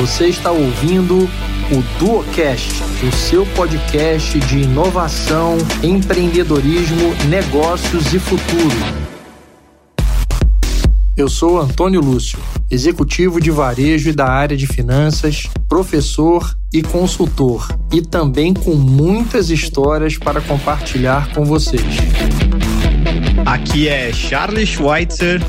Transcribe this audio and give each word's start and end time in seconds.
Você 0.00 0.26
está 0.26 0.52
ouvindo 0.52 1.28
o 1.72 1.98
Duocast, 1.98 2.84
o 3.02 3.10
seu 3.10 3.44
podcast 3.46 4.38
de 4.38 4.58
inovação, 4.58 5.58
empreendedorismo, 5.82 7.12
negócios 7.28 8.14
e 8.14 8.18
futuro. 8.20 8.76
Eu 11.16 11.28
sou 11.28 11.60
Antônio 11.60 12.00
Lúcio, 12.00 12.38
executivo 12.70 13.40
de 13.40 13.50
varejo 13.50 14.10
e 14.10 14.12
da 14.12 14.28
área 14.28 14.56
de 14.56 14.68
finanças, 14.68 15.48
professor 15.68 16.56
e 16.72 16.80
consultor, 16.80 17.66
e 17.92 18.00
também 18.00 18.54
com 18.54 18.76
muitas 18.76 19.50
histórias 19.50 20.16
para 20.16 20.40
compartilhar 20.40 21.34
com 21.34 21.44
vocês. 21.44 21.82
Aqui 23.46 23.88
é 23.88 24.12
Charles 24.12 24.68
Schweitzer, 24.68 25.40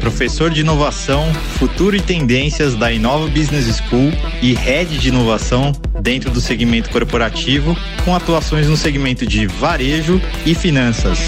professor 0.00 0.50
de 0.50 0.60
inovação, 0.60 1.32
futuro 1.58 1.96
e 1.96 2.00
tendências 2.00 2.74
da 2.74 2.92
Inova 2.92 3.26
Business 3.28 3.76
School 3.78 4.10
e 4.42 4.54
head 4.54 4.98
de 4.98 5.08
inovação 5.08 5.72
dentro 6.00 6.30
do 6.30 6.40
segmento 6.40 6.90
corporativo, 6.90 7.76
com 8.04 8.14
atuações 8.14 8.68
no 8.68 8.76
segmento 8.76 9.26
de 9.26 9.46
varejo 9.46 10.20
e 10.46 10.54
finanças. 10.54 11.18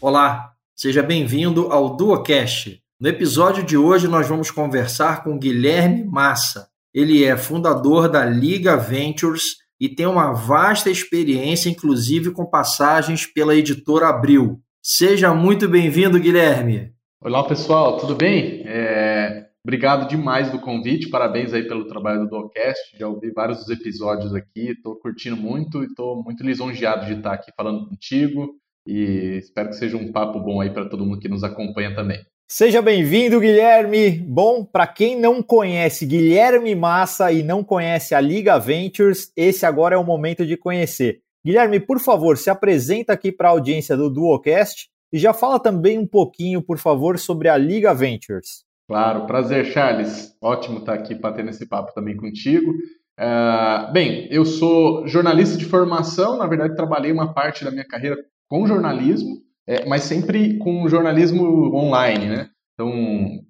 Olá, 0.00 0.50
Seja 0.80 1.02
bem-vindo 1.02 1.70
ao 1.70 1.94
Duocast. 1.94 2.80
No 2.98 3.06
episódio 3.06 3.62
de 3.62 3.76
hoje 3.76 4.08
nós 4.08 4.26
vamos 4.26 4.50
conversar 4.50 5.22
com 5.22 5.38
Guilherme 5.38 6.04
Massa. 6.04 6.68
Ele 6.94 7.22
é 7.22 7.36
fundador 7.36 8.08
da 8.08 8.24
Liga 8.24 8.78
Ventures 8.78 9.56
e 9.80 9.88
tem 9.88 10.06
uma 10.06 10.32
vasta 10.32 10.90
experiência, 10.90 11.70
inclusive 11.70 12.32
com 12.32 12.44
passagens 12.44 13.24
pela 13.24 13.54
editora 13.54 14.08
Abril. 14.08 14.60
Seja 14.82 15.32
muito 15.32 15.66
bem-vindo, 15.66 16.20
Guilherme. 16.20 16.92
Olá, 17.18 17.42
pessoal, 17.44 17.96
tudo 17.96 18.14
bem? 18.14 18.62
É... 18.66 19.48
Obrigado 19.64 20.08
demais 20.08 20.50
do 20.50 20.58
convite, 20.58 21.10
parabéns 21.10 21.52
aí 21.52 21.66
pelo 21.66 21.86
trabalho 21.86 22.20
do 22.20 22.28
Duocast. 22.28 22.96
Já 22.98 23.08
ouvi 23.08 23.30
vários 23.30 23.58
dos 23.58 23.68
episódios 23.70 24.34
aqui, 24.34 24.70
estou 24.70 24.96
curtindo 24.96 25.36
muito 25.36 25.82
e 25.82 25.86
estou 25.86 26.22
muito 26.22 26.42
lisonjeado 26.42 27.06
de 27.06 27.12
estar 27.12 27.34
aqui 27.34 27.50
falando 27.54 27.86
contigo 27.88 28.54
e 28.86 29.38
espero 29.38 29.68
que 29.68 29.76
seja 29.76 29.96
um 29.96 30.10
papo 30.12 30.40
bom 30.40 30.60
aí 30.60 30.70
para 30.70 30.88
todo 30.88 31.04
mundo 31.04 31.20
que 31.20 31.28
nos 31.28 31.44
acompanha 31.44 31.94
também. 31.94 32.18
Seja 32.52 32.82
bem-vindo, 32.82 33.38
Guilherme. 33.38 34.10
Bom, 34.10 34.64
para 34.64 34.84
quem 34.84 35.16
não 35.16 35.40
conhece 35.40 36.04
Guilherme 36.04 36.74
Massa 36.74 37.30
e 37.30 37.44
não 37.44 37.62
conhece 37.62 38.12
a 38.12 38.20
Liga 38.20 38.58
Ventures, 38.58 39.32
esse 39.36 39.64
agora 39.64 39.94
é 39.94 39.98
o 39.98 40.02
momento 40.02 40.44
de 40.44 40.56
conhecer. 40.56 41.20
Guilherme, 41.46 41.78
por 41.78 42.00
favor, 42.00 42.36
se 42.36 42.50
apresenta 42.50 43.12
aqui 43.12 43.30
para 43.30 43.46
a 43.46 43.52
audiência 43.52 43.96
do 43.96 44.10
Duocast 44.10 44.88
e 45.12 45.18
já 45.20 45.32
fala 45.32 45.60
também 45.60 45.96
um 45.96 46.06
pouquinho, 46.06 46.60
por 46.60 46.76
favor, 46.76 47.20
sobre 47.20 47.48
a 47.48 47.56
Liga 47.56 47.94
Ventures. 47.94 48.64
Claro, 48.88 49.26
prazer, 49.26 49.66
Charles. 49.66 50.36
Ótimo 50.42 50.80
estar 50.80 50.94
aqui 50.94 51.14
batendo 51.14 51.50
esse 51.50 51.68
papo 51.68 51.94
também 51.94 52.16
contigo. 52.16 52.72
Uh, 53.16 53.92
bem, 53.92 54.26
eu 54.28 54.44
sou 54.44 55.06
jornalista 55.06 55.56
de 55.56 55.66
formação, 55.66 56.36
na 56.36 56.48
verdade 56.48 56.74
trabalhei 56.74 57.12
uma 57.12 57.32
parte 57.32 57.64
da 57.64 57.70
minha 57.70 57.86
carreira 57.86 58.16
com 58.48 58.66
jornalismo, 58.66 59.36
é, 59.70 59.86
mas 59.86 60.02
sempre 60.02 60.58
com 60.58 60.88
jornalismo 60.88 61.72
online, 61.76 62.26
né? 62.26 62.50
Então, 62.74 62.92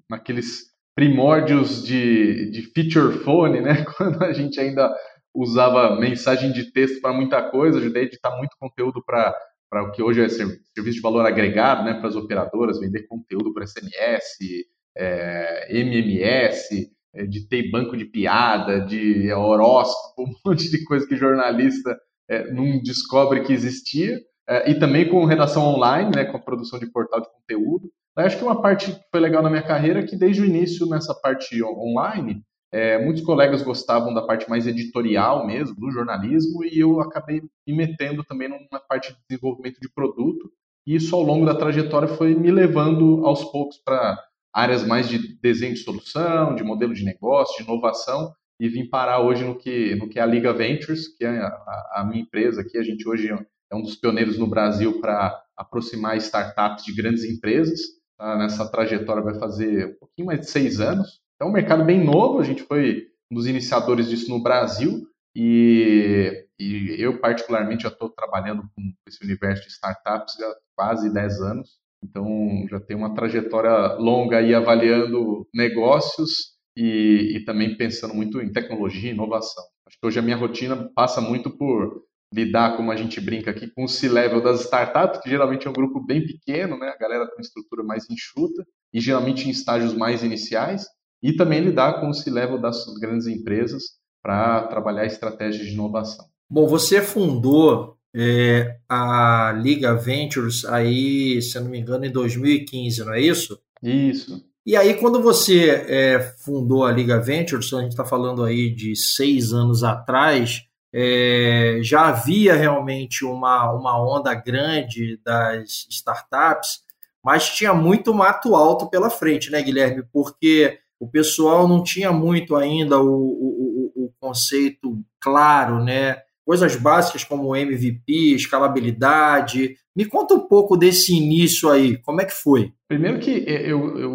naqueles 0.08 0.66
primórdios 0.94 1.82
de, 1.82 2.50
de 2.50 2.60
feature 2.74 3.24
phone, 3.24 3.62
né? 3.62 3.86
Quando 3.96 4.22
a 4.22 4.30
gente 4.30 4.60
ainda 4.60 4.94
usava 5.34 5.98
mensagem 5.98 6.52
de 6.52 6.70
texto 6.72 7.00
para 7.00 7.14
muita 7.14 7.42
coisa, 7.50 7.78
ajudei 7.78 8.02
a 8.02 8.04
editar 8.04 8.36
muito 8.36 8.54
conteúdo 8.60 9.02
para 9.02 9.34
para 9.70 9.84
o 9.84 9.92
que 9.92 10.02
hoje 10.02 10.20
é 10.20 10.28
serviço 10.28 10.96
de 10.96 11.00
valor 11.00 11.24
agregado, 11.24 11.84
né, 11.84 11.94
para 11.94 12.08
as 12.08 12.16
operadoras, 12.16 12.80
vender 12.80 13.06
conteúdo 13.06 13.54
para 13.54 13.64
SMS, 13.64 14.66
é, 14.98 15.68
MMS, 15.70 16.90
é, 17.14 17.24
de 17.24 17.46
ter 17.46 17.70
banco 17.70 17.96
de 17.96 18.04
piada, 18.04 18.80
de 18.80 19.32
horóscopo, 19.32 20.24
um 20.28 20.34
monte 20.44 20.68
de 20.68 20.82
coisa 20.82 21.06
que 21.06 21.14
jornalista 21.14 21.96
é, 22.28 22.52
não 22.52 22.82
descobre 22.82 23.44
que 23.44 23.52
existia 23.52 24.18
é, 24.18 24.20
e 24.66 24.74
também 24.74 25.08
com 25.08 25.24
redação 25.24 25.62
online, 25.62 26.10
né, 26.14 26.24
com 26.24 26.36
a 26.36 26.40
produção 26.40 26.78
de 26.78 26.90
portal 26.90 27.20
de 27.20 27.28
conteúdo. 27.28 27.90
Eu 28.16 28.24
acho 28.24 28.36
que 28.36 28.44
uma 28.44 28.60
parte 28.60 28.92
que 28.92 29.00
foi 29.10 29.20
legal 29.20 29.42
na 29.42 29.50
minha 29.50 29.62
carreira 29.62 30.00
é 30.00 30.02
que 30.02 30.16
desde 30.16 30.42
o 30.42 30.44
início 30.44 30.86
nessa 30.86 31.14
parte 31.14 31.62
online, 31.62 32.42
é, 32.72 32.98
muitos 32.98 33.22
colegas 33.22 33.62
gostavam 33.62 34.12
da 34.12 34.22
parte 34.22 34.50
mais 34.50 34.66
editorial 34.66 35.46
mesmo, 35.46 35.76
do 35.76 35.90
jornalismo, 35.90 36.64
e 36.64 36.78
eu 36.78 37.00
acabei 37.00 37.42
me 37.66 37.74
metendo 37.74 38.24
também 38.24 38.48
numa 38.48 38.80
parte 38.88 39.12
de 39.12 39.18
desenvolvimento 39.28 39.80
de 39.80 39.88
produto, 39.92 40.50
e 40.86 40.96
isso 40.96 41.14
ao 41.14 41.22
longo 41.22 41.46
da 41.46 41.54
trajetória 41.54 42.08
foi 42.08 42.34
me 42.34 42.50
levando 42.50 43.24
aos 43.24 43.44
poucos 43.44 43.78
para 43.78 44.18
áreas 44.52 44.84
mais 44.84 45.08
de 45.08 45.38
desenho 45.40 45.74
de 45.74 45.80
solução, 45.80 46.54
de 46.54 46.64
modelo 46.64 46.92
de 46.92 47.04
negócio, 47.04 47.56
de 47.56 47.70
inovação, 47.70 48.32
e 48.60 48.68
vim 48.68 48.88
parar 48.88 49.20
hoje 49.20 49.44
no 49.44 49.56
que, 49.56 49.94
no 49.94 50.08
que 50.08 50.18
é 50.18 50.22
a 50.22 50.26
Liga 50.26 50.52
Ventures, 50.52 51.08
que 51.08 51.24
é 51.24 51.38
a, 51.38 51.92
a 51.94 52.06
minha 52.08 52.22
empresa 52.22 52.60
aqui, 52.60 52.76
a 52.76 52.82
gente 52.82 53.08
hoje 53.08 53.30
é 53.70 53.76
um 53.76 53.82
dos 53.82 53.96
pioneiros 53.96 54.38
no 54.38 54.46
Brasil 54.46 55.00
para 55.00 55.40
aproximar 55.56 56.16
startups 56.16 56.84
de 56.84 56.94
grandes 56.94 57.24
empresas. 57.24 57.80
Tá? 58.18 58.36
Nessa 58.36 58.70
trajetória 58.70 59.22
vai 59.22 59.38
fazer 59.38 59.94
um 59.94 59.98
pouquinho 60.00 60.26
mais 60.26 60.40
de 60.40 60.50
seis 60.50 60.80
anos. 60.80 61.20
É 61.40 61.44
um 61.44 61.52
mercado 61.52 61.84
bem 61.84 62.04
novo, 62.04 62.38
a 62.38 62.44
gente 62.44 62.62
foi 62.62 63.06
um 63.30 63.34
dos 63.36 63.46
iniciadores 63.46 64.08
disso 64.08 64.30
no 64.30 64.42
Brasil 64.42 65.06
e, 65.34 66.46
e 66.58 66.96
eu 66.98 67.18
particularmente 67.20 67.84
já 67.84 67.88
estou 67.88 68.10
trabalhando 68.10 68.62
com 68.74 68.82
esse 69.06 69.24
universo 69.24 69.62
de 69.62 69.68
startups 69.68 70.34
há 70.40 70.54
quase 70.76 71.12
dez 71.12 71.40
anos. 71.40 71.78
Então 72.02 72.66
já 72.68 72.80
tenho 72.80 72.98
uma 72.98 73.14
trajetória 73.14 73.94
longa 73.94 74.38
aí 74.38 74.54
avaliando 74.54 75.46
negócios 75.54 76.58
e, 76.76 77.36
e 77.36 77.44
também 77.44 77.76
pensando 77.76 78.14
muito 78.14 78.40
em 78.40 78.52
tecnologia 78.52 79.10
e 79.10 79.14
inovação. 79.14 79.64
Acho 79.86 79.98
que 79.98 80.06
hoje 80.06 80.18
a 80.18 80.22
minha 80.22 80.36
rotina 80.36 80.90
passa 80.94 81.20
muito 81.20 81.50
por 81.56 82.04
lidar, 82.32 82.76
como 82.76 82.92
a 82.92 82.96
gente 82.96 83.20
brinca 83.20 83.50
aqui, 83.50 83.68
com 83.68 83.84
o 83.84 83.88
C-level 83.88 84.40
das 84.40 84.60
startups, 84.62 85.20
que 85.20 85.28
geralmente 85.28 85.66
é 85.66 85.70
um 85.70 85.74
grupo 85.74 86.04
bem 86.04 86.24
pequeno, 86.24 86.78
né? 86.78 86.88
A 86.88 86.98
galera 86.98 87.26
com 87.26 87.40
estrutura 87.40 87.82
mais 87.82 88.08
enxuta 88.08 88.64
e 88.92 89.00
geralmente 89.00 89.46
em 89.46 89.50
estágios 89.50 89.94
mais 89.94 90.22
iniciais, 90.22 90.86
e 91.22 91.34
também 91.34 91.60
lidar 91.60 92.00
com 92.00 92.08
o 92.08 92.14
C-level 92.14 92.58
das 92.58 92.84
grandes 93.00 93.26
empresas 93.26 93.82
para 94.22 94.66
trabalhar 94.68 95.06
estratégias 95.06 95.66
de 95.66 95.72
inovação. 95.72 96.26
Bom, 96.48 96.66
você 96.66 97.00
fundou 97.00 97.96
é, 98.14 98.78
a 98.88 99.52
Liga 99.62 99.94
Ventures 99.94 100.64
aí, 100.64 101.40
se 101.40 101.56
eu 101.56 101.62
não 101.62 101.70
me 101.70 101.78
engano, 101.78 102.04
em 102.04 102.10
2015, 102.10 103.04
não 103.04 103.14
é 103.14 103.20
isso? 103.20 103.58
Isso. 103.82 104.44
E 104.66 104.76
aí, 104.76 104.94
quando 104.94 105.22
você 105.22 105.84
é, 105.88 106.20
fundou 106.44 106.84
a 106.84 106.92
Liga 106.92 107.18
Ventures, 107.20 107.72
a 107.72 107.80
gente 107.80 107.92
está 107.92 108.04
falando 108.04 108.44
aí 108.44 108.74
de 108.74 108.94
seis 108.94 109.52
anos 109.52 109.82
atrás, 109.82 110.66
é, 110.92 111.78
já 111.82 112.08
havia 112.08 112.54
realmente 112.54 113.24
uma, 113.24 113.72
uma 113.72 114.00
onda 114.00 114.34
grande 114.34 115.20
das 115.24 115.86
startups, 115.90 116.80
mas 117.24 117.50
tinha 117.50 117.72
muito 117.72 118.14
mato 118.14 118.56
alto 118.56 118.88
pela 118.88 119.10
frente, 119.10 119.50
né, 119.50 119.62
Guilherme? 119.62 120.02
Porque 120.12 120.78
o 120.98 121.08
pessoal 121.08 121.68
não 121.68 121.82
tinha 121.82 122.12
muito 122.12 122.56
ainda 122.56 123.00
o, 123.00 123.06
o, 123.06 123.92
o 124.04 124.12
conceito 124.20 124.98
claro, 125.20 125.82
né? 125.82 126.18
Coisas 126.44 126.74
básicas 126.76 127.22
como 127.22 127.54
MVP, 127.54 128.34
escalabilidade. 128.34 129.76
Me 129.94 130.04
conta 130.04 130.34
um 130.34 130.40
pouco 130.40 130.76
desse 130.76 131.14
início 131.14 131.70
aí, 131.70 131.98
como 131.98 132.20
é 132.20 132.24
que 132.24 132.34
foi? 132.34 132.72
Primeiro 132.88 133.20
que 133.20 133.30
eu, 133.46 133.98
eu 133.98 134.10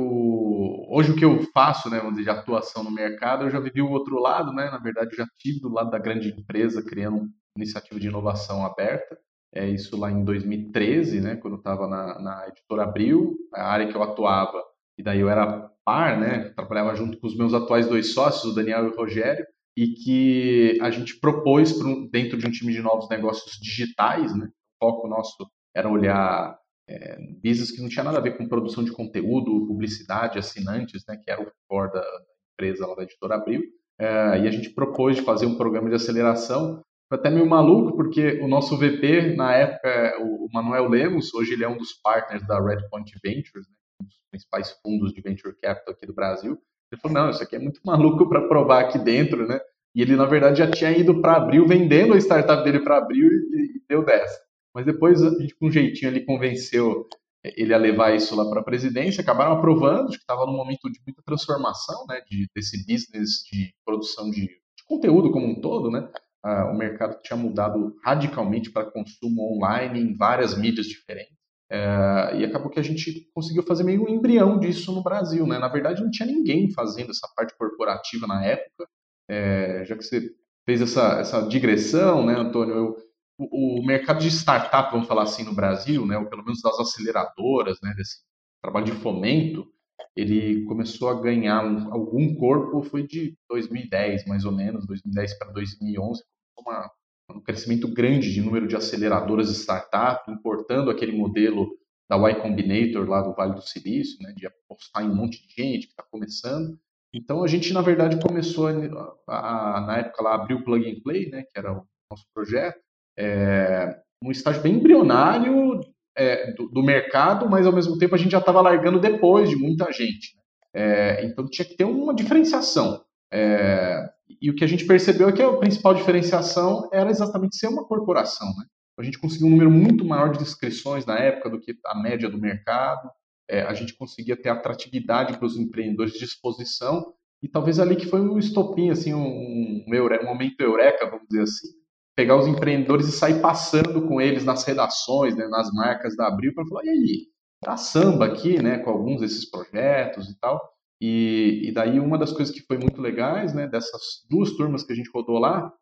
hoje 0.95 1.11
o 1.11 1.15
que 1.15 1.25
eu 1.25 1.43
faço, 1.53 1.89
né, 1.89 1.99
de 2.11 2.29
atuação 2.29 2.81
no 2.81 2.89
mercado, 2.89 3.43
eu 3.43 3.49
já 3.49 3.59
vivi 3.59 3.81
o 3.81 3.91
outro 3.91 4.17
lado, 4.17 4.53
né, 4.53 4.71
na 4.71 4.77
verdade 4.77 5.11
eu 5.11 5.17
já 5.17 5.27
tive 5.37 5.59
do 5.59 5.67
lado 5.67 5.91
da 5.91 5.99
grande 5.99 6.29
empresa 6.29 6.81
criando 6.81 7.17
uma 7.17 7.29
iniciativa 7.57 7.99
de 7.99 8.07
inovação 8.07 8.65
aberta, 8.65 9.19
é 9.53 9.67
isso 9.67 9.97
lá 9.97 10.09
em 10.09 10.23
2013, 10.23 11.19
né, 11.19 11.35
quando 11.35 11.55
eu 11.55 11.57
estava 11.57 11.85
na, 11.85 12.17
na 12.21 12.47
editora 12.47 12.83
Abril, 12.83 13.35
a 13.53 13.67
área 13.67 13.89
que 13.89 13.95
eu 13.95 14.01
atuava, 14.01 14.63
e 14.97 15.03
daí 15.03 15.19
eu 15.19 15.29
era 15.29 15.69
par, 15.83 16.17
né, 16.17 16.53
trabalhava 16.55 16.95
junto 16.95 17.19
com 17.19 17.27
os 17.27 17.35
meus 17.35 17.53
atuais 17.53 17.87
dois 17.87 18.13
sócios, 18.13 18.53
o 18.53 18.55
Daniel 18.55 18.85
e 18.85 18.89
o 18.91 18.95
Rogério, 18.95 19.45
e 19.77 19.87
que 19.87 20.79
a 20.81 20.89
gente 20.89 21.19
propôs 21.19 21.77
dentro 22.09 22.37
de 22.37 22.47
um 22.47 22.51
time 22.51 22.71
de 22.71 22.81
novos 22.81 23.09
negócios 23.09 23.59
digitais, 23.59 24.33
né, 24.33 24.47
o 24.47 24.85
foco 24.85 25.09
nosso 25.09 25.45
era 25.75 25.89
olhar 25.89 26.57
é, 26.87 27.17
business 27.43 27.71
que 27.71 27.81
não 27.81 27.89
tinha 27.89 28.03
nada 28.03 28.17
a 28.17 28.21
ver 28.21 28.37
com 28.37 28.47
produção 28.47 28.83
de 28.83 28.91
conteúdo, 28.91 29.65
publicidade, 29.67 30.37
assinantes, 30.37 31.03
né, 31.07 31.17
que 31.17 31.29
era 31.29 31.41
o 31.41 31.51
core 31.67 31.91
da 31.91 32.05
empresa 32.53 32.85
lá 32.85 32.95
da 32.95 33.03
editora 33.03 33.35
Abril. 33.35 33.63
É, 33.99 34.39
e 34.39 34.47
a 34.47 34.51
gente 34.51 34.69
propôs 34.69 35.15
de 35.15 35.23
fazer 35.23 35.45
um 35.45 35.57
programa 35.57 35.89
de 35.89 35.95
aceleração. 35.95 36.81
Foi 37.07 37.19
até 37.19 37.29
meio 37.29 37.47
maluco, 37.47 37.95
porque 37.95 38.39
o 38.41 38.47
nosso 38.47 38.77
VP, 38.77 39.35
na 39.35 39.53
época, 39.53 40.17
o 40.21 40.47
Manuel 40.51 40.89
Lemos, 40.89 41.33
hoje 41.33 41.53
ele 41.53 41.63
é 41.63 41.69
um 41.69 41.77
dos 41.77 41.93
partners 41.93 42.45
da 42.47 42.59
Redpoint 42.59 43.11
Ventures, 43.23 43.67
né, 43.67 43.75
um 44.01 44.05
dos 44.05 44.15
principais 44.31 44.71
fundos 44.81 45.13
de 45.13 45.21
venture 45.21 45.55
capital 45.61 45.93
aqui 45.93 46.05
do 46.05 46.13
Brasil. 46.13 46.59
Ele 46.91 47.01
falou: 47.01 47.17
não, 47.17 47.29
isso 47.29 47.43
aqui 47.43 47.55
é 47.55 47.59
muito 47.59 47.79
maluco 47.85 48.27
para 48.27 48.47
provar 48.47 48.81
aqui 48.81 48.97
dentro, 48.99 49.47
né? 49.47 49.59
E 49.95 50.01
ele, 50.01 50.15
na 50.15 50.25
verdade, 50.25 50.59
já 50.59 50.69
tinha 50.69 50.91
ido 50.91 51.21
para 51.21 51.37
Abril, 51.37 51.65
vendendo 51.65 52.13
a 52.13 52.17
startup 52.17 52.63
dele 52.63 52.81
para 52.81 52.97
Abril 52.97 53.29
e, 53.29 53.77
e 53.77 53.81
deu 53.87 54.03
dessa. 54.03 54.44
Mas 54.75 54.85
depois 54.85 55.23
a 55.23 55.29
gente, 55.29 55.55
com 55.55 55.67
um 55.67 55.71
jeitinho 55.71 56.11
ali, 56.11 56.25
convenceu 56.25 57.07
ele 57.55 57.71
ia 57.71 57.77
levar 57.77 58.15
isso 58.15 58.35
lá 58.35 58.49
para 58.49 58.61
a 58.61 58.63
presidência, 58.63 59.21
acabaram 59.21 59.53
aprovando, 59.53 60.09
que 60.09 60.15
estava 60.15 60.45
num 60.45 60.55
momento 60.55 60.89
de 60.91 60.99
muita 61.05 61.21
transformação, 61.23 62.05
né, 62.07 62.21
de, 62.29 62.47
desse 62.55 62.77
business 62.85 63.43
de 63.51 63.73
produção 63.85 64.29
de, 64.31 64.41
de 64.41 64.83
conteúdo 64.87 65.31
como 65.31 65.45
um 65.45 65.61
todo, 65.61 65.91
né, 65.91 66.09
ah, 66.43 66.71
o 66.71 66.77
mercado 66.77 67.21
tinha 67.21 67.37
mudado 67.37 67.95
radicalmente 68.03 68.71
para 68.71 68.89
consumo 68.89 69.53
online 69.53 69.99
em 69.99 70.15
várias 70.15 70.57
mídias 70.57 70.87
diferentes, 70.87 71.35
é, 71.69 72.37
e 72.37 72.45
acabou 72.45 72.69
que 72.69 72.79
a 72.79 72.83
gente 72.83 73.29
conseguiu 73.33 73.63
fazer 73.63 73.83
meio 73.83 74.03
um 74.03 74.09
embrião 74.09 74.59
disso 74.59 74.91
no 74.91 75.03
Brasil, 75.03 75.45
né, 75.45 75.59
na 75.59 75.67
verdade 75.67 76.03
não 76.03 76.11
tinha 76.11 76.27
ninguém 76.27 76.71
fazendo 76.71 77.11
essa 77.11 77.27
parte 77.35 77.55
corporativa 77.57 78.27
na 78.27 78.43
época, 78.43 78.87
é, 79.29 79.83
já 79.85 79.95
que 79.95 80.03
você 80.03 80.31
fez 80.65 80.81
essa, 80.81 81.19
essa 81.19 81.41
digressão, 81.47 82.25
né, 82.25 82.33
Antônio, 82.35 82.75
eu, 82.75 82.97
o, 83.37 83.85
mercado 83.85 84.19
de 84.19 84.29
startup, 84.29 84.91
vamos 84.91 85.07
falar 85.07 85.23
assim, 85.23 85.43
no 85.43 85.53
Brasil, 85.53 86.05
né, 86.05 86.17
ou 86.17 86.25
pelo 86.25 86.43
menos 86.43 86.61
das 86.61 86.79
aceleradoras, 86.79 87.79
né, 87.81 87.93
desse 87.95 88.19
trabalho 88.61 88.85
de 88.85 88.91
fomento, 88.93 89.67
ele 90.15 90.63
começou 90.65 91.09
a 91.09 91.21
ganhar 91.21 91.63
um, 91.65 91.93
algum 91.93 92.35
corpo, 92.35 92.81
foi 92.83 93.05
de 93.05 93.37
2010, 93.49 94.25
mais 94.25 94.45
ou 94.45 94.51
menos, 94.51 94.85
2010 94.87 95.37
para 95.37 95.51
2011, 95.51 96.23
uma, 96.57 96.89
um 97.29 97.41
crescimento 97.41 97.87
grande 97.87 98.33
de 98.33 98.41
número 98.41 98.67
de 98.67 98.75
aceleradoras 98.75 99.49
de 99.49 99.55
startup, 99.55 100.31
importando 100.31 100.89
aquele 100.89 101.11
modelo 101.11 101.77
da 102.09 102.17
Y 102.17 102.41
Combinator 102.41 103.07
lá 103.09 103.21
do 103.21 103.33
Vale 103.33 103.55
do 103.55 103.61
Silício, 103.61 104.17
né, 104.21 104.33
de 104.33 104.47
apostar 104.47 105.03
em 105.03 105.09
um 105.09 105.15
monte 105.15 105.45
de 105.45 105.53
gente 105.53 105.87
que 105.87 105.93
está 105.93 106.03
começando. 106.03 106.79
Então 107.13 107.43
a 107.43 107.47
gente, 107.47 107.73
na 107.73 107.81
verdade, 107.81 108.19
começou 108.19 108.67
a, 108.67 109.77
a, 109.77 109.81
na 109.81 109.97
época 109.97 110.23
lá, 110.23 110.35
abrir 110.35 110.55
o 110.55 110.63
Plug 110.63 110.89
and 110.89 111.01
Play, 111.01 111.29
né, 111.29 111.43
que 111.43 111.57
era 111.57 111.73
o 111.73 111.85
nosso 112.09 112.25
projeto, 112.33 112.84
é, 113.17 113.97
um 114.23 114.31
estágio 114.31 114.61
bem 114.61 114.75
embrionário 114.75 115.81
é, 116.15 116.51
do, 116.53 116.67
do, 116.69 116.83
mercado, 116.83 117.49
mas 117.49 117.65
ao 117.65 117.73
mesmo 117.73 117.97
tempo 117.97 118.15
a 118.15 118.17
gente 118.17 118.31
já 118.31 118.39
estava 118.39 118.61
largando 118.61 118.99
depois 118.99 119.49
de 119.49 119.55
muita 119.55 119.91
gente. 119.91 120.35
Né? 120.35 120.41
É, 120.73 121.25
então 121.25 121.47
tinha 121.47 121.65
que 121.65 121.75
ter 121.75 121.85
uma 121.85 122.13
diferenciação. 122.13 123.03
É, 123.31 124.09
e 124.41 124.49
o 124.49 124.55
que 124.55 124.63
a 124.63 124.67
gente 124.67 124.85
percebeu 124.85 125.29
é 125.29 125.31
que 125.31 125.41
a 125.41 125.57
principal 125.57 125.93
diferenciação 125.93 126.89
era 126.91 127.09
exatamente 127.09 127.57
ser 127.57 127.67
uma 127.67 127.85
corporação. 127.85 128.47
Né? 128.47 128.65
A 128.97 129.03
gente 129.03 129.19
conseguiu 129.19 129.47
um 129.47 129.51
número 129.51 129.71
muito 129.71 130.05
maior 130.05 130.31
de 130.31 130.41
inscrições 130.41 131.05
na 131.05 131.17
época 131.17 131.49
do 131.49 131.59
que 131.59 131.75
a 131.85 131.99
média 131.99 132.29
do 132.29 132.39
mercado. 132.39 133.09
É, 133.47 133.61
a 133.61 133.73
gente 133.73 133.95
conseguia 133.95 134.35
ter 134.35 134.49
atratividade 134.49 135.37
para 135.37 135.45
os 135.45 135.57
empreendedores 135.57 136.13
de 136.13 136.25
exposição 136.25 137.13
e 137.43 137.47
talvez 137.47 137.79
ali 137.79 137.95
que 137.95 138.07
foi 138.07 138.21
um 138.21 138.39
estopim, 138.39 138.89
assim, 138.89 139.13
um, 139.13 139.19
um, 139.19 139.85
um 139.87 140.25
momento 140.25 140.61
eureka, 140.61 141.05
vamos 141.05 141.27
dizer 141.29 141.43
assim, 141.43 141.67
pegar 142.15 142.37
os 142.37 142.47
empreendedores 142.47 143.07
e 143.07 143.11
sair 143.11 143.41
passando 143.41 144.07
com 144.07 144.21
eles 144.21 144.45
nas 144.45 144.63
redações, 144.63 145.35
né, 145.35 145.47
nas 145.47 145.71
marcas 145.73 146.15
da 146.15 146.27
Abril, 146.27 146.53
para 146.53 146.65
falar, 146.65 146.85
e 146.85 146.89
aí, 146.89 147.27
tá 147.61 147.75
samba 147.75 148.25
aqui, 148.25 148.61
né, 148.61 148.79
com 148.79 148.89
alguns 148.89 149.19
desses 149.19 149.49
projetos 149.49 150.29
e 150.29 150.39
tal. 150.39 150.61
E, 151.01 151.63
e 151.65 151.71
daí 151.73 151.99
uma 151.99 152.17
das 152.17 152.31
coisas 152.31 152.55
que 152.55 152.65
foi 152.65 152.77
muito 152.77 153.01
legais, 153.01 153.53
né, 153.53 153.67
dessas 153.67 154.25
duas 154.29 154.51
turmas 154.51 154.83
que 154.83 154.93
a 154.93 154.95
gente 154.95 155.11
rodou 155.13 155.37
lá, 155.37 155.73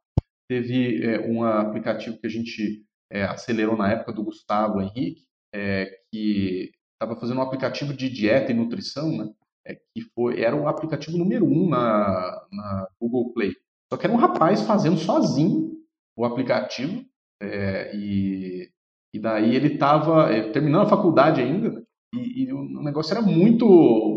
teve 0.49 1.05
é, 1.05 1.19
um 1.21 1.43
aplicativo 1.43 2.17
que 2.19 2.25
a 2.25 2.29
gente 2.29 2.83
é, 3.11 3.23
acelerou 3.23 3.77
na 3.77 3.91
época 3.91 4.11
do 4.11 4.23
Gustavo 4.23 4.81
Henrique, 4.81 5.23
é, 5.53 5.99
que 6.11 6.71
estava 6.93 7.19
fazendo 7.19 7.37
um 7.37 7.43
aplicativo 7.43 7.93
de 7.93 8.09
dieta 8.09 8.51
e 8.51 8.55
nutrição, 8.55 9.15
né, 9.15 9.29
é, 9.67 9.75
que 9.75 10.01
foi, 10.15 10.41
era 10.41 10.55
o 10.55 10.67
aplicativo 10.67 11.15
número 11.15 11.45
um 11.45 11.69
na, 11.69 12.43
na 12.51 12.87
Google 12.99 13.31
Play. 13.33 13.53
Só 13.91 13.97
que 13.97 14.07
era 14.07 14.13
um 14.13 14.19
rapaz 14.19 14.61
fazendo 14.61 14.97
sozinho 14.97 15.72
o 16.15 16.25
aplicativo 16.25 17.03
é, 17.41 17.95
e, 17.95 18.69
e 19.13 19.19
daí 19.19 19.55
ele 19.55 19.73
estava 19.73 20.31
é, 20.31 20.51
terminando 20.51 20.83
a 20.83 20.89
faculdade 20.89 21.41
ainda 21.41 21.69
né? 21.69 21.81
e, 22.13 22.43
e, 22.43 22.53
o 22.53 22.83
negócio 22.83 23.13
era 23.13 23.21
muito 23.21 23.65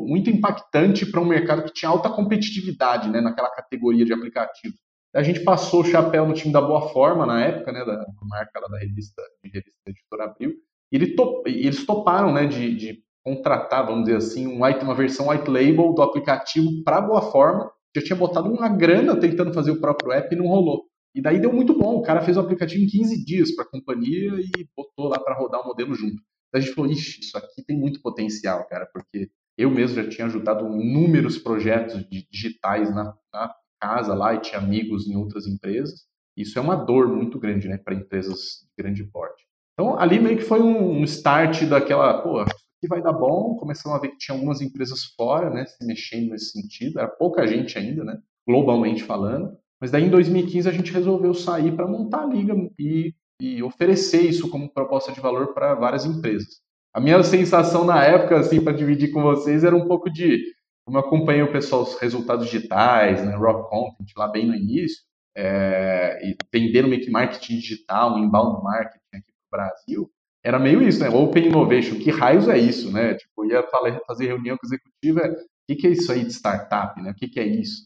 muito 0.07 0.31
impactante 0.31 1.07
para 1.07 1.21
um 1.21 1.27
mercado 1.27 1.65
que 1.65 1.73
tinha 1.73 1.91
alta 1.91 2.11
competitividade 2.11 3.09
né, 3.09 3.21
naquela 3.21 3.51
categoria 3.51 4.05
de 4.05 4.13
aplicativos. 4.13 4.79
A 5.15 5.23
gente 5.23 5.41
passou 5.41 5.81
o 5.81 5.85
chapéu 5.85 6.27
no 6.27 6.35
time 6.35 6.53
da 6.53 6.61
Boa 6.61 6.91
Forma 6.91 7.25
na 7.25 7.43
época, 7.43 7.73
né, 7.73 7.85
da 7.85 8.05
marca 8.23 8.61
lá 8.61 8.69
da 8.69 8.79
revista, 8.79 9.23
de 9.43 9.51
revista 9.51 9.73
Editora 9.87 10.25
Abril, 10.25 10.53
e 10.93 10.97
ele 10.97 11.17
top, 11.17 11.51
eles 11.51 11.87
toparam 11.87 12.33
né, 12.33 12.47
de, 12.47 12.75
de 12.75 13.03
contratar, 13.25 13.87
vamos 13.87 14.05
dizer 14.05 14.19
assim, 14.19 14.47
um, 14.47 14.59
uma 14.59 14.95
versão 14.95 15.29
white 15.29 15.51
label 15.51 15.95
do 15.95 16.03
aplicativo 16.03 16.69
para 16.85 17.01
Boa 17.01 17.23
Forma. 17.23 17.71
Já 17.97 18.03
tinha 18.03 18.17
botado 18.17 18.49
uma 18.49 18.69
grana 18.69 19.19
tentando 19.19 19.55
fazer 19.55 19.71
o 19.71 19.81
próprio 19.81 20.13
app 20.13 20.33
e 20.33 20.39
não 20.39 20.47
rolou. 20.47 20.85
E 21.17 21.23
daí 21.23 21.41
deu 21.41 21.51
muito 21.51 21.73
bom. 21.73 21.97
O 21.97 22.03
cara 22.03 22.21
fez 22.21 22.37
o 22.37 22.41
aplicativo 22.41 22.85
em 22.85 22.87
15 22.87 23.25
dias 23.25 23.55
para 23.55 23.65
a 23.65 23.69
companhia 23.69 24.33
e 24.39 24.69
botou 24.77 25.09
lá 25.09 25.19
para 25.19 25.35
rodar 25.35 25.63
o 25.63 25.67
modelo 25.67 25.95
junto. 25.95 26.23
Daí 26.53 26.61
a 26.61 26.65
gente 26.65 26.75
falou, 26.75 26.93
ixi, 26.93 27.21
isso 27.21 27.39
aqui 27.39 27.65
tem 27.67 27.75
muito 27.75 28.03
potencial, 28.03 28.69
cara, 28.69 28.87
porque 28.93 29.31
eu 29.57 29.71
mesmo 29.71 29.97
já 29.97 30.07
tinha 30.07 30.27
ajudado 30.27 30.67
inúmeros 30.79 31.39
projetos 31.39 32.07
digitais 32.31 32.95
na, 32.95 33.17
na 33.33 33.55
casa 33.81 34.13
lá 34.13 34.35
e 34.35 34.41
tinha 34.41 34.61
amigos 34.61 35.09
em 35.09 35.17
outras 35.17 35.47
empresas. 35.47 36.05
Isso 36.37 36.59
é 36.59 36.63
uma 36.63 36.77
dor 36.77 37.09
muito 37.09 37.39
grande, 37.39 37.67
né, 37.67 37.79
para 37.79 37.95
empresas 37.95 38.67
de 38.69 38.83
grande 38.83 39.03
porte. 39.05 39.43
Então, 39.73 39.99
ali 39.99 40.19
meio 40.19 40.37
que 40.37 40.45
foi 40.45 40.61
um, 40.61 41.03
start 41.05 41.65
daquela, 41.65 42.23
pô, 42.23 42.41
aqui 42.41 42.89
vai 42.91 43.01
dar 43.01 43.15
bom. 43.15 43.57
Começamos 43.57 43.97
a 43.97 44.01
ver 44.03 44.11
que 44.11 44.19
tinha 44.19 44.35
algumas 44.37 44.61
empresas 44.61 45.05
fora, 45.17 45.49
né, 45.49 45.65
se 45.65 45.83
mexendo 45.87 46.33
nesse 46.33 46.51
sentido. 46.51 46.99
Era 46.99 47.09
pouca 47.09 47.47
gente 47.47 47.79
ainda, 47.79 48.05
né, 48.05 48.19
globalmente 48.47 49.03
falando. 49.03 49.57
Mas 49.81 49.91
daí 49.91 50.05
em 50.05 50.11
2015 50.11 50.69
a 50.69 50.73
gente 50.73 50.93
resolveu 50.93 51.35
sair 51.35 51.75
para 51.75 51.87
montar 51.87 52.23
a 52.23 52.27
liga 52.27 52.55
e, 52.79 53.15
e, 53.41 53.63
oferecer 53.63 54.23
isso 54.23 54.49
como 54.49 54.73
proposta 54.73 55.13
de 55.13 55.21
valor 55.21 55.53
para 55.53 55.75
várias 55.75 56.05
empresas. 56.05 56.61
A 56.95 57.01
minha 57.01 57.23
sensação 57.23 57.85
na 57.85 58.03
época, 58.03 58.39
assim, 58.39 58.63
para 58.63 58.73
dividir 58.73 59.13
com 59.13 59.23
vocês, 59.23 59.65
era 59.65 59.77
um 59.77 59.87
pouco 59.87 60.11
de 60.11 60.55
como 60.87 60.99
eu 60.99 61.01
acompanhei 61.01 61.43
o 61.43 61.51
pessoal, 61.51 61.83
os 61.83 61.99
resultados 61.99 62.47
digitais, 62.47 63.25
né, 63.25 63.35
Rock 63.35 63.69
Content, 63.69 64.09
lá 64.17 64.29
bem 64.29 64.47
no 64.47 64.55
início, 64.55 65.03
é, 65.37 66.21
e 66.25 66.37
vendendo 66.53 66.89
meio 66.89 67.03
que 67.03 67.11
marketing 67.11 67.59
digital, 67.59 68.17
inbound 68.17 68.63
marketing 68.63 69.17
aqui 69.17 69.33
para 69.51 69.65
o 69.65 69.67
Brasil, 69.67 70.11
era 70.45 70.61
meio 70.61 70.81
isso, 70.81 71.01
né? 71.01 71.09
Open 71.09 71.49
Innovation, 71.49 71.99
que 71.99 72.11
raios 72.11 72.49
é 72.49 72.57
isso, 72.57 72.93
né? 72.93 73.15
Tipo, 73.15 73.45
ia 73.45 73.65
fazer 74.07 74.29
reunião 74.29 74.57
com 74.57 74.65
o 74.65 74.69
executivo, 74.69 75.19
é, 75.19 75.33
o 75.33 75.37
que, 75.67 75.75
que 75.75 75.87
é 75.89 75.91
isso 75.91 76.13
aí 76.13 76.23
de 76.25 76.33
startup, 76.33 77.03
né? 77.03 77.11
O 77.11 77.15
que, 77.15 77.27
que 77.27 77.41
é 77.41 77.45
isso? 77.45 77.85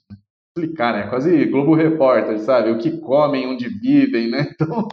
Explicar, 0.56 0.92
né? 0.92 1.08
Quase 1.08 1.46
Globo 1.46 1.74
Repórter, 1.74 2.38
sabe? 2.40 2.70
O 2.70 2.78
que 2.78 2.98
comem, 2.98 3.46
onde 3.46 3.68
vivem, 3.68 4.30
né? 4.30 4.52
Então, 4.60 4.86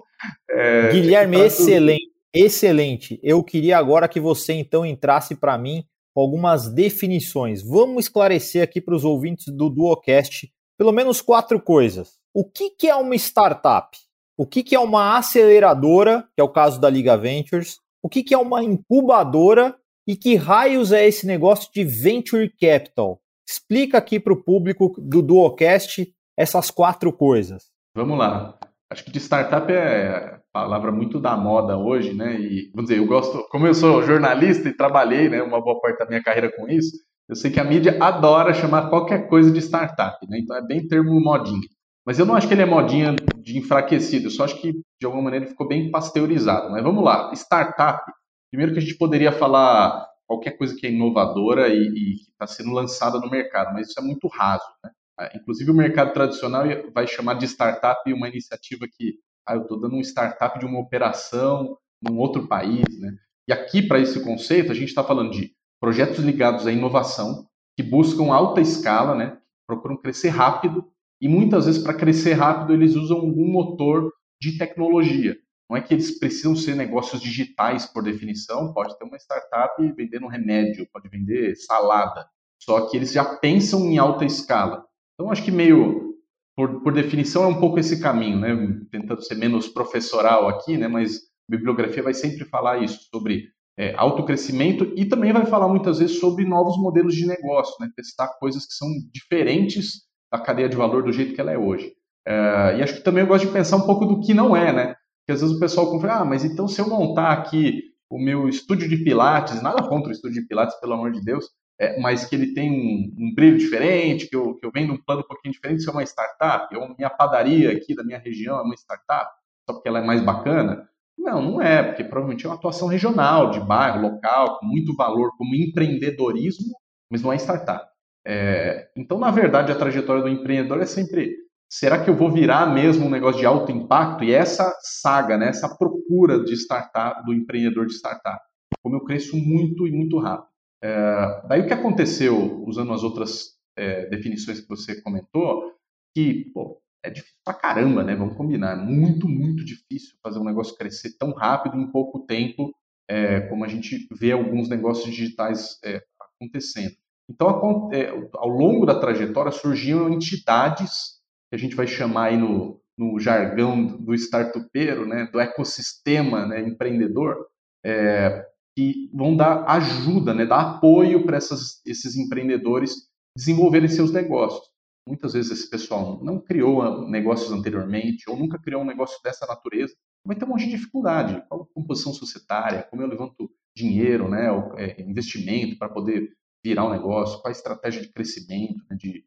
é, 0.50 0.92
Guilherme, 0.92 1.38
excelente, 1.38 2.10
excelente. 2.34 3.20
Eu 3.22 3.44
queria 3.44 3.78
agora 3.78 4.08
que 4.08 4.20
você 4.20 4.54
então 4.54 4.84
entrasse 4.84 5.36
para 5.36 5.58
mim 5.60 5.84
com 6.16 6.22
algumas 6.22 6.74
definições. 6.74 7.62
Vamos 7.62 8.06
esclarecer 8.06 8.64
aqui 8.64 8.82
para 8.82 8.96
os 8.96 9.06
ouvintes 9.06 9.54
do 9.56 9.70
Duocast 9.70 10.52
pelo 10.78 10.92
menos 10.92 11.22
quatro 11.22 11.60
coisas. 11.60 12.18
O 12.34 12.46
que, 12.46 12.70
que 12.70 12.88
é 12.88 12.96
uma 12.96 13.16
startup? 13.16 13.98
O 14.38 14.46
que, 14.46 14.64
que 14.64 14.76
é 14.76 14.80
uma 14.80 15.18
aceleradora, 15.18 16.28
que 16.36 16.42
é 16.42 16.44
o 16.44 16.50
caso 16.50 16.80
da 16.80 16.90
Liga 16.90 17.18
Ventures? 17.18 17.80
O 18.04 18.08
que, 18.08 18.24
que 18.24 18.34
é 18.34 18.38
uma 18.38 18.64
incubadora? 18.64 19.76
E 20.08 20.16
que 20.16 20.36
raios 20.36 20.92
é 20.92 21.06
esse 21.06 21.26
negócio 21.26 21.70
de 21.74 21.84
venture 21.84 22.50
capital? 22.50 23.20
Explica 23.48 23.98
aqui 23.98 24.20
para 24.20 24.34
o 24.34 24.44
público 24.44 24.94
do 24.98 25.22
Duocast 25.22 26.14
essas 26.38 26.70
quatro 26.70 27.14
coisas. 27.14 27.66
Vamos 27.96 28.18
lá. 28.18 28.60
Acho 28.92 29.04
que 29.04 29.12
de 29.12 29.20
startup 29.20 29.72
é 29.72 30.40
palavra 30.52 30.92
muito 30.92 31.20
da 31.20 31.38
moda 31.38 31.78
hoje, 31.78 32.14
né? 32.14 32.40
E 32.40 32.72
vamos 32.74 32.90
dizer, 32.90 33.00
eu 33.02 33.08
gosto, 33.08 33.48
como 33.50 33.68
eu 33.68 33.74
sou 33.74 34.02
jornalista 34.04 34.68
e 34.68 34.74
trabalhei, 34.76 35.30
né, 35.30 35.42
uma 35.42 35.62
boa 35.62 35.80
parte 35.80 36.00
da 36.00 36.08
minha 36.08 36.24
carreira 36.24 36.52
com 36.52 36.68
isso, 36.68 36.98
eu 37.30 37.36
sei 37.36 37.52
que 37.52 37.60
a 37.60 37.64
mídia 37.64 37.98
adora 38.02 38.54
chamar 38.54 38.90
qualquer 38.90 39.28
coisa 39.28 39.52
de 39.52 39.60
startup, 39.60 40.18
né? 40.28 40.40
Então 40.40 40.56
é 40.56 40.66
bem 40.66 40.88
termo 40.88 41.20
modinha. 41.20 41.68
Mas 42.06 42.18
eu 42.18 42.26
não 42.26 42.36
acho 42.36 42.48
que 42.48 42.54
ele 42.54 42.62
é 42.62 42.66
modinha 42.66 43.16
de 43.38 43.58
enfraquecido, 43.58 44.28
eu 44.28 44.32
só 44.32 44.46
acho 44.46 44.60
que 44.62 44.72
de 44.72 45.06
alguma 45.06 45.24
maneira 45.24 45.46
ele 45.46 45.52
ficou 45.52 45.68
bem 45.68 45.92
pasteurizado. 45.92 46.72
Mas 46.72 46.82
vamos 46.82 47.04
lá, 47.04 47.32
startup. 47.34 48.02
Primeiro 48.50 48.72
que 48.72 48.80
a 48.80 48.82
gente 48.82 48.98
poderia 48.98 49.32
falar 49.32 50.08
qualquer 50.28 50.58
coisa 50.58 50.76
que 50.76 50.86
é 50.86 50.92
inovadora 50.92 51.70
e, 51.70 52.16
que 52.18 52.32
está 52.32 52.46
sendo 52.46 52.72
lançada 52.72 53.20
no 53.20 53.30
mercado, 53.30 53.74
mas 53.74 53.88
isso 53.88 54.00
é 54.00 54.04
muito 54.04 54.28
raso. 54.28 54.66
Né? 54.84 54.92
Ah, 55.18 55.32
inclusive, 55.34 55.72
o 55.72 55.76
mercado 55.76 56.14
tradicional 56.14 56.66
vai 56.94 57.08
chamar 57.08 57.36
de 57.36 57.46
startup 57.46 58.12
uma 58.12 58.28
iniciativa 58.28 58.86
que 58.92 59.16
ah, 59.48 59.56
eu 59.56 59.62
estou 59.62 59.80
dando 59.80 59.96
um 59.96 60.02
startup 60.02 60.60
de 60.60 60.66
uma 60.66 60.80
operação 60.80 61.78
num 62.02 62.18
outro 62.18 62.48
país. 62.48 62.84
Né? 63.00 63.16
E 63.48 63.54
aqui, 63.54 63.82
para 63.82 64.00
esse 64.00 64.22
conceito, 64.24 64.72
a 64.72 64.76
gente 64.76 64.90
está 64.90 65.04
falando 65.04 65.32
de 65.32 65.56
projetos 65.80 66.20
ligados 66.20 66.68
à 66.68 66.72
inovação, 66.72 67.48
que 67.76 67.84
buscam 67.84 68.34
alta 68.34 68.60
escala, 68.60 69.16
né? 69.16 69.38
procuram 69.66 69.98
crescer 69.98 70.30
rápido, 70.30 70.86
e 71.22 71.28
muitas 71.28 71.66
vezes, 71.66 71.82
para 71.82 71.94
crescer 71.94 72.34
rápido, 72.34 72.74
eles 72.74 72.96
usam 72.96 73.18
algum 73.18 73.48
motor 73.52 74.12
de 74.42 74.58
tecnologia. 74.58 75.36
Não 75.70 75.76
é 75.76 75.82
que 75.82 75.94
eles 75.94 76.18
precisam 76.18 76.56
ser 76.56 76.76
negócios 76.76 77.22
digitais 77.22 77.86
por 77.86 78.02
definição, 78.02 78.74
pode 78.74 78.98
ter 78.98 79.04
uma 79.04 79.18
startup 79.18 79.76
vendendo 79.94 80.28
remédio, 80.28 80.88
pode 80.92 81.10
vender 81.10 81.56
salada, 81.56 82.26
só 82.62 82.88
que 82.88 82.96
eles 82.96 83.12
já 83.12 83.24
pensam 83.24 83.82
em 83.86 83.98
alta 83.98 84.26
escala. 84.26 84.86
Então, 85.14 85.32
acho 85.32 85.44
que 85.44 85.52
meio, 85.52 86.16
por, 86.56 86.82
por 86.82 86.94
definição, 86.94 87.44
é 87.44 87.48
um 87.48 87.60
pouco 87.60 87.80
esse 87.80 88.00
caminho, 88.00 88.40
né? 88.40 88.80
tentando 88.92 89.22
ser 89.22 89.36
menos 89.36 89.68
professoral 89.68 90.48
aqui, 90.48 90.78
né? 90.78 90.88
mas 90.88 91.22
bibliografia 91.50 92.04
vai 92.04 92.14
sempre 92.14 92.46
falar 92.46 92.82
isso, 92.82 93.08
sobre 93.12 93.50
é, 93.78 93.94
autocrescimento 93.96 94.92
e 94.96 95.06
também 95.06 95.34
vai 95.34 95.46
falar 95.46 95.68
muitas 95.68 96.00
vezes 96.00 96.20
sobre 96.20 96.46
novos 96.46 96.78
modelos 96.78 97.16
de 97.16 97.26
negócio, 97.26 97.76
né? 97.80 97.90
testar 97.96 98.28
coisas 98.40 98.66
que 98.66 98.74
são 98.74 98.88
diferentes 99.14 100.08
da 100.32 100.40
cadeia 100.40 100.70
de 100.70 100.76
valor 100.78 101.04
do 101.04 101.12
jeito 101.12 101.34
que 101.34 101.42
ela 101.42 101.52
é 101.52 101.58
hoje. 101.58 101.94
É, 102.28 102.78
e 102.78 102.84
acho 102.84 102.96
que 102.96 103.04
também 103.04 103.24
eu 103.24 103.28
gosto 103.28 103.48
de 103.48 103.54
pensar 103.54 103.78
um 103.78 103.86
pouco 103.86 104.06
do 104.06 104.20
que 104.20 104.34
não 104.34 104.56
é, 104.56 104.74
né? 104.74 104.96
Porque 105.28 105.34
às 105.34 105.42
vezes 105.42 105.58
o 105.58 105.60
pessoal 105.60 105.92
confia, 105.92 106.14
ah, 106.14 106.26
mas 106.26 106.46
então 106.46 106.70
se 106.70 106.80
eu 106.80 106.88
montar 106.88 107.34
aqui 107.34 107.84
o 108.10 108.18
meu 108.18 108.48
estúdio 108.48 108.88
de 108.88 108.96
Pilates, 109.04 109.62
nada 109.62 109.86
contra 109.86 110.08
o 110.08 110.12
estúdio 110.14 110.42
de 110.42 110.48
Pilates, 110.48 110.80
pelo 110.80 110.94
amor 110.94 111.12
de 111.12 111.22
Deus, 111.22 111.50
é, 111.78 112.00
mas 112.00 112.24
que 112.24 112.34
ele 112.34 112.54
tem 112.54 112.72
um, 112.72 113.14
um, 113.26 113.36
brilho 113.36 113.58
diferente, 113.58 114.30
que 114.30 114.36
eu, 114.38 114.56
que 114.56 114.66
eu 114.66 114.72
vendo 114.74 114.94
um 114.94 114.98
plano 114.98 115.22
um 115.22 115.28
pouquinho 115.28 115.54
diferente, 115.54 115.80
isso 115.80 115.90
é 115.90 115.94
uma 115.94 116.04
startup, 116.04 116.74
ou 116.78 116.96
minha 116.98 117.10
padaria 117.10 117.74
aqui 117.74 117.94
da 117.94 118.06
minha 118.06 118.18
região 118.18 118.58
é 118.58 118.62
uma 118.62 118.74
startup, 118.76 119.30
só 119.70 119.76
porque 119.76 119.90
ela 119.90 120.00
é 120.00 120.06
mais 120.06 120.24
bacana. 120.24 120.90
Não, 121.18 121.42
não 121.42 121.62
é, 121.62 121.84
porque 121.84 122.06
provavelmente 122.06 122.46
é 122.46 122.50
uma 122.50 122.56
atuação 122.56 122.88
regional, 122.88 123.52
de 123.52 123.60
bairro, 123.60 124.02
local, 124.02 124.60
com 124.60 124.66
muito 124.66 124.96
valor, 124.96 125.32
como 125.38 125.54
empreendedorismo, 125.54 126.74
mas 127.12 127.22
não 127.22 127.34
é 127.34 127.36
startup. 127.36 127.86
É, 128.26 128.90
então, 128.96 129.20
na 129.20 129.30
verdade, 129.30 129.74
a 129.74 129.76
trajetória 129.76 130.22
do 130.22 130.30
empreendedor 130.30 130.82
é 130.82 130.86
sempre: 130.86 131.36
será 131.70 132.04
que 132.04 132.10
eu 132.10 132.16
vou 132.16 132.32
virar 132.32 132.74
mesmo 132.74 133.06
um 133.06 133.10
negócio 133.10 133.40
de 133.40 133.46
alto 133.46 133.72
impacto? 133.72 134.24
E 134.24 134.34
essa 134.34 134.74
saga, 134.82 135.38
né, 135.38 135.50
essa 135.50 135.76
procura 135.76 136.44
de 136.44 136.54
startup, 136.54 137.26
do 137.26 137.34
empreendedor 137.34 137.86
de 137.86 137.94
startup, 137.94 138.40
como 138.82 138.96
eu 138.96 139.04
cresço 139.04 139.36
muito 139.38 139.88
e 139.88 139.92
muito 139.92 140.20
rápido. 140.20 140.48
É, 140.84 141.42
daí 141.48 141.62
o 141.62 141.68
que 141.68 141.74
aconteceu, 141.74 142.64
usando 142.66 142.94
as 142.94 143.04
outras 143.04 143.58
é, 143.76 144.08
definições 144.08 144.60
que 144.60 144.68
você 144.68 145.02
comentou, 145.02 145.74
que 146.16 146.52
pô, 146.54 146.82
é 147.04 147.10
difícil 147.10 147.38
pra 147.44 147.54
caramba, 147.54 148.04
né? 148.04 148.16
Vamos 148.16 148.36
combinar. 148.36 148.74
É 148.74 148.76
muito, 148.76 149.28
muito 149.28 149.64
difícil 149.64 150.16
fazer 150.22 150.40
um 150.40 150.44
negócio 150.44 150.76
crescer 150.76 151.18
tão 151.18 151.32
rápido 151.32 151.78
em 151.78 151.92
pouco 151.92 152.26
tempo, 152.26 152.74
é, 153.10 153.42
como 153.42 153.64
a 153.64 153.68
gente 153.68 154.08
vê 154.20 154.32
alguns 154.32 154.70
negócios 154.70 155.06
digitais 155.06 155.80
é, 155.84 156.04
acontecendo. 156.20 156.96
Então, 157.30 157.90
é, 157.92 158.10
ao 158.36 158.48
longo 158.48 158.86
da 158.86 159.00
trajetória, 159.00 159.52
surgiam 159.52 160.10
entidades 160.10 161.17
que 161.50 161.56
a 161.56 161.58
gente 161.58 161.76
vai 161.76 161.88
chamar 161.88 162.26
aí 162.26 162.38
no, 162.38 162.82
no 162.98 163.20
jargão 163.20 163.86
do 163.86 164.14
startupeiro, 164.16 165.06
né, 165.06 165.30
do 165.32 165.40
ecossistema 165.40 166.46
né, 166.46 166.62
empreendedor, 166.62 167.48
é, 167.86 168.46
que 168.76 169.10
vão 169.14 169.36
dar 169.36 169.64
ajuda, 169.66 170.34
né, 170.34 170.46
dar 170.46 170.76
apoio 170.76 171.26
para 171.26 171.38
esses 171.38 172.16
empreendedores 172.16 173.08
desenvolverem 173.36 173.88
seus 173.88 174.12
negócios. 174.12 174.68
Muitas 175.08 175.34
vezes 175.34 175.52
esse 175.52 175.70
pessoal 175.70 176.22
não 176.24 176.40
criou 176.40 177.08
negócios 177.08 177.52
anteriormente 177.52 178.30
ou 178.30 178.38
nunca 178.38 178.60
criou 178.60 178.82
um 178.82 178.86
negócio 178.86 179.18
dessa 179.24 179.46
natureza, 179.46 179.94
vai 180.26 180.36
ter 180.36 180.44
um 180.44 180.50
monte 180.50 180.66
de 180.66 180.72
dificuldade. 180.72 181.42
Qual 181.48 181.62
a 181.62 181.74
composição 181.74 182.14
societária, 182.14 182.84
como 182.90 183.02
eu 183.02 183.08
levanto 183.08 183.50
dinheiro, 183.76 184.28
né, 184.28 184.48
é, 184.78 185.02
investimento 185.02 185.78
para 185.78 185.88
poder 185.88 186.34
virar 186.64 186.86
um 186.86 186.92
negócio, 186.92 187.40
qual 187.42 187.50
a 187.50 187.52
estratégia 187.52 188.02
de 188.02 188.12
crescimento, 188.12 188.84
né, 188.90 188.98
de, 188.98 189.24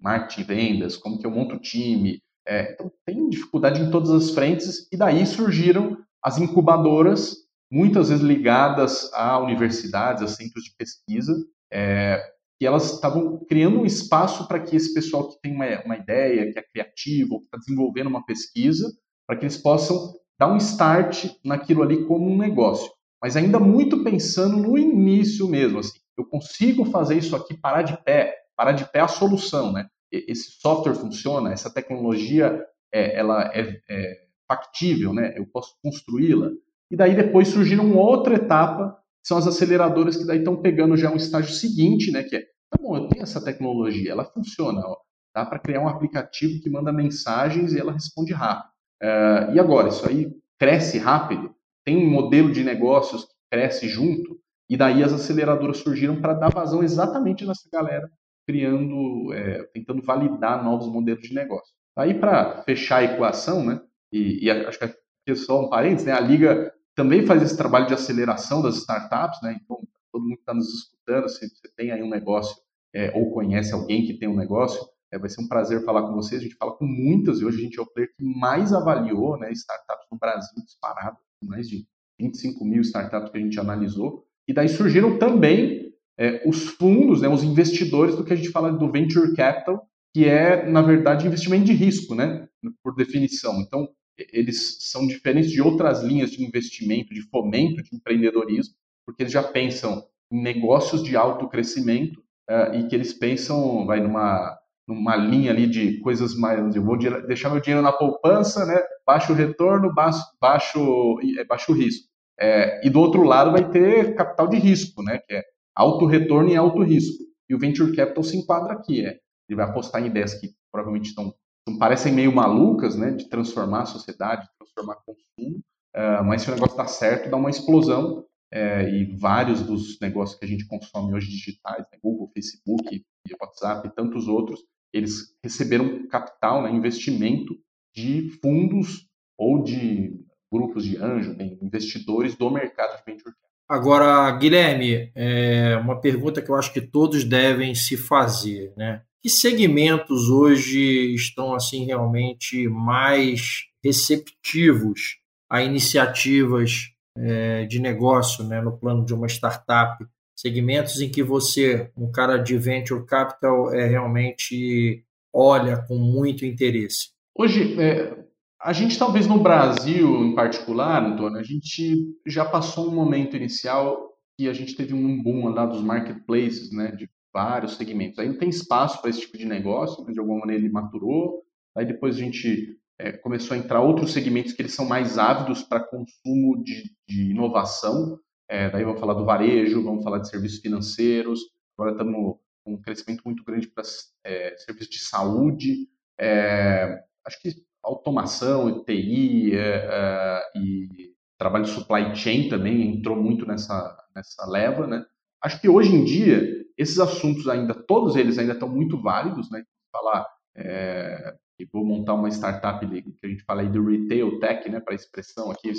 marketing 0.00 0.40
e 0.40 0.44
vendas, 0.44 0.96
como 0.96 1.18
que 1.18 1.26
eu 1.26 1.30
monto 1.30 1.56
o 1.56 1.60
time. 1.60 2.20
É, 2.46 2.72
então, 2.72 2.90
tem 3.06 3.28
dificuldade 3.28 3.80
em 3.80 3.90
todas 3.90 4.10
as 4.10 4.30
frentes 4.30 4.88
e 4.92 4.96
daí 4.96 5.24
surgiram 5.26 5.96
as 6.22 6.38
incubadoras, 6.38 7.36
muitas 7.70 8.08
vezes 8.08 8.24
ligadas 8.24 9.12
a 9.14 9.38
universidades, 9.38 10.22
a 10.22 10.28
centros 10.28 10.64
de 10.64 10.74
pesquisa, 10.76 11.34
é, 11.72 12.22
que 12.58 12.66
elas 12.66 12.92
estavam 12.94 13.44
criando 13.48 13.80
um 13.80 13.86
espaço 13.86 14.46
para 14.46 14.60
que 14.60 14.76
esse 14.76 14.92
pessoal 14.94 15.28
que 15.28 15.40
tem 15.40 15.54
uma, 15.54 15.66
uma 15.84 15.96
ideia, 15.96 16.52
que 16.52 16.58
é 16.58 16.62
criativo, 16.62 17.40
que 17.40 17.46
está 17.46 17.58
desenvolvendo 17.58 18.08
uma 18.08 18.24
pesquisa, 18.24 18.88
para 19.26 19.36
que 19.36 19.44
eles 19.44 19.56
possam 19.56 20.14
dar 20.38 20.52
um 20.52 20.56
start 20.56 21.26
naquilo 21.44 21.82
ali 21.82 22.04
como 22.04 22.30
um 22.30 22.36
negócio. 22.36 22.90
Mas 23.22 23.36
ainda 23.36 23.58
muito 23.58 24.02
pensando 24.02 24.56
no 24.56 24.76
início 24.76 25.48
mesmo, 25.48 25.78
assim, 25.78 25.98
eu 26.18 26.24
consigo 26.24 26.84
fazer 26.84 27.16
isso 27.16 27.34
aqui 27.34 27.56
parar 27.56 27.82
de 27.82 27.96
pé, 28.04 28.41
parar 28.56 28.72
de 28.72 28.84
pé 28.84 29.00
a 29.00 29.08
solução, 29.08 29.72
né? 29.72 29.86
Esse 30.10 30.52
software 30.60 30.94
funciona, 30.94 31.52
essa 31.52 31.72
tecnologia 31.72 32.64
é, 32.92 33.18
ela 33.18 33.50
é, 33.54 33.80
é 33.88 34.16
factível, 34.46 35.14
né? 35.14 35.32
Eu 35.36 35.46
posso 35.46 35.74
construí-la. 35.82 36.50
E 36.90 36.96
daí 36.96 37.14
depois 37.14 37.48
surgiram 37.48 37.86
uma 37.86 38.02
outra 38.02 38.34
etapa, 38.34 38.98
que 39.22 39.28
são 39.28 39.38
as 39.38 39.46
aceleradoras 39.46 40.16
que 40.16 40.26
daí 40.26 40.38
estão 40.38 40.60
pegando 40.60 40.96
já 40.96 41.10
um 41.10 41.16
estágio 41.16 41.52
seguinte, 41.52 42.10
né? 42.10 42.22
Que 42.22 42.36
é 42.36 42.52
Tá 42.72 42.82
bom, 42.82 42.96
eu 42.96 43.06
tenho 43.06 43.22
essa 43.22 43.44
tecnologia, 43.44 44.10
ela 44.10 44.24
funciona. 44.24 44.80
Ó, 44.80 44.96
dá 45.34 45.44
para 45.44 45.58
criar 45.58 45.82
um 45.82 45.88
aplicativo 45.88 46.58
que 46.62 46.70
manda 46.70 46.90
mensagens 46.90 47.74
e 47.74 47.78
ela 47.78 47.92
responde 47.92 48.32
rápido. 48.32 48.72
Uh, 49.02 49.54
e 49.54 49.60
agora, 49.60 49.88
isso 49.88 50.08
aí 50.08 50.32
cresce 50.58 50.98
rápido? 50.98 51.54
Tem 51.84 51.98
um 51.98 52.10
modelo 52.10 52.50
de 52.50 52.64
negócios 52.64 53.24
que 53.24 53.34
cresce 53.50 53.88
junto? 53.88 54.40
E 54.70 54.76
daí 54.76 55.04
as 55.04 55.12
aceleradoras 55.12 55.78
surgiram 55.78 56.18
para 56.18 56.32
dar 56.32 56.48
vazão 56.48 56.82
exatamente 56.82 57.44
nessa 57.44 57.68
galera, 57.70 58.10
criando, 58.46 59.32
é, 59.32 59.62
tentando 59.74 60.02
validar 60.02 60.62
novos 60.62 60.88
modelos 60.88 61.22
de 61.22 61.34
negócio. 61.34 61.74
Aí, 61.96 62.14
para 62.14 62.62
fechar 62.62 62.98
a 62.98 63.04
equação, 63.04 63.64
né, 63.64 63.80
e, 64.12 64.44
e 64.44 64.50
acho 64.50 64.78
que 64.78 64.84
aqui 64.84 64.96
é 65.26 65.34
só 65.34 65.64
um 65.64 65.68
parênteses, 65.68 66.06
né, 66.06 66.12
a 66.12 66.20
Liga 66.20 66.72
também 66.94 67.24
faz 67.26 67.42
esse 67.42 67.56
trabalho 67.56 67.86
de 67.86 67.94
aceleração 67.94 68.62
das 68.62 68.76
startups, 68.76 69.40
né, 69.42 69.58
então 69.62 69.78
todo 70.12 70.22
mundo 70.22 70.36
que 70.36 70.42
está 70.42 70.54
nos 70.54 70.72
escutando, 70.72 71.28
se 71.28 71.48
você 71.48 71.68
tem 71.76 71.90
aí 71.90 72.02
um 72.02 72.10
negócio 72.10 72.56
é, 72.94 73.10
ou 73.16 73.32
conhece 73.32 73.72
alguém 73.72 74.06
que 74.06 74.14
tem 74.14 74.28
um 74.28 74.36
negócio, 74.36 74.86
é, 75.10 75.18
vai 75.18 75.28
ser 75.28 75.42
um 75.42 75.48
prazer 75.48 75.84
falar 75.84 76.02
com 76.02 76.14
vocês. 76.14 76.40
A 76.40 76.44
gente 76.44 76.56
fala 76.56 76.72
com 76.72 76.86
muitas 76.86 77.40
e 77.40 77.44
hoje 77.44 77.58
a 77.58 77.62
gente 77.62 77.78
é 77.78 77.82
o 77.82 77.86
player 77.86 78.10
que 78.16 78.24
mais 78.24 78.72
avaliou 78.72 79.38
né, 79.38 79.50
startups 79.52 80.06
no 80.10 80.18
Brasil 80.18 80.62
disparado, 80.64 81.18
mais 81.42 81.68
de 81.68 81.86
25 82.18 82.64
mil 82.64 82.80
startups 82.82 83.30
que 83.30 83.38
a 83.38 83.40
gente 83.40 83.58
analisou. 83.58 84.26
E 84.46 84.52
daí 84.52 84.68
surgiram 84.68 85.18
também 85.18 85.91
é, 86.18 86.42
os 86.46 86.68
fundos, 86.68 87.20
né, 87.20 87.28
os 87.28 87.42
investidores 87.42 88.16
do 88.16 88.24
que 88.24 88.32
a 88.32 88.36
gente 88.36 88.50
fala 88.50 88.72
do 88.72 88.90
venture 88.90 89.34
capital, 89.34 89.86
que 90.14 90.26
é, 90.26 90.68
na 90.68 90.82
verdade, 90.82 91.26
investimento 91.26 91.64
de 91.64 91.72
risco, 91.72 92.14
né, 92.14 92.46
por 92.82 92.94
definição. 92.94 93.60
Então, 93.60 93.88
eles 94.16 94.76
são 94.90 95.06
diferentes 95.06 95.50
de 95.50 95.62
outras 95.62 96.02
linhas 96.02 96.30
de 96.30 96.44
investimento, 96.44 97.14
de 97.14 97.22
fomento 97.22 97.82
de 97.82 97.96
empreendedorismo, 97.96 98.74
porque 99.06 99.22
eles 99.22 99.32
já 99.32 99.42
pensam 99.42 100.04
em 100.30 100.42
negócios 100.42 101.02
de 101.02 101.16
alto 101.16 101.48
crescimento 101.48 102.20
uh, 102.48 102.74
e 102.74 102.86
que 102.86 102.94
eles 102.94 103.12
pensam, 103.12 103.86
vai 103.86 104.00
numa, 104.00 104.58
numa 104.86 105.16
linha 105.16 105.50
ali 105.50 105.66
de 105.66 105.98
coisas 106.00 106.34
mais, 106.34 106.74
eu 106.76 106.82
vou 106.82 106.98
deixar 107.26 107.50
meu 107.50 107.60
dinheiro 107.60 107.82
na 107.82 107.92
poupança, 107.92 108.64
né, 108.66 108.80
baixo 109.06 109.32
retorno, 109.32 109.92
baixo, 109.92 110.22
baixo, 110.40 111.18
é, 111.38 111.44
baixo 111.44 111.72
risco. 111.72 112.06
É, 112.38 112.86
e 112.86 112.90
do 112.90 113.00
outro 113.00 113.22
lado 113.22 113.52
vai 113.52 113.70
ter 113.70 114.14
capital 114.14 114.48
de 114.48 114.58
risco, 114.58 115.02
né, 115.02 115.18
que 115.18 115.34
é 115.34 115.42
alto 115.74 116.06
retorno 116.06 116.50
e 116.50 116.56
alto 116.56 116.82
risco. 116.82 117.24
E 117.48 117.54
o 117.54 117.58
venture 117.58 117.94
capital 117.94 118.22
se 118.22 118.36
enquadra 118.36 118.72
aqui, 118.72 119.04
é, 119.04 119.18
ele 119.48 119.56
vai 119.56 119.66
apostar 119.66 120.02
em 120.02 120.06
ideias 120.06 120.34
que 120.34 120.54
provavelmente 120.70 121.08
estão, 121.08 121.34
parecem 121.78 122.12
meio 122.12 122.34
malucas, 122.34 122.96
né, 122.96 123.10
de 123.10 123.28
transformar 123.28 123.82
a 123.82 123.86
sociedade, 123.86 124.48
transformar 124.58 124.96
consumo, 125.04 125.58
uh, 125.94 126.24
mas 126.24 126.42
se 126.42 126.50
o 126.50 126.54
negócio 126.54 126.72
está 126.72 126.86
certo, 126.86 127.30
dá 127.30 127.36
uma 127.36 127.50
explosão 127.50 128.24
é, 128.52 128.88
e 128.88 129.16
vários 129.16 129.62
dos 129.62 129.98
negócios 130.00 130.38
que 130.38 130.44
a 130.44 130.48
gente 130.48 130.66
consome 130.66 131.14
hoje 131.14 131.28
digitais, 131.28 131.86
né, 131.90 131.98
Google, 132.02 132.30
Facebook, 132.34 133.04
WhatsApp 133.40 133.88
e 133.88 133.94
tantos 133.94 134.28
outros, 134.28 134.60
eles 134.92 135.34
receberam 135.42 136.06
capital, 136.08 136.62
né, 136.62 136.70
investimento 136.70 137.54
de 137.94 138.30
fundos 138.42 139.08
ou 139.38 139.62
de 139.62 140.22
grupos 140.52 140.84
de 140.84 140.98
anjo, 140.98 141.34
investidores 141.62 142.36
do 142.36 142.50
mercado 142.50 142.98
de 142.98 143.04
venture 143.04 143.34
capital. 143.34 143.51
Agora, 143.68 144.30
Guilherme, 144.32 145.10
é 145.14 145.76
uma 145.76 146.00
pergunta 146.00 146.42
que 146.42 146.50
eu 146.50 146.54
acho 146.54 146.72
que 146.72 146.80
todos 146.80 147.24
devem 147.24 147.74
se 147.74 147.96
fazer, 147.96 148.72
né? 148.76 149.02
Que 149.22 149.30
segmentos 149.30 150.28
hoje 150.28 151.14
estão 151.14 151.54
assim 151.54 151.86
realmente 151.86 152.68
mais 152.68 153.66
receptivos 153.82 155.18
a 155.48 155.62
iniciativas 155.62 156.92
é, 157.16 157.64
de 157.66 157.78
negócio 157.78 158.44
né, 158.44 158.60
no 158.60 158.76
plano 158.76 159.04
de 159.04 159.14
uma 159.14 159.26
startup, 159.26 160.04
segmentos 160.34 161.00
em 161.00 161.10
que 161.10 161.22
você, 161.22 161.90
um 161.96 162.10
cara 162.10 162.38
de 162.38 162.56
venture 162.56 163.04
capital, 163.04 163.72
é, 163.72 163.86
realmente 163.86 165.04
olha 165.32 165.76
com 165.76 165.96
muito 165.96 166.44
interesse? 166.44 167.10
Hoje, 167.36 167.80
é, 167.80 168.21
a 168.62 168.72
gente 168.72 168.96
talvez 168.96 169.26
no 169.26 169.40
Brasil 169.40 170.24
em 170.24 170.34
particular, 170.34 171.04
Antônio, 171.04 171.38
a 171.38 171.42
gente 171.42 172.16
já 172.24 172.44
passou 172.44 172.88
um 172.88 172.94
momento 172.94 173.36
inicial 173.36 174.12
que 174.38 174.48
a 174.48 174.52
gente 174.52 174.76
teve 174.76 174.94
um 174.94 175.20
boom 175.20 175.48
lá 175.48 175.66
dos 175.66 175.82
marketplaces, 175.82 176.72
né, 176.72 176.92
de 176.92 177.10
vários 177.32 177.76
segmentos. 177.76 178.18
Aí 178.18 178.28
não 178.28 178.38
tem 178.38 178.48
espaço 178.48 179.00
para 179.00 179.10
esse 179.10 179.22
tipo 179.22 179.36
de 179.36 179.44
negócio, 179.44 180.04
mas 180.04 180.14
de 180.14 180.20
alguma 180.20 180.38
maneira 180.40 180.62
ele 180.62 180.72
maturou. 180.72 181.42
Aí 181.76 181.84
depois 181.84 182.16
a 182.16 182.20
gente 182.20 182.78
é, 182.98 183.12
começou 183.12 183.56
a 183.56 183.58
entrar 183.58 183.80
outros 183.80 184.12
segmentos 184.12 184.52
que 184.52 184.62
eles 184.62 184.74
são 184.74 184.86
mais 184.86 185.18
ávidos 185.18 185.62
para 185.62 185.80
consumo 185.80 186.62
de, 186.62 186.84
de 187.08 187.30
inovação. 187.30 188.18
É, 188.48 188.70
daí 188.70 188.84
vamos 188.84 189.00
falar 189.00 189.14
do 189.14 189.24
varejo, 189.24 189.82
vamos 189.82 190.04
falar 190.04 190.18
de 190.18 190.28
serviços 190.28 190.60
financeiros. 190.60 191.40
Agora 191.76 191.92
estamos 191.92 192.36
com 192.64 192.74
um 192.74 192.80
crescimento 192.80 193.22
muito 193.24 193.42
grande 193.44 193.66
para 193.66 193.82
é, 194.24 194.54
serviços 194.58 194.90
de 194.90 195.00
saúde. 195.00 195.88
É, 196.20 197.02
acho 197.26 197.40
que 197.40 197.71
automação, 197.82 198.84
TI 198.84 199.54
é, 199.54 199.58
é, 199.58 200.58
e 200.58 201.12
trabalho 201.38 201.64
de 201.64 201.70
supply 201.70 202.14
chain 202.14 202.48
também 202.48 202.96
entrou 202.96 203.16
muito 203.16 203.46
nessa, 203.46 203.96
nessa 204.14 204.46
leva, 204.46 204.86
né? 204.86 205.04
Acho 205.42 205.60
que 205.60 205.68
hoje 205.68 205.94
em 205.94 206.04
dia, 206.04 206.64
esses 206.78 206.98
assuntos 207.00 207.48
ainda, 207.48 207.74
todos 207.74 208.14
eles 208.14 208.38
ainda 208.38 208.52
estão 208.52 208.68
muito 208.68 209.00
válidos, 209.00 209.50
né? 209.50 209.64
Falar 209.92 210.26
é, 210.56 211.34
vou 211.72 211.84
montar 211.84 212.14
uma 212.14 212.28
startup 212.28 212.84
que 212.86 213.26
a 213.26 213.28
gente 213.28 213.44
fala 213.44 213.62
aí 213.62 213.68
do 213.68 213.84
retail 213.84 214.38
tech, 214.40 214.68
né? 214.70 214.80
Para 214.80 214.94
expressão 214.94 215.50
aqui, 215.50 215.72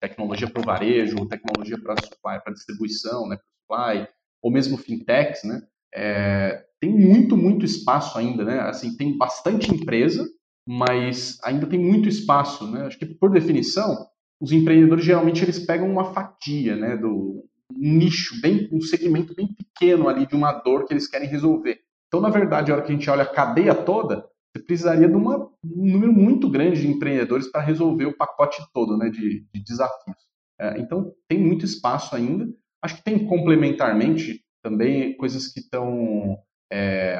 tecnologia 0.00 0.48
para 0.48 0.60
o 0.60 0.64
varejo, 0.64 1.26
tecnologia 1.26 1.78
para 1.78 1.96
supply, 1.96 2.40
para 2.42 2.52
distribuição, 2.52 3.28
né? 3.28 3.38
Supply, 3.62 4.08
ou 4.40 4.50
mesmo 4.50 4.76
fintechs, 4.76 5.44
né? 5.44 5.62
É, 5.92 6.64
tem 6.80 6.90
muito, 6.90 7.36
muito 7.36 7.64
espaço 7.64 8.18
ainda, 8.18 8.44
né? 8.44 8.60
Assim, 8.60 8.96
tem 8.96 9.16
bastante 9.16 9.72
empresa, 9.72 10.26
mas 10.70 11.38
ainda 11.42 11.66
tem 11.66 11.78
muito 11.78 12.10
espaço, 12.10 12.70
né? 12.70 12.82
Acho 12.82 12.98
que 12.98 13.06
por 13.06 13.30
definição, 13.30 14.06
os 14.38 14.52
empreendedores 14.52 15.02
geralmente 15.02 15.42
eles 15.42 15.58
pegam 15.58 15.90
uma 15.90 16.12
fatia, 16.12 16.76
né, 16.76 16.94
do 16.94 17.42
um 17.72 17.96
nicho 17.96 18.38
bem, 18.42 18.68
um 18.70 18.80
segmento 18.80 19.34
bem 19.34 19.46
pequeno 19.46 20.08
ali 20.08 20.26
de 20.26 20.34
uma 20.34 20.52
dor 20.52 20.84
que 20.84 20.92
eles 20.92 21.08
querem 21.08 21.26
resolver. 21.26 21.78
Então, 22.06 22.20
na 22.20 22.28
verdade, 22.28 22.70
a 22.70 22.74
hora 22.74 22.84
que 22.84 22.92
a 22.92 22.94
gente 22.94 23.08
olha 23.08 23.22
a 23.22 23.32
cadeia 23.32 23.74
toda, 23.74 24.26
você 24.54 24.62
precisaria 24.62 25.08
de 25.08 25.14
uma, 25.14 25.38
um 25.64 25.90
número 25.90 26.12
muito 26.12 26.50
grande 26.50 26.82
de 26.82 26.88
empreendedores 26.88 27.50
para 27.50 27.62
resolver 27.62 28.04
o 28.04 28.16
pacote 28.16 28.62
todo, 28.74 28.96
né, 28.98 29.08
de, 29.08 29.46
de 29.50 29.64
desafios. 29.64 30.18
É, 30.60 30.78
então, 30.78 31.14
tem 31.26 31.38
muito 31.38 31.64
espaço 31.64 32.14
ainda. 32.14 32.46
Acho 32.82 32.96
que 32.96 33.04
tem 33.04 33.26
complementarmente 33.26 34.42
também 34.62 35.16
coisas 35.16 35.48
que 35.48 35.60
estão 35.60 36.38
é, 36.70 37.18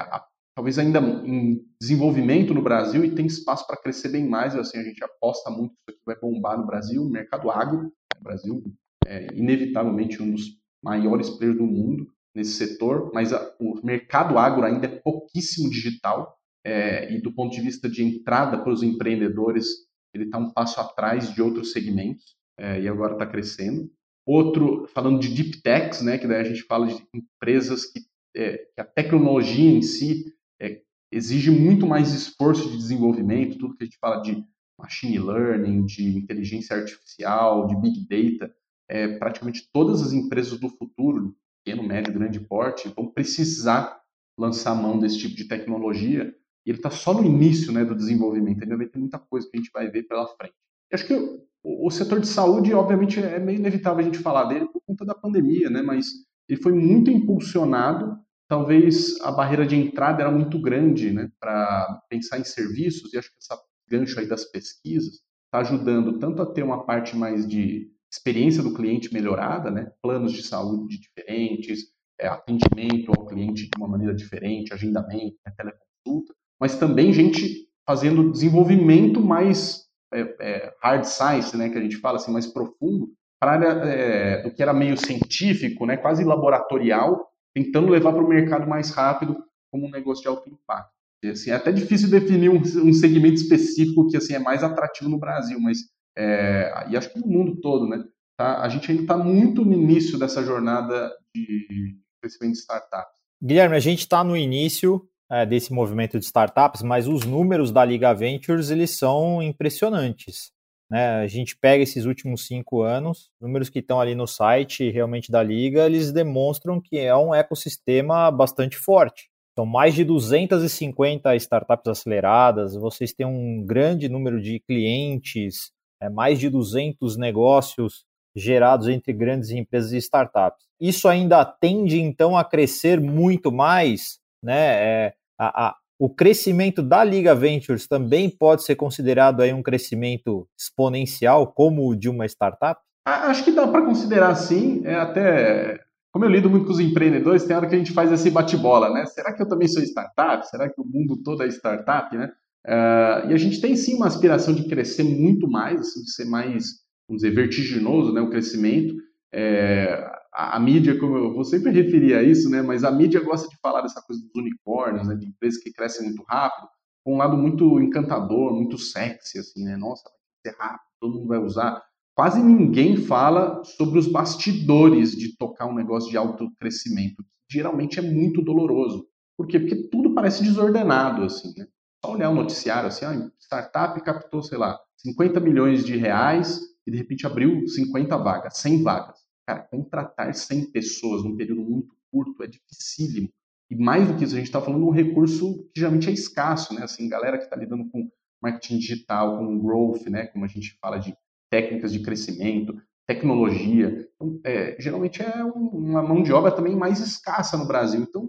talvez 0.59 0.77
ainda 0.77 0.99
em 0.99 1.65
desenvolvimento 1.81 2.53
no 2.53 2.61
Brasil 2.61 3.05
e 3.05 3.15
tem 3.15 3.27
espaço 3.27 3.65
para 3.65 3.77
crescer 3.77 4.09
bem 4.09 4.29
mais. 4.29 4.57
Assim, 4.57 4.77
a 4.77 4.83
gente 4.83 5.05
aposta 5.05 5.49
muito 5.51 5.71
que 5.71 5.77
isso 5.77 5.91
aqui 5.91 6.01
vai 6.05 6.19
bombar 6.19 6.59
no 6.59 6.67
Brasil, 6.67 7.01
o 7.01 7.09
mercado 7.09 7.49
agro. 7.49 7.83
Né, 7.85 7.91
o 8.19 8.25
Brasil 8.25 8.65
é 9.07 9.29
inevitavelmente 9.35 10.21
um 10.21 10.33
dos 10.33 10.59
maiores 10.83 11.31
players 11.31 11.59
do 11.59 11.65
mundo 11.65 12.09
nesse 12.35 12.55
setor, 12.55 13.13
mas 13.15 13.33
a, 13.33 13.55
o 13.61 13.81
mercado 13.87 14.37
agro 14.37 14.65
ainda 14.65 14.87
é 14.87 14.97
pouquíssimo 14.97 15.71
digital 15.71 16.37
é, 16.67 17.15
e 17.15 17.21
do 17.21 17.33
ponto 17.33 17.55
de 17.55 17.61
vista 17.61 17.89
de 17.89 18.03
entrada 18.03 18.59
para 18.59 18.73
os 18.73 18.83
empreendedores, 18.83 19.69
ele 20.13 20.25
está 20.25 20.39
um 20.39 20.51
passo 20.51 20.81
atrás 20.81 21.33
de 21.33 21.41
outros 21.41 21.71
segmentos 21.71 22.35
é, 22.59 22.81
e 22.81 22.89
agora 22.89 23.13
está 23.13 23.27
crescendo. 23.27 23.89
Outro, 24.27 24.89
falando 24.89 25.21
de 25.21 25.29
deep 25.29 25.63
techs, 25.63 26.03
né, 26.03 26.19
que 26.19 26.27
daí 26.27 26.41
a 26.41 26.45
gente 26.45 26.65
fala 26.65 26.89
de 26.89 27.01
empresas 27.15 27.85
que, 27.85 28.01
é, 28.37 28.57
que 28.75 28.81
a 28.81 28.85
tecnologia 28.85 29.71
em 29.71 29.83
si 29.83 30.37
é, 30.61 30.83
exige 31.11 31.51
muito 31.51 31.87
mais 31.87 32.13
esforço 32.13 32.71
de 32.71 32.77
desenvolvimento, 32.77 33.59
tudo 33.59 33.77
que 33.77 33.85
a 33.85 33.87
gente 33.87 33.99
fala 33.99 34.21
de 34.21 34.45
machine 34.79 35.19
learning, 35.19 35.85
de 35.85 36.19
inteligência 36.19 36.77
artificial, 36.77 37.67
de 37.67 37.77
big 37.77 38.07
data, 38.09 38.55
é, 38.89 39.19
praticamente 39.19 39.69
todas 39.73 40.01
as 40.01 40.13
empresas 40.13 40.59
do 40.59 40.69
futuro, 40.69 41.35
pequeno, 41.65 41.87
médio, 41.87 42.15
grande 42.15 42.41
porte, 42.41 42.89
vão 42.89 43.11
precisar 43.11 44.01
lançar 44.39 44.75
mão 44.75 44.99
desse 44.99 45.19
tipo 45.19 45.35
de 45.35 45.45
tecnologia. 45.47 46.35
E 46.65 46.71
ele 46.71 46.79
está 46.79 46.91
só 46.91 47.13
no 47.13 47.25
início 47.25 47.73
né, 47.73 47.85
do 47.85 47.95
desenvolvimento, 47.95 48.63
ainda 48.63 48.77
vai 48.77 48.87
ter 48.87 48.99
muita 48.99 49.19
coisa 49.19 49.49
que 49.51 49.57
a 49.57 49.61
gente 49.61 49.73
vai 49.73 49.91
ver 49.91 50.05
pela 50.05 50.29
frente. 50.29 50.55
E 50.91 50.95
acho 50.95 51.07
que 51.07 51.15
o, 51.15 51.87
o, 51.87 51.91
setor 51.91 52.21
de 52.21 52.29
saúde, 52.29 52.73
obviamente, 52.73 53.21
é 53.21 53.39
meio 53.39 53.59
inevitável 53.59 54.01
a 54.01 54.03
gente 54.03 54.19
falar 54.19 54.45
dele 54.45 54.67
por 54.67 54.81
conta 54.87 55.05
da 55.05 55.15
pandemia, 55.15 55.69
né, 55.69 55.83
mas 55.83 56.07
ele 56.49 56.61
foi 56.61 56.73
muito 56.73 57.11
impulsionado 57.11 58.19
talvez 58.49 59.21
a 59.21 59.31
barreira 59.31 59.67
de 59.67 59.77
entrada 59.77 60.23
era 60.23 60.31
muito 60.31 60.61
grande 60.61 61.13
né, 61.13 61.31
para 61.39 62.01
pensar 62.09 62.39
em 62.39 62.45
serviços, 62.45 63.13
e 63.13 63.19
acho 63.19 63.29
que 63.29 63.37
essa 63.41 63.61
gancho 63.89 64.19
aí 64.19 64.27
das 64.27 64.45
pesquisas 64.45 65.21
está 65.47 65.61
ajudando 65.61 66.19
tanto 66.19 66.43
a 66.43 66.47
ter 66.47 66.63
uma 66.63 66.85
parte 66.85 67.17
mais 67.17 67.47
de 67.47 67.91
experiência 68.11 68.63
do 68.63 68.75
cliente 68.75 69.13
melhorada, 69.13 69.71
né, 69.71 69.91
planos 70.03 70.33
de 70.33 70.43
saúde 70.43 70.99
diferentes, 70.99 71.81
é, 72.19 72.27
atendimento 72.27 73.13
ao 73.13 73.27
cliente 73.27 73.65
de 73.65 73.71
uma 73.79 73.89
maneira 73.89 74.15
diferente, 74.15 74.73
agendamento, 74.73 75.37
né, 75.47 75.53
teleconsulta, 75.57 76.35
mas 76.61 76.77
também 76.77 77.13
gente 77.13 77.69
fazendo 77.87 78.33
desenvolvimento 78.33 79.21
mais 79.21 79.87
é, 80.13 80.21
é, 80.41 80.75
hard 80.83 81.05
science, 81.05 81.57
né, 81.57 81.69
que 81.69 81.79
a 81.79 81.83
gente 81.83 81.97
fala 81.97 82.17
assim, 82.17 82.33
mais 82.33 82.47
profundo, 82.47 83.13
para 83.41 83.53
área 83.53 83.69
é, 83.89 84.43
do 84.43 84.51
que 84.53 84.63
era 84.63 84.73
meio 84.73 84.97
científico, 84.97 85.87
né, 85.87 85.97
quase 85.97 86.25
laboratorial, 86.25 87.28
tentando 87.59 87.91
levar 87.91 88.13
para 88.13 88.23
o 88.23 88.29
mercado 88.29 88.69
mais 88.69 88.91
rápido 88.91 89.37
como 89.71 89.87
um 89.87 89.91
negócio 89.91 90.23
de 90.23 90.29
alto 90.29 90.49
impacto. 90.49 90.93
E, 91.23 91.31
assim, 91.31 91.51
é 91.51 91.55
até 91.55 91.73
difícil 91.73 92.09
definir 92.09 92.49
um, 92.49 92.61
um, 92.61 92.93
segmento 92.93 93.35
específico 93.35 94.07
que 94.09 94.17
assim 94.17 94.35
é 94.35 94.39
mais 94.39 94.63
atrativo 94.63 95.11
no 95.11 95.19
Brasil, 95.19 95.59
mas 95.61 95.79
é, 96.17 96.87
e 96.89 96.97
acho 96.97 97.13
que 97.13 97.19
no 97.19 97.27
mundo 97.27 97.61
todo, 97.61 97.89
né? 97.89 98.05
Tá? 98.39 98.63
A 98.63 98.69
gente 98.69 98.91
ainda 98.91 99.03
está 99.03 99.17
muito 99.17 99.65
no 99.65 99.73
início 99.73 100.17
dessa 100.19 100.45
jornada 100.45 101.13
de 101.35 101.97
crescimento 102.23 102.53
de 102.53 102.61
startups. 102.61 103.19
Guilherme, 103.43 103.77
a 103.77 103.81
gente 103.81 104.01
está 104.01 104.23
no 104.23 104.37
início 104.37 105.09
é, 105.31 105.45
desse 105.45 105.73
movimento 105.73 106.19
de 106.19 106.25
startups, 106.25 106.83
mas 106.83 107.09
os 107.09 107.25
números 107.25 107.73
da 107.73 107.85
Liga 107.85 108.15
Ventures 108.15 108.71
eles 108.71 108.97
são 108.97 109.43
impressionantes. 109.43 110.53
Né? 110.91 111.17
A 111.17 111.27
gente 111.27 111.57
pega 111.57 111.83
esses 111.83 112.05
últimos 112.05 112.47
cinco 112.47 112.83
anos, 112.83 113.31
números 113.41 113.69
que 113.69 113.81
estão 113.81 114.01
ali 114.01 114.15
no 114.15 114.27
site 114.27 114.91
realmente 114.91 115.31
da 115.31 115.43
Liga, 115.43 115.87
eles 115.87 116.13
demonstram 116.13 116.81
que 116.81 116.99
é 116.99 117.15
um 117.15 117.35
ecossistema 117.35 118.31
bastante 118.31 118.77
forte. 118.77 119.29
São 119.59 119.67
mais 119.67 119.95
de 119.95 120.05
250 120.05 121.35
startups 121.37 121.89
aceleradas, 121.89 122.75
vocês 122.75 123.13
têm 123.13 123.27
um 123.27 123.65
grande 123.67 124.09
número 124.09 124.41
de 124.41 124.61
clientes, 124.61 125.73
é, 126.01 126.09
mais 126.09 126.39
de 126.39 126.49
200 126.49 127.17
negócios 127.17 128.05
gerados 128.37 128.87
entre 128.89 129.13
grandes 129.13 129.51
empresas 129.51 129.93
e 129.93 129.97
startups. 129.97 130.65
Isso 130.81 131.09
ainda 131.09 131.45
tende, 131.45 132.01
então, 132.01 132.37
a 132.37 132.45
crescer 132.45 133.01
muito 133.01 133.51
mais, 133.51 134.21
né? 134.41 135.07
É, 135.07 135.15
a, 135.37 135.69
a, 135.69 135.77
o 135.99 136.09
crescimento 136.09 136.83
da 136.83 137.03
Liga 137.03 137.35
Ventures 137.35 137.87
também 137.87 138.31
pode 138.31 138.63
ser 138.63 138.77
considerado 138.77 139.41
aí 139.41 139.53
um 139.53 139.63
crescimento 139.63 140.49
exponencial, 140.57 141.53
como 141.53 141.89
o 141.89 141.97
de 141.97 142.09
uma 142.09 142.27
startup? 142.27 142.81
Acho 143.05 143.45
que 143.45 143.53
dá 143.53 143.67
para 143.67 143.85
considerar 143.85 144.35
sim. 144.35 144.83
É 144.85 144.95
até 144.95 145.81
como 146.13 146.25
eu 146.25 146.31
lido 146.31 146.49
muito 146.49 146.67
com 146.67 146.73
os 146.73 146.81
empreendedores, 146.81 147.45
tem 147.45 147.57
hora 147.57 147.69
que 147.69 147.75
a 147.75 147.79
gente 147.79 147.93
faz 147.93 148.11
esse 148.11 148.31
bate-bola, 148.31 148.93
né? 148.93 149.07
Será 149.07 149.33
que 149.33 149.43
eu 149.43 149.49
também 149.49 149.69
sou 149.69 149.83
startup? 149.83 150.49
Será 150.49 150.69
que 150.69 150.81
o 150.81 150.85
mundo 150.85 151.17
todo 151.23 151.43
é 151.43 151.49
startup, 151.49 152.17
né? 152.17 152.31
Uh, 152.67 153.31
e 153.31 153.35
a 153.35 153.37
gente 153.37 153.61
tem 153.61 153.77
sim 153.77 153.95
uma 153.95 154.07
aspiração 154.07 154.55
de 154.55 154.69
crescer 154.69 155.05
muito 155.05 155.49
mais, 155.49 155.81
assim, 155.81 156.03
de 156.03 156.13
ser 156.13 156.25
mais, 156.25 156.65
vamos 157.09 157.23
dizer, 157.23 157.35
vertiginoso, 157.35 158.13
né? 158.13 158.21
O 158.21 158.31
crescimento. 158.31 158.95
É, 159.33 160.08
a, 160.39 160.57
a, 160.57 160.61
mídia, 160.61 160.97
como 160.97 161.17
eu 161.17 161.35
vou 161.35 161.45
sempre 161.45 161.73
referir 161.73 162.15
a 162.15 162.23
isso, 162.23 162.49
né, 162.49 162.63
mas 162.63 162.85
a 162.85 162.93
mídia 162.93 163.21
gosta 163.21 163.49
de 163.49 163.57
falar 163.61 163.83
dessa 163.83 164.01
coisa 164.01 164.23
dos 164.23 164.31
unicórnios, 164.37 165.09
né, 165.09 165.17
de 165.17 165.27
empresas 165.27 165.61
que 165.61 165.73
crescem 165.73 166.07
muito 166.07 166.23
rápido, 166.23 166.69
com 167.05 167.15
um 167.15 167.17
lado 167.17 167.37
muito 167.37 167.81
encantador, 167.81 168.55
muito 168.55 168.79
sexy, 168.79 169.41
assim, 169.41 169.65
né, 169.65 169.77
nossa, 169.77 170.05
vai 170.05 170.53
ser 170.53 170.59
rápido, 170.61 170.87
todo 171.01 171.15
mundo 171.15 171.27
vai 171.27 171.39
usar. 171.39 171.83
Quase 172.15 172.41
ninguém 172.41 172.97
fala 172.97 173.65
sobre 173.65 173.99
os 173.99 174.07
bastidores 174.07 175.11
de 175.11 175.37
tocar 175.37 175.67
um 175.67 175.75
negócio 175.75 176.09
de 176.09 176.17
alto 176.17 176.49
crescimento, 176.61 177.25
geralmente 177.51 177.99
é 177.99 178.03
muito 178.03 178.41
doloroso. 178.41 179.09
Por 179.37 179.49
quê? 179.49 179.59
Porque 179.59 179.89
tudo 179.89 180.15
parece 180.15 180.45
desordenado, 180.45 181.25
assim, 181.25 181.53
né? 181.57 181.67
Só 182.05 182.13
olhar 182.13 182.31
o 182.31 182.35
noticiário, 182.35 182.89
assim, 182.89 183.05
ah, 183.05 183.29
startup 183.41 184.01
captou, 184.03 184.41
sei 184.43 184.57
lá, 184.57 184.79
50 184.99 185.41
milhões 185.41 185.85
de 185.85 185.97
reais 185.97 186.61
e 186.87 186.93
de 186.93 186.97
repente 186.97 187.27
abriu 187.27 187.67
50 187.67 188.17
vagas, 188.19 188.59
100 188.59 188.85
vagas. 188.85 189.28
Cara, 189.49 189.61
contratar 189.61 190.35
100 190.35 190.73
pessoas 190.73 191.25
num 191.25 191.35
período 191.35 191.63
muito 191.63 191.97
curto 192.13 192.43
é 192.43 192.47
dificílimo. 192.47 193.31
E 193.71 193.75
mais 193.75 194.07
do 194.07 194.15
que 194.15 194.23
isso, 194.23 194.35
a 194.35 194.37
gente 194.37 194.49
está 194.49 194.61
falando 194.61 194.83
de 194.83 194.89
um 194.89 194.93
recurso 194.93 195.65
que 195.73 195.81
geralmente 195.81 196.11
é 196.11 196.13
escasso, 196.13 196.75
né? 196.75 196.83
Assim, 196.83 197.09
galera 197.09 197.39
que 197.39 197.45
está 197.45 197.57
lidando 197.57 197.89
com 197.89 198.11
marketing 198.43 198.79
digital, 198.79 199.39
com 199.39 199.59
growth, 199.59 200.07
né? 200.09 200.27
Como 200.27 200.45
a 200.45 200.49
gente 200.49 200.77
fala 200.79 200.99
de 200.99 201.17
técnicas 201.51 201.95
de 201.95 202.01
crescimento, 202.01 202.79
tecnologia. 203.07 204.07
Então, 204.17 204.39
é, 204.45 204.77
geralmente 204.79 205.23
é 205.23 205.43
uma 205.43 206.03
mão 206.03 206.23
de 206.23 206.31
obra 206.31 206.53
também 206.53 206.77
mais 206.77 207.01
escassa 207.01 207.57
no 207.57 207.67
Brasil. 207.67 208.03
Então, 208.03 208.29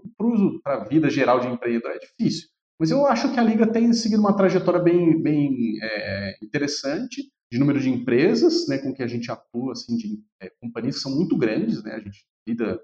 para 0.62 0.76
a 0.76 0.84
vida 0.84 1.10
geral 1.10 1.38
de 1.38 1.48
empreendedor 1.48 1.90
é 1.90 1.98
difícil. 1.98 2.48
Mas 2.78 2.90
eu 2.90 3.04
acho 3.04 3.30
que 3.30 3.38
a 3.38 3.42
Liga 3.44 3.66
tem 3.66 3.92
seguido 3.92 4.22
uma 4.22 4.34
trajetória 4.34 4.80
bem, 4.80 5.20
bem 5.20 5.74
é, 5.82 6.38
interessante 6.42 7.30
de 7.50 7.58
número 7.58 7.80
de 7.80 7.90
empresas 7.90 8.68
né, 8.68 8.78
com 8.78 8.94
que 8.94 9.02
a 9.02 9.06
gente 9.06 9.30
atua, 9.30 9.72
assim, 9.72 9.96
de 9.96 10.22
é, 10.40 10.50
companhias 10.60 10.96
que 10.96 11.02
são 11.02 11.14
muito 11.14 11.36
grandes, 11.36 11.82
né, 11.82 11.94
a 11.94 12.00
gente 12.00 12.24
lida 12.46 12.80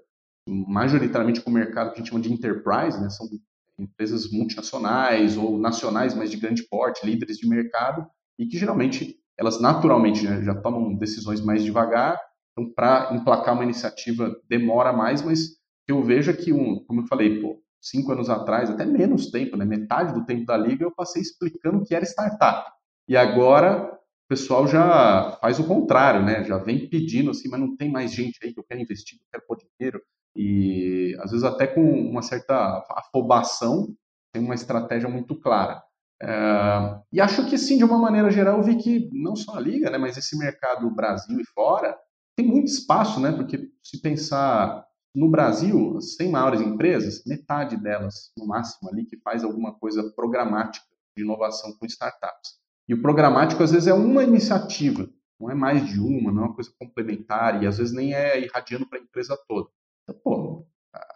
majoritariamente 0.47 1.41
com 1.41 1.49
o 1.49 1.53
mercado 1.53 1.91
que 1.91 1.95
a 1.95 1.97
gente 1.97 2.09
chama 2.09 2.21
de 2.21 2.31
enterprise, 2.31 2.99
né, 3.01 3.09
são 3.09 3.27
empresas 3.79 4.29
multinacionais 4.31 5.37
ou 5.37 5.57
nacionais, 5.57 6.13
mas 6.13 6.31
de 6.31 6.37
grande 6.37 6.63
porte, 6.63 7.05
líderes 7.05 7.37
de 7.37 7.47
mercado, 7.47 8.05
e 8.37 8.45
que 8.45 8.57
geralmente 8.57 9.17
elas 9.37 9.61
naturalmente 9.61 10.25
né, 10.25 10.43
já 10.43 10.55
tomam 10.55 10.95
decisões 10.95 11.39
mais 11.41 11.63
devagar, 11.63 12.19
então 12.51 12.73
para 12.73 13.13
emplacar 13.13 13.53
uma 13.53 13.63
iniciativa 13.63 14.35
demora 14.49 14.91
mais, 14.91 15.21
mas 15.21 15.57
eu 15.87 16.03
vejo 16.03 16.31
é 16.31 16.33
que, 16.33 16.51
um, 16.51 16.83
como 16.85 17.01
eu 17.01 17.07
falei, 17.07 17.39
pô, 17.39 17.61
cinco 17.79 18.11
anos 18.11 18.29
atrás, 18.29 18.69
até 18.69 18.85
menos 18.85 19.31
tempo, 19.31 19.55
né, 19.55 19.63
metade 19.63 20.13
do 20.13 20.25
tempo 20.25 20.45
da 20.45 20.57
liga, 20.57 20.83
eu 20.83 20.91
passei 20.91 21.21
explicando 21.21 21.77
o 21.77 21.85
que 21.85 21.95
era 21.95 22.03
startup. 22.03 22.69
E 23.07 23.15
agora 23.15 23.97
pessoal 24.27 24.67
já 24.67 25.37
faz 25.41 25.59
o 25.59 25.67
contrário, 25.67 26.23
né? 26.23 26.43
Já 26.43 26.57
vem 26.57 26.89
pedindo 26.89 27.31
assim, 27.31 27.49
mas 27.49 27.59
não 27.59 27.75
tem 27.75 27.91
mais 27.91 28.11
gente 28.11 28.39
aí 28.43 28.53
que 28.53 28.59
eu 28.59 28.63
quero 28.63 28.81
investir, 28.81 29.17
que 29.17 29.23
eu 29.23 29.29
quero 29.31 29.47
pôr 29.47 29.57
dinheiro. 29.57 30.01
E 30.35 31.17
às 31.19 31.31
vezes 31.31 31.43
até 31.43 31.67
com 31.67 31.81
uma 31.81 32.21
certa 32.21 32.85
afobação, 32.91 33.87
tem 34.33 34.43
uma 34.43 34.55
estratégia 34.55 35.09
muito 35.09 35.39
clara. 35.39 35.81
É, 36.21 36.99
e 37.11 37.21
acho 37.21 37.47
que 37.49 37.57
sim, 37.57 37.77
de 37.77 37.83
uma 37.83 37.97
maneira 37.97 38.29
geral, 38.31 38.57
eu 38.57 38.63
vi 38.63 38.77
que 38.77 39.09
não 39.13 39.35
só 39.35 39.55
a 39.55 39.59
Liga, 39.59 39.89
né, 39.89 39.97
mas 39.97 40.17
esse 40.17 40.37
mercado 40.37 40.89
Brasil 40.89 41.39
e 41.39 41.45
fora 41.53 41.97
tem 42.35 42.45
muito 42.45 42.67
espaço, 42.67 43.19
né? 43.19 43.31
Porque 43.31 43.69
se 43.83 43.99
pensar 44.01 44.85
no 45.15 45.29
Brasil, 45.29 45.97
as 45.97 46.15
100 46.15 46.29
maiores 46.29 46.61
empresas, 46.61 47.23
metade 47.25 47.75
delas, 47.77 48.31
no 48.37 48.45
máximo 48.45 48.89
ali, 48.89 49.05
que 49.05 49.17
faz 49.21 49.43
alguma 49.43 49.73
coisa 49.73 50.11
programática 50.15 50.85
de 51.15 51.23
inovação 51.23 51.75
com 51.77 51.85
startups. 51.87 52.56
E 52.87 52.93
o 52.93 53.01
programático, 53.01 53.61
às 53.61 53.71
vezes, 53.71 53.87
é 53.87 53.93
uma 53.93 54.23
iniciativa, 54.23 55.09
não 55.39 55.49
é 55.49 55.55
mais 55.55 55.85
de 55.87 55.99
uma, 55.99 56.31
não 56.31 56.43
é 56.43 56.45
uma 56.45 56.55
coisa 56.55 56.71
complementar, 56.79 57.61
e 57.61 57.67
às 57.67 57.77
vezes 57.77 57.93
nem 57.93 58.13
é 58.13 58.39
irradiando 58.39 58.87
para 58.87 58.97
a 58.97 59.01
empresa 59.01 59.37
toda. 59.47 59.67
Então, 60.03 60.21
pô, 60.23 60.65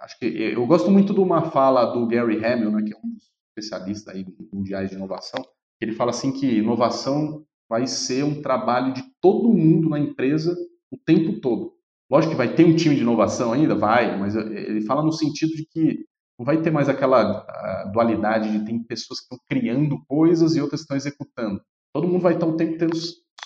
acho 0.02 0.20
que 0.20 0.26
eu 0.26 0.66
gosto 0.68 0.92
muito 0.92 1.14
de 1.14 1.20
uma 1.20 1.50
fala 1.50 1.86
do 1.86 2.06
Gary 2.08 2.38
Hamel, 2.44 2.72
né, 2.72 2.84
que 2.84 2.94
é 2.94 2.98
um 2.98 3.14
dos 3.14 3.32
especialistas 3.50 4.14
aí 4.14 4.26
mundiais 4.52 4.90
de 4.90 4.96
inovação, 4.96 5.44
ele 5.80 5.94
fala 5.94 6.12
assim 6.12 6.32
que 6.32 6.60
inovação 6.60 7.46
vai 7.70 7.88
ser 7.88 8.24
um 8.24 8.42
trabalho 8.42 8.94
de 8.94 9.04
todo 9.22 9.54
mundo 9.54 9.90
na 9.90 10.00
empresa 10.00 10.56
o 10.92 10.98
tempo 10.98 11.40
todo. 11.40 11.74
Lógico 12.10 12.32
que 12.32 12.38
vai 12.38 12.54
ter 12.54 12.66
um 12.66 12.76
time 12.76 12.96
de 12.96 13.02
inovação 13.02 13.54
ainda, 13.54 13.74
vai, 13.74 14.18
mas 14.20 14.36
ele 14.36 14.82
fala 14.82 15.02
no 15.02 15.14
sentido 15.14 15.54
de 15.56 15.66
que 15.66 16.06
não 16.42 16.46
vai 16.46 16.60
ter 16.60 16.72
mais 16.72 16.90
aquela 16.90 17.46
dualidade 17.94 18.52
de 18.52 18.66
tem 18.66 18.82
pessoas 18.84 19.20
que 19.20 19.26
estão 19.26 19.40
criando 19.48 20.04
coisas 20.08 20.56
e 20.56 20.62
outras 20.62 20.82
estão 20.82 20.98
executando. 20.98 21.62
Todo 21.94 22.08
mundo 22.08 22.22
vai 22.22 22.34
estar 22.34 22.48
o 22.48 22.58
tempo 22.58 22.80
tendo, 22.80 22.98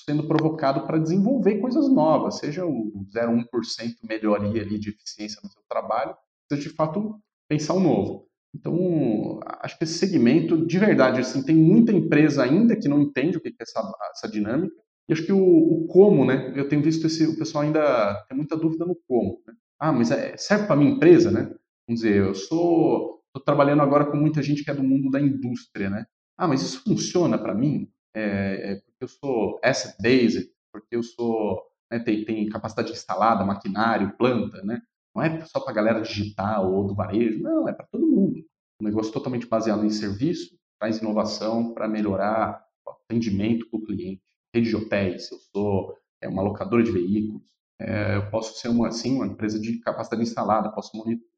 sendo 0.06 0.26
provocado 0.28 0.88
para 0.88 0.98
desenvolver 0.98 1.60
coisas 1.60 1.90
novas, 1.90 2.38
seja 2.38 2.66
o 2.66 3.06
0,1% 3.14 3.96
melhoria 4.08 4.62
ali 4.62 4.80
de 4.80 4.92
eficiência 4.92 5.42
no 5.44 5.50
seu 5.50 5.62
trabalho, 5.70 6.16
seja 6.50 6.70
de 6.70 6.76
fato 6.76 7.20
pensar 7.50 7.74
o 7.74 7.78
um 7.78 7.84
novo. 7.84 8.28
Então, 8.56 9.42
acho 9.62 9.78
que 9.78 9.84
esse 9.84 9.98
segmento, 9.98 10.66
de 10.66 10.80
verdade, 10.80 11.20
assim, 11.20 11.44
tem 11.44 11.56
muita 11.56 11.92
empresa 11.92 12.44
ainda 12.44 12.78
que 12.78 12.88
não 12.88 13.02
entende 13.02 13.36
o 13.36 13.42
que 13.42 13.50
é 13.50 13.52
essa, 13.60 13.82
essa 14.12 14.30
dinâmica. 14.30 14.74
E 15.10 15.14
acho 15.14 15.26
que 15.26 15.34
o, 15.34 15.44
o, 15.44 15.88
como, 15.88 16.24
né? 16.24 16.54
Eu 16.56 16.70
tenho 16.70 16.82
visto 16.82 17.06
esse, 17.08 17.28
o 17.28 17.38
pessoal 17.38 17.66
ainda 17.66 18.24
tem 18.30 18.38
muita 18.38 18.56
dúvida 18.56 18.86
no 18.86 18.96
como. 19.06 19.42
Né? 19.46 19.54
Ah, 19.78 19.92
mas 19.92 20.10
é, 20.12 20.38
serve 20.38 20.66
para 20.66 20.78
minha 20.78 20.92
empresa, 20.92 21.30
né? 21.30 21.54
Vamos 21.88 22.02
dizer, 22.02 22.18
eu 22.18 22.36
sou 22.36 23.22
estou 23.28 23.44
trabalhando 23.44 23.82
agora 23.82 24.06
com 24.06 24.18
muita 24.18 24.42
gente 24.42 24.64
que 24.64 24.72
é 24.72 24.74
do 24.74 24.84
mundo 24.84 25.10
da 25.12 25.20
indústria, 25.20 25.90
né? 25.90 26.06
Ah, 26.38 26.48
mas 26.48 26.62
isso 26.62 26.82
funciona 26.84 27.38
para 27.38 27.54
mim? 27.54 27.90
É, 28.14 28.72
é, 28.72 28.76
porque 28.76 29.04
eu 29.04 29.08
sou 29.08 29.60
asset 29.62 29.96
based, 30.02 30.50
porque 30.72 30.96
eu 30.96 31.04
sou 31.04 31.62
né, 31.92 32.00
tem, 32.00 32.24
tem 32.24 32.48
capacidade 32.50 32.92
instalada, 32.92 33.44
maquinário, 33.44 34.16
planta, 34.18 34.62
né? 34.64 34.82
Não 35.14 35.22
é 35.22 35.46
só 35.46 35.60
para 35.60 35.74
galera 35.74 36.02
digital 36.02 36.74
ou 36.74 36.88
do 36.88 36.96
varejo, 36.96 37.42
não, 37.42 37.68
é 37.68 37.74
para 37.74 37.86
todo 37.86 38.08
mundo. 38.08 38.44
Um 38.82 38.86
negócio 38.86 39.12
totalmente 39.12 39.48
baseado 39.48 39.86
em 39.86 39.90
serviço, 39.90 40.58
traz 40.80 40.98
inovação 41.00 41.74
para 41.74 41.88
melhorar 41.88 42.62
o 42.86 42.92
atendimento 42.92 43.70
para 43.70 43.80
o 43.80 43.84
cliente. 43.84 44.22
Rede 44.54 44.70
de 44.70 44.76
hotéis, 44.76 45.32
eu 45.32 45.38
sou 45.54 45.98
é, 46.22 46.28
uma 46.28 46.42
locadora 46.42 46.84
de 46.84 46.92
veículos, 46.92 47.44
é, 47.80 48.16
eu 48.16 48.30
posso 48.30 48.58
ser 48.60 48.70
uma, 48.70 48.88
assim, 48.88 49.16
uma 49.16 49.28
empresa 49.28 49.60
de 49.60 49.80
capacidade 49.80 50.24
instalada, 50.24 50.72
posso 50.72 50.96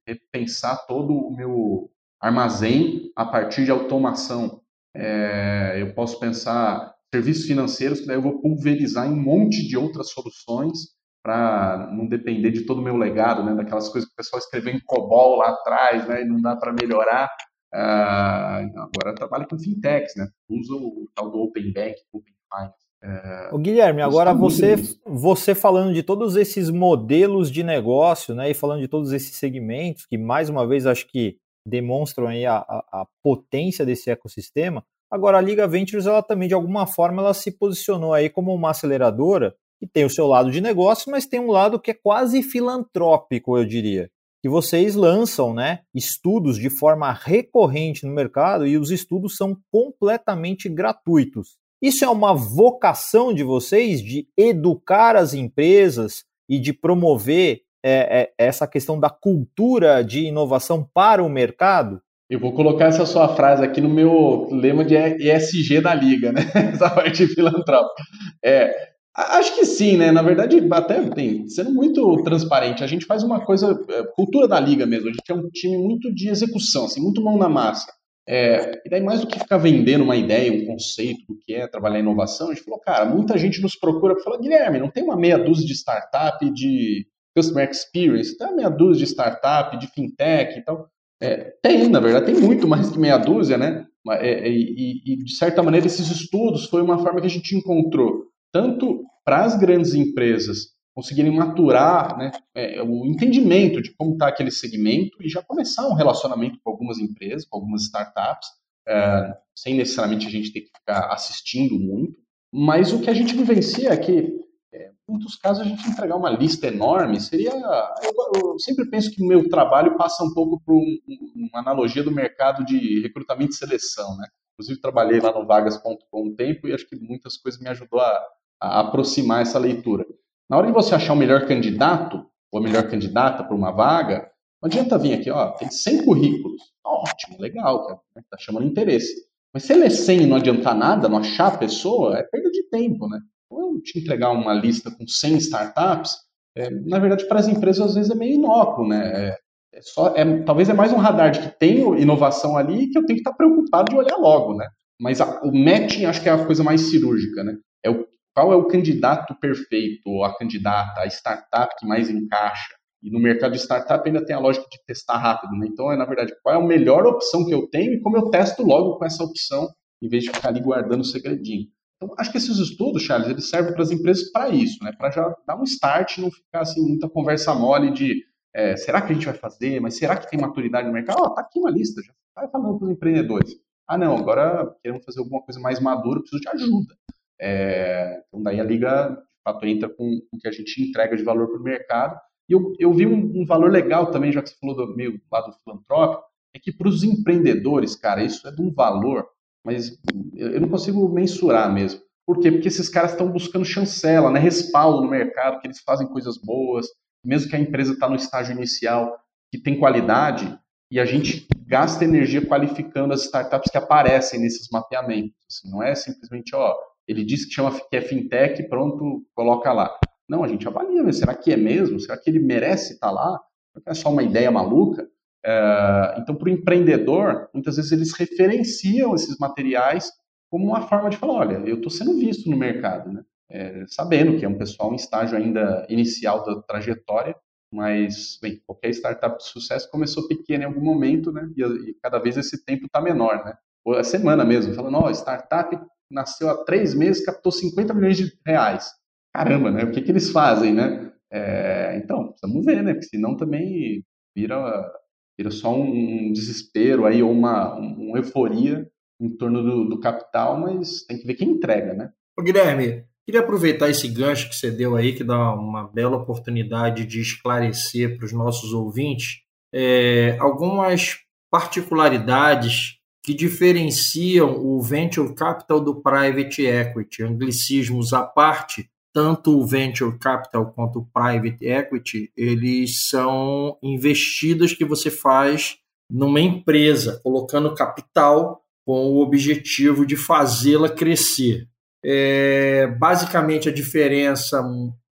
repensar 0.08 0.86
todo 0.88 1.14
o 1.14 1.36
meu 1.36 1.92
armazém 2.20 3.12
a 3.16 3.26
partir 3.26 3.66
de 3.66 3.72
automação. 3.72 4.62
É, 4.96 5.76
eu 5.80 5.94
posso 5.94 6.20
pensar 6.20 6.96
serviços 7.14 7.46
financeiros, 7.46 8.00
que 8.00 8.08
daí 8.08 8.18
eu 8.18 8.22
vou 8.22 8.42
pulverizar 8.42 9.08
em 9.08 9.12
um 9.12 9.22
monte 9.22 9.68
de 9.68 9.78
outras 9.78 10.10
soluções 10.10 10.96
para 11.24 11.90
não 11.92 12.08
depender 12.08 12.52
de 12.52 12.66
todo 12.66 12.80
o 12.80 12.84
meu 12.84 12.96
legado, 12.96 13.44
né, 13.44 13.54
daquelas 13.54 13.90
coisas 13.90 14.08
que 14.08 14.14
o 14.14 14.16
pessoal 14.16 14.40
escreveu 14.40 14.74
em 14.74 14.80
COBOL 14.80 15.38
lá 15.38 15.50
atrás, 15.50 16.08
né, 16.08 16.22
e 16.22 16.26
não 16.26 16.42
dá 16.42 16.56
para 16.56 16.74
melhorar. 16.74 17.30
Uh, 17.74 18.80
agora 18.80 19.14
trabalho 19.14 19.46
com 19.48 19.60
fintechs, 19.60 20.16
né, 20.16 20.26
uso 20.50 20.78
o 20.78 21.06
tal 21.14 21.30
do 21.30 21.40
Open 21.40 21.74
Bank, 21.74 21.96
Open 22.14 22.34
Finance. 22.50 22.87
É, 23.04 23.50
o 23.52 23.60
Guilherme, 23.60 24.02
agora 24.02 24.34
você, 24.34 24.76
você 25.06 25.54
falando 25.54 25.94
de 25.94 26.02
todos 26.02 26.36
esses 26.36 26.70
modelos 26.70 27.52
de 27.52 27.64
negócio, 27.64 28.34
né, 28.34 28.50
e 28.50 28.54
falando 28.54 28.82
de 28.82 28.88
todos 28.88 29.12
esses 29.12 29.36
segmentos, 29.36 30.06
que 30.06 30.18
mais 30.18 30.50
uma 30.50 30.66
vez 30.66 30.88
acho 30.88 31.08
que 31.08 31.38
demonstram 31.66 32.28
aí 32.28 32.46
a, 32.46 32.58
a, 32.58 33.02
a 33.02 33.08
potência 33.24 33.86
desse 33.86 34.10
ecossistema, 34.10 34.84
agora 35.12 35.38
a 35.38 35.42
Liga 35.42 35.68
Ventures, 35.68 36.08
ela 36.08 36.24
também 36.24 36.48
de 36.48 36.54
alguma 36.54 36.88
forma, 36.88 37.22
ela 37.22 37.34
se 37.34 37.52
posicionou 37.52 38.14
aí 38.14 38.30
como 38.30 38.54
uma 38.54 38.72
aceleradora 38.72 39.56
que 39.80 39.86
tem 39.86 40.06
o 40.06 40.10
seu 40.10 40.26
lado 40.26 40.50
de 40.50 40.60
negócio, 40.60 41.12
mas 41.12 41.28
tem 41.28 41.40
um 41.40 41.52
lado 41.52 41.80
que 41.80 41.92
é 41.92 41.94
quase 41.94 42.42
filantrópico, 42.42 43.58
eu 43.58 43.66
diria. 43.66 44.10
Que 44.42 44.50
vocês 44.50 44.96
lançam 44.96 45.54
né, 45.54 45.82
estudos 45.94 46.58
de 46.58 46.70
forma 46.70 47.12
recorrente 47.12 48.06
no 48.06 48.14
mercado 48.14 48.66
e 48.66 48.78
os 48.78 48.90
estudos 48.90 49.36
são 49.36 49.56
completamente 49.72 50.68
gratuitos. 50.68 51.58
Isso 51.82 52.04
é 52.04 52.10
uma 52.10 52.34
vocação 52.34 53.34
de 53.34 53.44
vocês 53.44 54.02
de 54.02 54.28
educar 54.36 55.16
as 55.16 55.34
empresas 55.34 56.24
e 56.50 56.60
de 56.60 56.74
promover 56.74 57.62
é, 57.86 58.22
é, 58.22 58.34
essa 58.38 58.68
questão 58.68 59.00
da 59.00 59.10
cultura 59.10 60.04
de 60.04 60.26
inovação 60.26 60.88
para 60.94 61.24
o 61.24 61.30
mercado? 61.30 62.02
Eu 62.30 62.40
vou 62.40 62.52
colocar 62.54 62.86
essa 62.86 63.06
sua 63.06 63.30
frase 63.36 63.64
aqui 63.64 63.80
no 63.80 63.90
meu 63.90 64.50
lema 64.52 64.84
de 64.84 64.96
ESG 64.96 65.80
da 65.80 65.94
Liga, 65.94 66.34
né? 66.34 66.42
Essa 66.74 66.90
parte 66.90 67.26
filantrópica. 67.28 68.04
É, 68.44 68.70
acho 69.16 69.56
que 69.56 69.64
sim, 69.64 69.96
né? 69.96 70.12
Na 70.12 70.22
verdade, 70.22 70.62
até 70.72 71.02
tem, 71.10 71.48
sendo 71.48 71.72
muito 71.74 72.22
transparente, 72.24 72.84
a 72.84 72.88
gente 72.88 73.06
faz 73.06 73.24
uma 73.24 73.46
coisa, 73.46 73.80
é, 73.90 74.04
cultura 74.14 74.46
da 74.46 74.60
Liga 74.60 74.86
mesmo. 74.86 75.08
A 75.08 75.14
gente 75.14 75.32
é 75.32 75.34
um 75.34 75.48
time 75.50 75.78
muito 75.78 76.14
de 76.14 76.28
execução, 76.28 76.84
assim, 76.86 77.02
muito 77.02 77.24
mão 77.24 77.38
na 77.38 77.48
massa. 77.48 77.88
É, 78.30 78.82
e 78.86 78.90
daí, 78.90 79.02
mais 79.02 79.22
do 79.22 79.28
que 79.28 79.40
ficar 79.40 79.58
vendendo 79.58 80.04
uma 80.04 80.18
ideia, 80.18 80.52
um 80.52 80.66
conceito 80.66 81.26
do 81.28 81.38
que 81.38 81.54
é 81.54 81.66
trabalhar 81.66 82.00
inovação, 82.00 82.50
a 82.50 82.54
gente 82.54 82.66
falou, 82.66 82.80
cara, 82.80 83.06
muita 83.06 83.38
gente 83.38 83.62
nos 83.62 83.76
procura 83.76 84.16
para 84.16 84.24
falar, 84.24 84.40
Guilherme, 84.40 84.80
não 84.80 84.92
tem 84.92 85.04
uma 85.04 85.16
meia 85.16 85.38
dúzia 85.38 85.66
de 85.66 85.74
startup 85.74 86.52
de 86.52 87.08
customer 87.36 87.70
experience, 87.70 88.38
tem 88.38 88.48
uma 88.48 88.56
meia 88.58 88.70
dúzia 88.70 89.06
de 89.06 89.12
startup, 89.12 89.78
de 89.78 89.88
fintech 89.88 90.60
e 90.60 90.62
tal. 90.62 90.90
É, 91.22 91.54
tem, 91.64 91.88
na 91.88 92.02
verdade, 92.02 92.26
tem 92.26 92.36
muito 92.36 92.68
mais 92.68 92.90
que 92.90 93.00
meia 93.00 93.18
dúzia, 93.18 93.58
né? 93.58 93.86
É, 94.12 94.50
e, 94.50 95.02
e, 95.06 95.24
de 95.24 95.36
certa 95.36 95.64
maneira, 95.64 95.88
esses 95.88 96.10
estudos 96.10 96.66
foi 96.66 96.82
uma 96.82 97.00
forma 97.00 97.22
que 97.22 97.28
a 97.28 97.30
gente 97.30 97.56
encontrou, 97.56 98.26
tanto 98.52 99.04
para 99.24 99.44
as 99.44 99.58
grandes 99.58 99.94
empresas 99.94 100.77
conseguirem 100.98 101.32
maturar 101.32 102.18
né, 102.18 102.32
é, 102.56 102.82
o 102.82 103.06
entendimento 103.06 103.84
de 103.84 103.94
como 103.96 104.14
está 104.14 104.30
aquele 104.30 104.50
segmento 104.50 105.22
e 105.22 105.30
já 105.30 105.44
começar 105.44 105.88
um 105.88 105.94
relacionamento 105.94 106.58
com 106.64 106.72
algumas 106.72 106.98
empresas, 106.98 107.46
com 107.46 107.56
algumas 107.56 107.84
startups, 107.84 108.50
é, 108.88 109.38
sem 109.56 109.76
necessariamente 109.76 110.26
a 110.26 110.32
gente 110.32 110.52
ter 110.52 110.62
que 110.62 110.72
ficar 110.76 111.14
assistindo 111.14 111.78
muito. 111.78 112.16
Mas 112.52 112.92
o 112.92 113.00
que 113.00 113.12
a 113.12 113.14
gente 113.14 113.36
vivencia 113.36 113.90
é 113.90 113.98
que, 113.98 114.42
é, 114.74 114.88
em 114.88 115.12
muitos 115.12 115.36
casos, 115.36 115.62
a 115.62 115.70
gente 115.70 115.88
entregar 115.88 116.16
uma 116.16 116.32
lista 116.32 116.66
enorme 116.66 117.22
seria. 117.22 117.52
Eu, 117.52 118.42
eu 118.42 118.58
sempre 118.58 118.90
penso 118.90 119.12
que 119.12 119.22
o 119.22 119.28
meu 119.28 119.48
trabalho 119.48 119.98
passa 119.98 120.24
um 120.24 120.34
pouco 120.34 120.60
por 120.66 120.74
um, 120.74 120.98
uma 121.36 121.60
analogia 121.60 122.02
do 122.02 122.10
mercado 122.10 122.66
de 122.66 123.02
recrutamento 123.02 123.52
e 123.52 123.56
seleção. 123.56 124.18
Né? 124.18 124.28
Inclusive, 124.56 124.82
trabalhei 124.82 125.20
lá 125.20 125.32
no 125.32 125.46
vagas.com 125.46 126.00
um 126.28 126.36
tempo 126.36 126.68
e 126.68 126.74
acho 126.74 126.90
que 126.90 126.96
muitas 126.96 127.38
coisas 127.38 127.62
me 127.62 127.70
ajudou 127.70 128.00
a, 128.00 128.20
a 128.60 128.80
aproximar 128.80 129.44
essa 129.44 129.60
leitura. 129.60 130.04
Na 130.50 130.58
hora 130.58 130.68
de 130.68 130.74
você 130.74 130.96
achar 130.96 131.14
o 131.14 131.18
melhor 131.18 131.46
candidato 131.46 132.26
ou 132.52 132.60
a 132.60 132.64
melhor 132.64 132.90
candidata 132.90 133.44
para 133.44 133.56
uma 133.56 133.72
vaga, 133.72 134.30
não 134.62 134.68
adianta 134.68 134.98
vir 134.98 135.14
aqui, 135.14 135.30
ó, 135.30 135.52
tem 135.52 135.70
100 135.70 136.06
currículos. 136.06 136.62
Ótimo, 136.84 137.40
legal, 137.40 138.04
né, 138.16 138.22
tá 138.30 138.38
chamando 138.40 138.66
interesse. 138.66 139.14
Mas 139.54 139.64
se 139.64 139.74
ele 139.74 139.86
é 139.86 139.90
100 139.90 140.22
e 140.22 140.26
não 140.26 140.38
adiantar 140.38 140.76
nada, 140.76 141.10
não 141.10 141.18
achar 141.18 141.48
a 141.48 141.58
pessoa, 141.58 142.18
é 142.18 142.24
perda 142.24 142.50
de 142.52 142.64
tempo, 142.70 143.08
né? 143.08 143.20
Ou 143.50 143.76
eu 143.76 143.82
te 143.82 144.00
entregar 144.00 144.32
uma 144.32 144.54
lista 144.54 144.92
com 144.92 145.08
100 145.08 145.38
startups, 145.38 146.16
é, 146.56 146.70
na 146.70 147.00
verdade, 147.00 147.28
para 147.28 147.40
as 147.40 147.48
empresas, 147.48 147.90
às 147.90 147.96
vezes, 147.96 148.12
é 148.12 148.16
meio 148.16 148.36
inócuo, 148.36 148.88
né? 148.88 149.30
É, 149.30 149.38
é 149.74 149.82
só, 149.82 150.14
é, 150.16 150.42
talvez 150.44 150.70
é 150.70 150.74
mais 150.74 150.92
um 150.92 150.98
radar 150.98 151.32
de 151.32 151.40
que 151.40 151.60
tem 151.60 151.80
inovação 152.02 152.58
ali 152.58 152.88
que 152.90 152.98
eu 152.98 153.06
tenho 153.06 153.18
que 153.18 153.22
estar 153.22 153.34
preocupado 153.34 153.90
de 153.92 153.96
olhar 153.96 154.18
logo, 154.18 154.56
né? 154.56 154.68
Mas 155.00 155.22
a, 155.22 155.42
o 155.42 155.52
matching 155.54 156.06
acho 156.06 156.22
que 156.22 156.30
é 156.30 156.32
a 156.32 156.46
coisa 156.46 156.64
mais 156.64 156.82
cirúrgica, 156.90 157.44
né? 157.44 157.56
É 157.84 157.90
o 157.90 158.06
qual 158.38 158.54
é 158.54 158.56
o 158.56 158.68
candidato 158.68 159.34
perfeito, 159.40 160.04
ou 160.06 160.24
a 160.24 160.38
candidata, 160.38 161.02
a 161.02 161.08
startup 161.08 161.74
que 161.76 161.88
mais 161.88 162.08
encaixa. 162.08 162.76
E 163.02 163.10
no 163.10 163.20
mercado 163.20 163.54
de 163.54 163.58
startup 163.58 164.08
ainda 164.08 164.24
tem 164.24 164.36
a 164.36 164.40
lógica 164.40 164.68
de 164.72 164.78
testar 164.86 165.18
rápido, 165.18 165.54
né? 165.54 165.66
Então, 165.68 165.92
é 165.92 165.98
na 165.98 166.06
verdade, 166.06 166.36
qual 166.44 166.54
é 166.54 166.64
a 166.64 166.64
melhor 166.64 167.08
opção 167.08 167.44
que 167.48 167.52
eu 167.52 167.68
tenho 167.68 167.94
e 167.94 168.00
como 168.00 168.16
eu 168.16 168.30
testo 168.30 168.62
logo 168.62 169.00
com 169.00 169.06
essa 169.06 169.24
opção, 169.24 169.68
em 170.04 170.08
vez 170.08 170.24
de 170.24 170.30
ficar 170.30 170.50
ali 170.50 170.62
guardando 170.62 171.02
o 171.02 171.04
segredinho. 171.04 171.66
Então, 171.96 172.14
acho 172.16 172.32
que 172.32 172.38
esses 172.38 172.60
estudos, 172.60 173.02
Charles, 173.02 173.28
eles 173.28 173.50
servem 173.50 173.74
para 173.74 173.82
as 173.82 173.90
empresas 173.90 174.32
para 174.32 174.50
isso, 174.50 174.84
né? 174.84 174.92
Para 174.96 175.10
já 175.10 175.36
dar 175.48 175.60
um 175.60 175.64
start, 175.64 176.20
não 176.20 176.30
ficar 176.30 176.62
assim 176.62 176.88
muita 176.88 177.10
conversa 177.10 177.56
mole 177.56 177.90
de 177.90 178.24
é, 178.56 178.78
será 178.78 179.02
que 179.02 179.14
a 179.14 179.16
gente 179.16 179.26
vai 179.26 179.34
fazer, 179.36 179.80
mas 179.80 179.98
será 179.98 180.16
que 180.16 180.30
tem 180.30 180.40
maturidade 180.40 180.86
no 180.86 180.94
mercado? 180.94 181.18
Ó, 181.22 181.26
oh, 181.26 181.34
tá 181.34 181.42
aqui 181.42 181.58
uma 181.58 181.72
lista, 181.72 182.04
já 182.04 182.14
vai 182.36 182.48
falando 182.52 182.78
para 182.78 182.86
os 182.86 182.92
empreendedores. 182.92 183.56
Ah, 183.88 183.98
não, 183.98 184.16
agora 184.16 184.76
queremos 184.84 185.04
fazer 185.04 185.22
alguma 185.22 185.42
coisa 185.42 185.60
mais 185.60 185.80
madura, 185.80 186.20
preciso 186.20 186.40
de 186.40 186.50
ajuda. 186.50 186.96
É, 187.40 188.24
então, 188.28 188.42
daí 188.42 188.60
a 188.60 188.64
Liga, 188.64 189.10
de 189.10 189.44
fato, 189.44 189.66
entra 189.66 189.90
com 189.90 190.20
o 190.32 190.38
que 190.38 190.48
a 190.48 190.52
gente 190.52 190.82
entrega 190.82 191.16
de 191.16 191.24
valor 191.24 191.48
para 191.48 191.60
o 191.60 191.64
mercado. 191.64 192.20
E 192.50 192.54
eu, 192.54 192.74
eu 192.80 192.94
vi 192.94 193.06
um, 193.06 193.42
um, 193.42 193.46
valor 193.46 193.72
legal 193.72 194.10
também, 194.12 194.32
já 194.32 194.42
que 194.42 194.50
você 194.50 194.56
falou 194.60 194.76
do 194.76 194.96
meio 194.96 195.20
lado 195.32 195.54
filantrópico, 195.64 196.24
é 196.56 196.60
que 196.60 196.72
para 196.72 196.88
os 196.88 197.04
empreendedores, 197.04 197.96
cara, 197.96 198.24
isso 198.24 198.48
é 198.48 198.52
de 198.52 198.62
um 198.62 198.74
valor, 198.74 199.28
mas 199.66 199.98
eu 200.34 200.62
não 200.62 200.70
consigo 200.70 201.08
mensurar 201.10 201.72
mesmo. 201.72 202.02
Por 202.26 202.40
quê? 202.40 202.52
Porque 202.52 202.68
esses 202.68 202.90
caras 202.90 203.12
estão 203.12 203.32
buscando 203.32 203.66
chancela, 203.66 204.32
né, 204.32 204.40
respaldo 204.40 205.02
no 205.02 205.10
mercado, 205.10 205.60
que 205.60 205.68
eles 205.68 205.80
fazem 205.80 206.08
coisas 206.08 206.38
boas, 206.38 206.88
mesmo 207.24 207.50
que 207.50 207.56
a 207.56 207.60
empresa 207.60 207.94
está 207.94 208.10
no 208.10 208.16
estágio 208.16 208.56
inicial, 208.56 209.18
que 209.52 209.62
tem 209.62 209.80
qualidade, 209.80 210.58
e 210.90 211.00
a 211.00 211.06
gente 211.06 211.48
gasta 211.66 212.06
energia 212.06 212.46
qualificando 212.46 213.14
as 213.14 213.24
startups 213.24 213.70
que 213.70 213.78
aparecem 213.78 214.40
nesses 214.40 214.70
mapeamentos. 214.72 215.36
Assim, 215.50 215.70
não 215.70 215.84
é 215.84 215.94
simplesmente, 215.96 216.56
ó, 216.56 216.74
ele 217.08 217.24
disse 217.24 217.48
que 217.48 217.54
chama 217.54 217.72
que 217.72 217.96
é 217.96 218.02
fintech, 218.02 218.68
pronto, 218.68 219.26
coloca 219.34 219.72
lá. 219.72 219.98
Não, 220.28 220.44
a 220.44 220.48
gente 220.48 220.68
avalia, 220.68 221.04
mas 221.04 221.18
será 221.18 221.34
que 221.34 221.54
é 221.54 221.58
mesmo? 221.58 222.00
Será 222.00 222.18
que 222.18 222.30
ele 222.30 222.40
merece 222.40 222.94
estar 222.94 223.12
lá? 223.12 223.40
É 223.86 223.94
só 223.94 224.10
uma 224.10 224.24
ideia 224.24 224.52
maluca? 224.52 225.08
É, 225.46 226.16
então, 226.18 226.36
para 226.36 226.48
o 226.48 226.52
empreendedor, 226.52 227.50
muitas 227.54 227.78
vezes 227.78 227.92
eles 227.92 228.14
referenciam 228.14 229.16
esses 229.16 229.38
materiais 229.38 230.12
como 230.50 230.66
uma 230.66 230.82
forma 230.82 231.10
de 231.10 231.18
falar, 231.18 231.34
olha, 231.34 231.56
eu 231.66 231.78
estou 231.78 231.90
sendo 231.90 232.18
visto 232.18 232.50
no 232.50 232.58
mercado, 232.58 233.12
né? 233.12 233.24
É, 233.50 233.86
sabendo 233.88 234.38
que 234.38 234.44
é 234.44 234.50
um 234.50 234.58
pessoal 234.58 234.92
em 234.92 234.98
estágio 234.98 235.38
ainda 235.38 235.86
inicial 235.90 236.44
da 236.44 236.62
trajetória, 236.64 237.34
mas, 237.72 238.38
bem, 238.42 238.62
qualquer 238.66 238.90
startup 238.90 239.38
de 239.38 239.46
sucesso 239.46 239.90
começou 239.90 240.28
pequena 240.28 240.64
em 240.64 240.68
algum 240.68 240.82
momento, 240.82 241.32
né? 241.32 241.50
E, 241.56 241.64
e 241.64 241.94
cada 242.02 242.20
vez 242.20 242.36
esse 242.36 242.66
tempo 242.66 242.86
está 242.86 243.00
menor, 243.00 243.46
né? 243.46 243.54
Ou 243.86 243.94
a 243.94 244.04
semana 244.04 244.44
mesmo, 244.44 244.74
falando, 244.74 244.98
ó, 244.98 245.10
startup 245.12 245.78
nasceu 246.12 246.50
há 246.50 246.64
três 246.64 246.94
meses, 246.94 247.26
captou 247.26 247.52
50 247.52 247.94
milhões 247.94 248.18
de 248.18 248.32
reais. 248.46 248.90
Caramba, 249.34 249.72
né? 249.72 249.84
O 249.84 249.92
que, 249.92 250.02
que 250.02 250.12
eles 250.12 250.32
fazem, 250.32 250.74
né? 250.74 251.12
É, 251.32 251.98
então, 251.98 252.30
precisamos 252.30 252.66
ver, 252.66 252.84
né? 252.84 252.94
Porque 252.94 253.08
senão 253.08 253.36
também 253.36 254.04
vira, 254.36 254.92
vira 255.38 255.52
só 255.52 255.74
um 255.74 256.32
desespero 256.32 257.06
aí, 257.06 257.22
ou 257.22 257.32
uma, 257.32 257.76
uma 257.76 258.18
euforia 258.18 258.88
em 259.20 259.30
torno 259.30 259.62
do, 259.64 259.90
do 259.90 260.00
capital, 260.00 260.60
mas 260.60 261.04
tem 261.04 261.18
que 261.18 261.26
ver 261.26 261.36
quem 261.36 261.50
entrega, 261.50 261.94
né? 261.94 262.12
Ô, 262.38 262.44
Guilherme, 262.44 263.04
queria 263.26 263.42
aproveitar 263.42 263.90
esse 263.90 264.08
gancho 264.08 264.50
que 264.50 264.56
você 264.56 264.72
deu 264.72 264.96
aí, 264.96 265.14
que 265.14 265.24
dá 265.24 265.54
uma 265.54 265.88
bela 265.88 266.18
oportunidade 266.18 267.06
de 267.06 267.20
esclarecer 267.20 268.16
para 268.18 268.26
os 268.26 268.32
nossos 268.32 268.74
ouvintes 268.74 269.42
é, 269.74 270.38
algumas 270.40 271.18
particularidades 271.52 272.97
que 273.28 273.34
diferenciam 273.34 274.58
o 274.66 274.82
venture 274.82 275.36
capital 275.36 275.82
do 275.82 276.02
private 276.02 276.66
equity, 276.66 277.24
anglicismos 277.24 278.14
à 278.14 278.24
parte, 278.24 278.90
tanto 279.14 279.60
o 279.60 279.68
venture 279.68 280.18
capital 280.18 280.72
quanto 280.72 281.00
o 281.00 281.06
private 281.06 281.66
equity, 281.66 282.32
eles 282.38 283.10
são 283.10 283.78
investidas 283.84 284.72
que 284.72 284.86
você 284.86 285.12
faz 285.12 285.76
numa 286.10 286.40
empresa, 286.40 287.20
colocando 287.22 287.76
capital 287.76 288.64
com 288.86 289.08
o 289.08 289.20
objetivo 289.20 290.06
de 290.06 290.16
fazê-la 290.16 290.88
crescer. 290.88 291.68
É, 292.06 292.88
basicamente, 292.98 293.68
a 293.68 293.74
diferença 293.74 294.64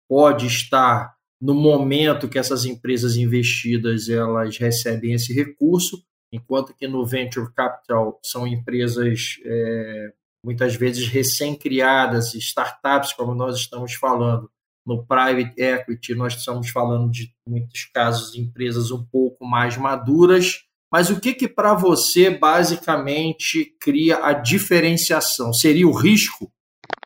pode 0.10 0.48
estar 0.48 1.16
no 1.42 1.54
momento 1.54 2.28
que 2.28 2.38
essas 2.38 2.66
empresas 2.66 3.16
investidas 3.16 4.10
elas 4.10 4.58
recebem 4.58 5.14
esse 5.14 5.34
recurso, 5.34 6.04
enquanto 6.32 6.74
que 6.74 6.88
no 6.88 7.06
venture 7.06 7.52
capital 7.54 8.20
são 8.24 8.48
empresas 8.48 9.38
é, 9.46 10.14
muitas 10.44 10.76
vezes 10.76 11.08
recém-criadas, 11.08 12.34
startups, 12.34 13.14
como 13.14 13.36
nós 13.36 13.58
estamos 13.58 13.94
falando. 13.94 14.50
No 14.84 15.06
private 15.06 15.62
equity, 15.62 16.16
nós 16.16 16.34
estamos 16.34 16.70
falando 16.70 17.12
de 17.12 17.32
muitos 17.48 17.86
casos 17.94 18.36
empresas 18.36 18.90
um 18.90 19.06
pouco 19.06 19.46
mais 19.46 19.78
maduras. 19.78 20.64
Mas 20.92 21.12
o 21.12 21.20
que, 21.20 21.36
que 21.36 21.48
para 21.48 21.76
você 21.76 22.32
basicamente 22.32 23.76
cria 23.80 24.26
a 24.26 24.34
diferenciação? 24.34 25.54
Seria 25.54 25.88
o 25.88 25.94
risco? 25.94 26.52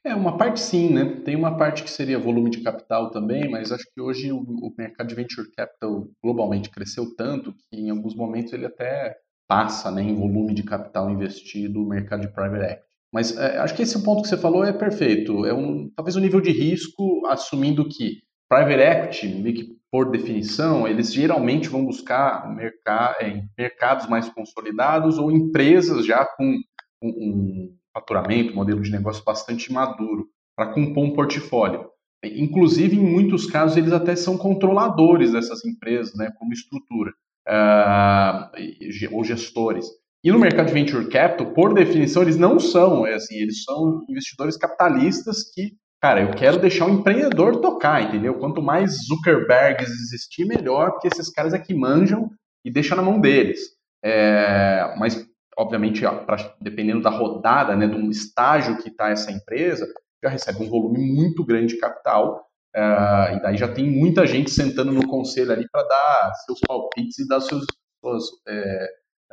É, 0.04 0.14
uma 0.14 0.38
parte 0.38 0.60
sim, 0.60 0.94
né? 0.94 1.22
Tem 1.26 1.36
uma 1.36 1.58
parte 1.58 1.84
que 1.84 1.90
seria 1.90 2.20
volume 2.20 2.50
de 2.50 2.62
capital 2.62 3.10
também, 3.10 3.50
mas 3.50 3.72
acho 3.72 3.86
que 3.94 4.00
hoje 4.00 4.32
o, 4.32 4.38
o 4.38 4.74
mercado 4.78 5.08
de 5.08 5.16
venture 5.16 5.50
capital 5.52 6.08
globalmente 6.24 6.70
cresceu 6.70 7.16
tanto 7.16 7.54
que 7.54 7.80
em 7.80 7.90
alguns 7.90 8.16
momentos 8.16 8.54
ele 8.54 8.66
até 8.66 9.16
passa 9.48 9.92
né, 9.92 10.02
em 10.02 10.16
volume 10.16 10.54
de 10.54 10.64
capital 10.64 11.10
investido 11.10 11.82
o 11.82 11.88
mercado 11.88 12.22
de 12.22 12.28
private 12.28 12.64
equity. 12.64 12.86
Mas 13.12 13.38
é, 13.38 13.58
acho 13.58 13.76
que 13.76 13.82
esse 13.82 14.04
ponto 14.04 14.22
que 14.22 14.28
você 14.28 14.38
falou 14.38 14.64
é 14.64 14.74
perfeito. 14.74 15.46
É 15.46 15.54
um, 15.54 15.90
talvez 15.96 16.16
um 16.16 16.22
nível 16.22 16.42
de 16.42 16.52
risco, 16.52 17.26
assumindo 17.28 17.88
que 17.88 18.22
private 18.50 18.82
equity, 18.82 19.76
por 19.92 20.12
definição, 20.12 20.88
eles 20.88 21.14
geralmente 21.14 21.70
vão 21.70 21.86
buscar 21.86 22.54
mercado, 22.54 23.16
é, 23.22 23.42
mercados 23.58 24.08
mais 24.08 24.28
consolidados 24.30 25.18
ou 25.18 25.32
empresas 25.32 26.06
já 26.06 26.26
com 26.26 26.58
um, 27.02 27.10
um 27.10 27.78
faturamento, 27.96 28.54
modelo 28.54 28.82
de 28.82 28.92
negócio 28.92 29.24
bastante 29.24 29.72
maduro 29.72 30.28
para 30.56 30.74
compor 30.74 31.06
um 31.06 31.14
portfólio. 31.14 31.90
Inclusive, 32.24 32.98
em 32.98 33.00
muitos 33.00 33.46
casos, 33.46 33.78
eles 33.78 33.94
até 33.94 34.16
são 34.16 34.38
controladores 34.38 35.32
dessas 35.32 35.64
empresas, 35.64 36.14
né, 36.16 36.32
como 36.38 36.54
estrutura, 36.54 37.12
uh, 37.48 39.16
ou 39.16 39.24
gestores. 39.24 39.86
E 40.24 40.32
no 40.32 40.40
mercado 40.40 40.68
de 40.68 40.74
venture 40.74 41.08
capital, 41.08 41.54
por 41.54 41.74
definição, 41.74 42.24
eles 42.24 42.38
não 42.38 42.60
são, 42.60 43.06
é 43.06 43.14
assim, 43.14 43.36
eles 43.36 43.64
são 43.64 44.04
investidores 44.10 44.58
capitalistas 44.58 45.44
que, 45.54 45.74
cara, 46.02 46.22
eu 46.22 46.32
quero 46.32 46.58
deixar 46.58 46.88
o 46.88 46.90
empreendedor 46.90 47.62
tocar, 47.62 48.02
entendeu? 48.02 48.34
Quanto 48.34 48.62
mais 48.62 49.06
Zuckerbergs 49.06 49.92
existir, 49.92 50.46
melhor, 50.46 50.92
porque 50.92 51.10
esses 51.10 51.30
caras 51.30 51.54
é 51.54 51.60
que 51.60 51.76
manjam 51.76 52.32
e 52.66 52.72
deixa 52.72 52.96
na 52.96 53.04
mão 53.04 53.20
deles. 53.20 53.60
É, 54.04 54.96
mas 54.98 55.25
obviamente, 55.58 56.04
dependendo 56.62 57.02
da 57.02 57.10
rodada, 57.10 57.76
né, 57.76 57.88
do 57.88 58.10
estágio 58.10 58.78
que 58.78 58.90
está 58.90 59.10
essa 59.10 59.32
empresa, 59.32 59.88
já 60.24 60.30
recebe 60.30 60.64
um 60.64 60.70
volume 60.70 61.00
muito 61.00 61.44
grande 61.46 61.74
de 61.74 61.80
capital, 61.80 62.46
uh, 62.76 63.36
e 63.36 63.42
daí 63.42 63.58
já 63.58 63.68
tem 63.68 63.90
muita 63.90 64.26
gente 64.26 64.52
sentando 64.52 64.92
no 64.92 65.08
conselho 65.08 65.52
ali 65.52 65.68
para 65.72 65.84
dar 65.84 66.34
seus 66.46 66.60
palpites 66.68 67.20
e 67.20 67.28
dar 67.28 67.40
seus, 67.42 67.66
seus, 68.02 68.30
é, 68.48 68.88